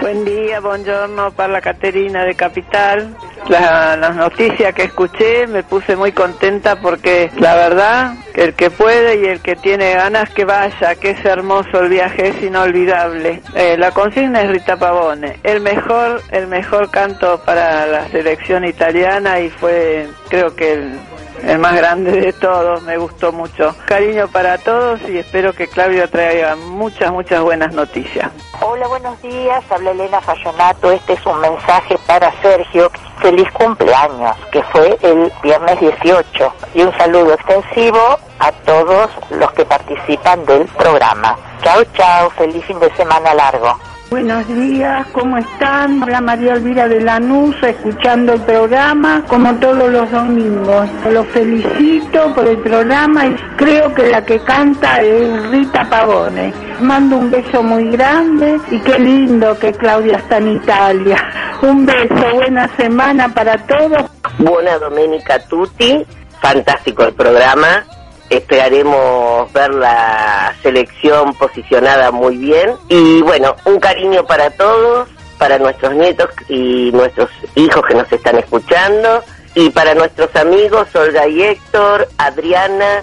Buen 0.00 0.24
día, 0.24 0.60
buongiorno 0.60 1.30
para 1.32 1.52
la 1.52 1.60
Caterina 1.60 2.24
de 2.24 2.34
Capital. 2.34 3.16
La- 3.48 3.96
las 3.96 4.14
noticias 4.14 4.74
que 4.74 4.84
escuché 4.84 5.46
me 5.46 5.62
puse 5.62 5.96
muy 5.96 6.12
contenta 6.12 6.76
porque 6.76 7.30
la 7.38 7.54
verdad 7.54 8.12
el 8.34 8.54
que 8.54 8.70
puede 8.70 9.20
y 9.20 9.24
el 9.26 9.40
que 9.40 9.56
tiene 9.56 9.94
ganas 9.94 10.30
que 10.30 10.44
vaya, 10.44 10.94
que 10.96 11.10
es 11.10 11.24
hermoso 11.24 11.80
el 11.80 11.88
viaje, 11.88 12.28
es 12.28 12.42
inolvidable. 12.42 13.40
Eh, 13.54 13.76
la 13.78 13.90
consigna 13.90 14.42
es 14.42 14.50
Rita 14.50 14.76
Pavone, 14.76 15.38
el 15.42 15.60
mejor, 15.60 16.22
el 16.30 16.46
mejor 16.46 16.90
canto 16.90 17.40
para 17.44 17.86
la 17.86 18.06
selección 18.08 18.64
italiana 18.64 19.40
y 19.40 19.48
fue 19.50 20.06
creo 20.28 20.54
que 20.54 20.74
el, 20.74 20.98
el 21.42 21.58
más 21.58 21.74
grande 21.74 22.12
de 22.12 22.32
todos, 22.32 22.82
me 22.82 22.96
gustó 22.96 23.32
mucho. 23.32 23.74
Cariño 23.86 24.28
para 24.28 24.58
todos 24.58 25.00
y 25.08 25.18
espero 25.18 25.52
que 25.52 25.68
Claudio 25.68 26.08
traiga 26.08 26.56
muchas, 26.56 27.12
muchas 27.12 27.42
buenas 27.42 27.72
noticias. 27.74 28.30
Hola, 28.60 28.86
buenos 28.88 29.20
días. 29.22 29.64
Habla 29.70 29.90
Elena 29.92 30.20
Fallonato. 30.20 30.90
Este 30.90 31.14
es 31.14 31.26
un 31.26 31.40
mensaje 31.40 31.96
para 32.06 32.32
Sergio. 32.42 32.90
Feliz 33.20 33.50
cumpleaños, 33.52 34.36
que 34.52 34.62
fue 34.64 34.96
el 35.02 35.32
viernes 35.42 35.80
18. 35.80 36.52
Y 36.74 36.82
un 36.82 36.96
saludo 36.96 37.34
extensivo 37.34 38.18
a 38.38 38.52
todos 38.64 39.10
los 39.30 39.50
que 39.52 39.64
participan 39.64 40.44
del 40.46 40.66
programa. 40.66 41.36
Chao, 41.62 41.82
chao. 41.94 42.30
Feliz 42.30 42.64
fin 42.64 42.78
de 42.78 42.94
semana 42.94 43.34
largo. 43.34 43.78
Buenos 44.10 44.48
días, 44.48 45.06
¿cómo 45.12 45.36
están? 45.36 46.02
Habla 46.02 46.22
María 46.22 46.54
Elvira 46.54 46.88
de 46.88 46.98
Lanús, 47.02 47.54
escuchando 47.62 48.32
el 48.32 48.40
programa 48.40 49.22
como 49.28 49.54
todos 49.56 49.92
los 49.92 50.10
domingos. 50.10 50.88
Los 51.10 51.26
felicito 51.26 52.34
por 52.34 52.48
el 52.48 52.56
programa 52.60 53.26
y 53.26 53.34
creo 53.58 53.92
que 53.92 54.08
la 54.08 54.24
que 54.24 54.38
canta 54.40 55.02
es 55.02 55.50
Rita 55.50 55.84
Pavone. 55.90 56.54
Mando 56.80 57.18
un 57.18 57.30
beso 57.30 57.62
muy 57.62 57.90
grande 57.90 58.58
y 58.70 58.78
qué 58.80 58.98
lindo 58.98 59.58
que 59.58 59.72
Claudia 59.74 60.16
está 60.16 60.38
en 60.38 60.56
Italia. 60.56 61.22
Un 61.60 61.84
beso, 61.84 62.34
buena 62.34 62.66
semana 62.76 63.28
para 63.28 63.58
todos. 63.66 64.04
Buona 64.38 64.78
domenica 64.78 65.38
tutti, 65.40 66.06
fantástico 66.40 67.04
el 67.04 67.12
programa. 67.12 67.84
Esperaremos 68.30 69.52
ver 69.52 69.74
la 69.74 70.54
selección 70.62 71.34
posicionada 71.34 72.10
muy 72.10 72.36
bien. 72.36 72.74
Y 72.88 73.22
bueno, 73.22 73.56
un 73.64 73.80
cariño 73.80 74.26
para 74.26 74.50
todos, 74.50 75.08
para 75.38 75.58
nuestros 75.58 75.94
nietos 75.94 76.28
y 76.48 76.90
nuestros 76.92 77.30
hijos 77.54 77.82
que 77.86 77.94
nos 77.94 78.10
están 78.12 78.38
escuchando. 78.38 79.22
Y 79.54 79.70
para 79.70 79.94
nuestros 79.94 80.34
amigos 80.36 80.94
Olga 80.94 81.26
y 81.26 81.42
Héctor, 81.42 82.08
Adriana, 82.18 83.02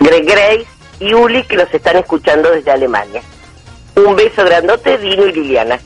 Greg 0.00 0.24
Grace 0.24 0.66
y 1.00 1.12
Uli 1.12 1.42
que 1.44 1.56
los 1.56 1.72
están 1.74 1.96
escuchando 1.96 2.50
desde 2.50 2.70
Alemania. 2.70 3.22
Un 3.96 4.14
beso 4.14 4.44
grandote, 4.44 4.98
Dino 4.98 5.26
y 5.26 5.32
Liliana. 5.32 5.78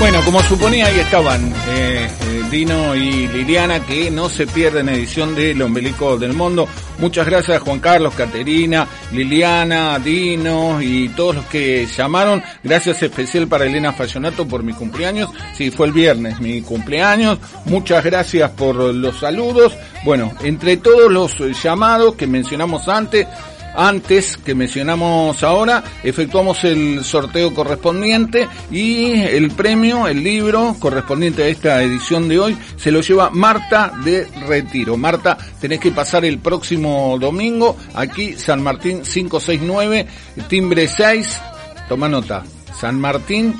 Bueno, 0.00 0.24
como 0.24 0.40
suponía, 0.44 0.86
ahí 0.86 1.00
estaban 1.00 1.52
eh, 1.70 2.08
eh, 2.08 2.42
Dino 2.52 2.94
y 2.94 3.26
Liliana, 3.26 3.84
que 3.84 4.12
no 4.12 4.28
se 4.28 4.46
pierden 4.46 4.88
edición 4.88 5.34
del 5.34 5.60
Ombelico 5.60 6.16
del 6.16 6.34
Mundo. 6.34 6.68
Muchas 6.98 7.26
gracias 7.26 7.60
Juan 7.62 7.80
Carlos, 7.80 8.14
Caterina, 8.14 8.86
Liliana, 9.10 9.98
Dino 9.98 10.80
y 10.80 11.08
todos 11.10 11.34
los 11.34 11.44
que 11.46 11.84
llamaron. 11.86 12.40
Gracias 12.62 13.02
especial 13.02 13.48
para 13.48 13.66
Elena 13.66 13.92
Fallonato 13.92 14.46
por 14.46 14.62
mi 14.62 14.72
cumpleaños. 14.72 15.30
Sí, 15.52 15.72
fue 15.72 15.88
el 15.88 15.92
viernes 15.92 16.38
mi 16.38 16.62
cumpleaños. 16.62 17.38
Muchas 17.64 18.04
gracias 18.04 18.52
por 18.52 18.76
los 18.76 19.18
saludos. 19.18 19.76
Bueno, 20.04 20.32
entre 20.42 20.76
todos 20.76 21.10
los 21.10 21.36
llamados 21.60 22.14
que 22.14 22.28
mencionamos 22.28 22.86
antes, 22.88 23.26
antes 23.74 24.36
que 24.36 24.54
mencionamos 24.54 25.42
ahora, 25.42 25.82
efectuamos 26.02 26.64
el 26.64 27.04
sorteo 27.04 27.54
correspondiente 27.54 28.48
y 28.70 29.12
el 29.12 29.50
premio, 29.50 30.08
el 30.08 30.22
libro 30.22 30.76
correspondiente 30.78 31.44
a 31.44 31.48
esta 31.48 31.82
edición 31.82 32.28
de 32.28 32.38
hoy, 32.38 32.58
se 32.76 32.90
lo 32.90 33.00
lleva 33.00 33.30
Marta 33.30 33.92
de 34.04 34.26
Retiro. 34.46 34.96
Marta, 34.96 35.36
tenés 35.60 35.80
que 35.80 35.92
pasar 35.92 36.24
el 36.24 36.38
próximo 36.38 37.16
domingo 37.18 37.76
aquí, 37.94 38.34
San 38.34 38.62
Martín 38.62 39.02
569, 39.02 40.06
timbre 40.48 40.88
6, 40.88 41.40
toma 41.88 42.08
nota, 42.08 42.44
San 42.78 43.00
Martín 43.00 43.54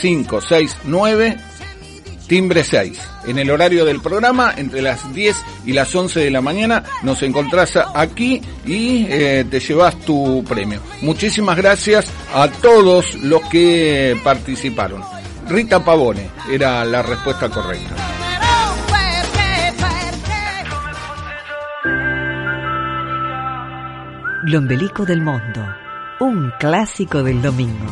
569, 0.00 1.36
timbre 2.26 2.64
6. 2.64 3.00
En 3.26 3.38
el 3.38 3.50
horario 3.50 3.84
del 3.84 4.00
programa, 4.00 4.54
entre 4.56 4.82
las 4.82 5.12
10 5.12 5.36
y 5.66 5.72
las 5.72 5.94
11 5.94 6.20
de 6.20 6.30
la 6.30 6.40
mañana, 6.40 6.82
nos 7.02 7.22
encontrás 7.22 7.78
aquí 7.94 8.40
y 8.66 9.06
eh, 9.08 9.44
te 9.50 9.60
llevas 9.60 9.98
tu 10.00 10.44
premio. 10.48 10.80
Muchísimas 11.02 11.56
gracias 11.56 12.06
a 12.34 12.48
todos 12.48 13.14
los 13.16 13.42
que 13.48 14.16
participaron. 14.22 15.02
Rita 15.48 15.84
Pavone 15.84 16.28
era 16.50 16.84
la 16.84 17.02
respuesta 17.02 17.48
correcta. 17.48 17.94
Lombelico 24.46 25.06
del 25.06 25.22
Mundo, 25.22 25.66
un 26.20 26.52
clásico 26.58 27.22
del 27.22 27.40
domingo. 27.40 27.86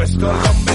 Pues 0.00 0.12
Colombia 0.12 0.69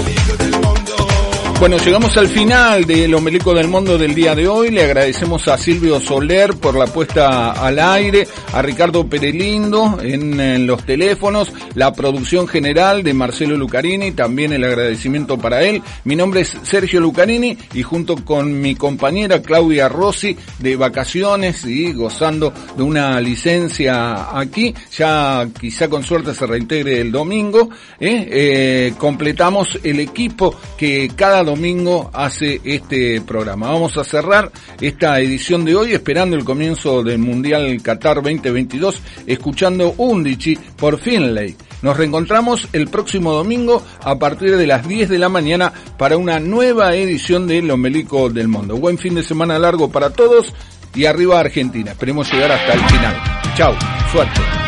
bueno, 1.58 1.78
llegamos 1.78 2.14
al 2.18 2.28
final 2.28 2.84
del 2.84 3.14
Ombelico 3.14 3.54
del 3.54 3.68
Mundo 3.68 3.96
del 3.96 4.14
día 4.14 4.34
de 4.34 4.46
hoy. 4.46 4.70
Le 4.70 4.84
agradecemos 4.84 5.48
a 5.48 5.56
Silvio 5.56 5.98
Soler 6.00 6.54
por 6.54 6.76
la 6.76 6.84
puesta 6.86 7.52
al 7.52 7.78
aire, 7.78 8.28
a 8.52 8.60
Ricardo 8.60 9.08
Perelindo 9.08 9.98
en, 10.02 10.38
en, 10.38 10.66
los 10.66 10.84
teléfonos, 10.84 11.50
la 11.74 11.94
producción 11.94 12.46
general 12.46 13.02
de 13.02 13.14
Marcelo 13.14 13.56
Lucarini, 13.56 14.12
también 14.12 14.52
el 14.52 14.64
agradecimiento 14.64 15.38
para 15.38 15.62
él. 15.62 15.82
Mi 16.04 16.14
nombre 16.14 16.42
es 16.42 16.58
Sergio 16.62 17.00
Lucarini 17.00 17.56
y 17.72 17.82
junto 17.82 18.16
con 18.22 18.60
mi 18.60 18.74
compañera 18.74 19.40
Claudia 19.40 19.88
Rossi 19.88 20.36
de 20.58 20.76
vacaciones 20.76 21.64
y 21.64 21.90
gozando 21.94 22.52
de 22.76 22.82
una 22.82 23.18
licencia 23.18 24.38
aquí, 24.38 24.74
ya 24.94 25.48
quizá 25.58 25.88
con 25.88 26.04
suerte 26.04 26.34
se 26.34 26.46
reintegre 26.46 27.00
el 27.00 27.10
domingo, 27.10 27.70
¿eh? 27.98 28.28
Eh, 28.30 28.94
completamos 28.98 29.78
el 29.82 30.00
equipo 30.00 30.54
que 30.76 31.10
cada 31.16 31.45
domingo 31.46 32.10
hace 32.12 32.60
este 32.64 33.22
programa. 33.22 33.68
Vamos 33.68 33.96
a 33.96 34.04
cerrar 34.04 34.52
esta 34.80 35.18
edición 35.20 35.64
de 35.64 35.74
hoy 35.74 35.94
esperando 35.94 36.36
el 36.36 36.44
comienzo 36.44 37.02
del 37.02 37.18
Mundial 37.18 37.80
Qatar 37.82 38.16
2022 38.16 39.00
escuchando 39.26 39.94
Undici 39.96 40.58
por 40.76 40.98
Finlay. 40.98 41.56
Nos 41.80 41.96
reencontramos 41.96 42.68
el 42.72 42.88
próximo 42.88 43.32
domingo 43.32 43.82
a 44.02 44.18
partir 44.18 44.56
de 44.56 44.66
las 44.66 44.86
10 44.86 45.08
de 45.08 45.18
la 45.18 45.28
mañana 45.28 45.72
para 45.96 46.16
una 46.16 46.40
nueva 46.40 46.94
edición 46.94 47.46
de 47.46 47.70
Ombelico 47.70 48.28
del 48.28 48.48
Mundo. 48.48 48.76
Buen 48.76 48.98
fin 48.98 49.14
de 49.14 49.22
semana 49.22 49.58
largo 49.58 49.90
para 49.90 50.10
todos 50.10 50.52
y 50.94 51.06
arriba 51.06 51.40
Argentina. 51.40 51.92
Esperemos 51.92 52.30
llegar 52.32 52.52
hasta 52.52 52.72
el 52.72 52.80
final. 52.80 53.16
Chao, 53.56 53.74
suerte. 54.12 54.65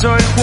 soy 0.00 0.37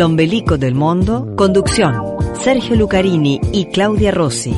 Lombelico 0.00 0.56
del 0.56 0.74
Mundo, 0.74 1.34
conducción, 1.36 2.16
Sergio 2.42 2.74
Lucarini 2.74 3.38
y 3.52 3.66
Claudia 3.66 4.10
Rossi. 4.10 4.56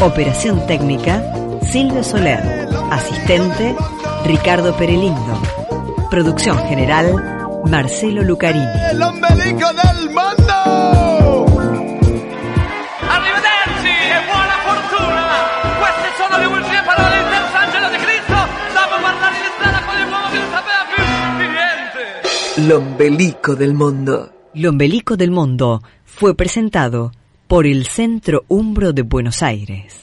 Operación 0.00 0.64
técnica, 0.68 1.20
Silvio 1.72 2.04
Soler. 2.04 2.38
Asistente, 2.92 3.74
Ricardo 4.24 4.76
Perelindo. 4.76 5.42
Producción 6.08 6.56
general, 6.68 7.60
Marcelo 7.64 8.22
Lucarini. 8.22 8.64
El 8.92 9.02
ombelico 9.02 9.66
del 9.72 10.10
mundo! 10.10 11.07
Lombelico 22.68 23.56
del 23.56 23.72
Mundo. 23.72 24.30
Lombelico 24.52 25.16
del 25.16 25.30
Mundo 25.30 25.82
fue 26.04 26.34
presentado 26.34 27.12
por 27.46 27.66
el 27.66 27.86
Centro 27.86 28.44
Umbro 28.46 28.92
de 28.92 29.00
Buenos 29.00 29.42
Aires. 29.42 30.02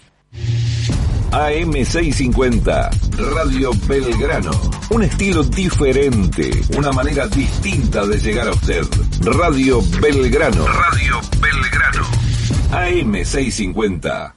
AM650, 1.29 2.89
Radio 3.35 3.69
Belgrano. 3.87 4.49
Un 4.89 5.03
estilo 5.03 5.43
diferente, 5.43 6.49
una 6.75 6.91
manera 6.91 7.27
distinta 7.27 8.03
de 8.07 8.17
llegar 8.17 8.47
a 8.47 8.51
usted. 8.53 8.83
Radio 9.21 9.83
Belgrano. 10.01 10.65
Radio 10.65 11.21
Belgrano. 11.39 12.03
AM650. 12.71 14.33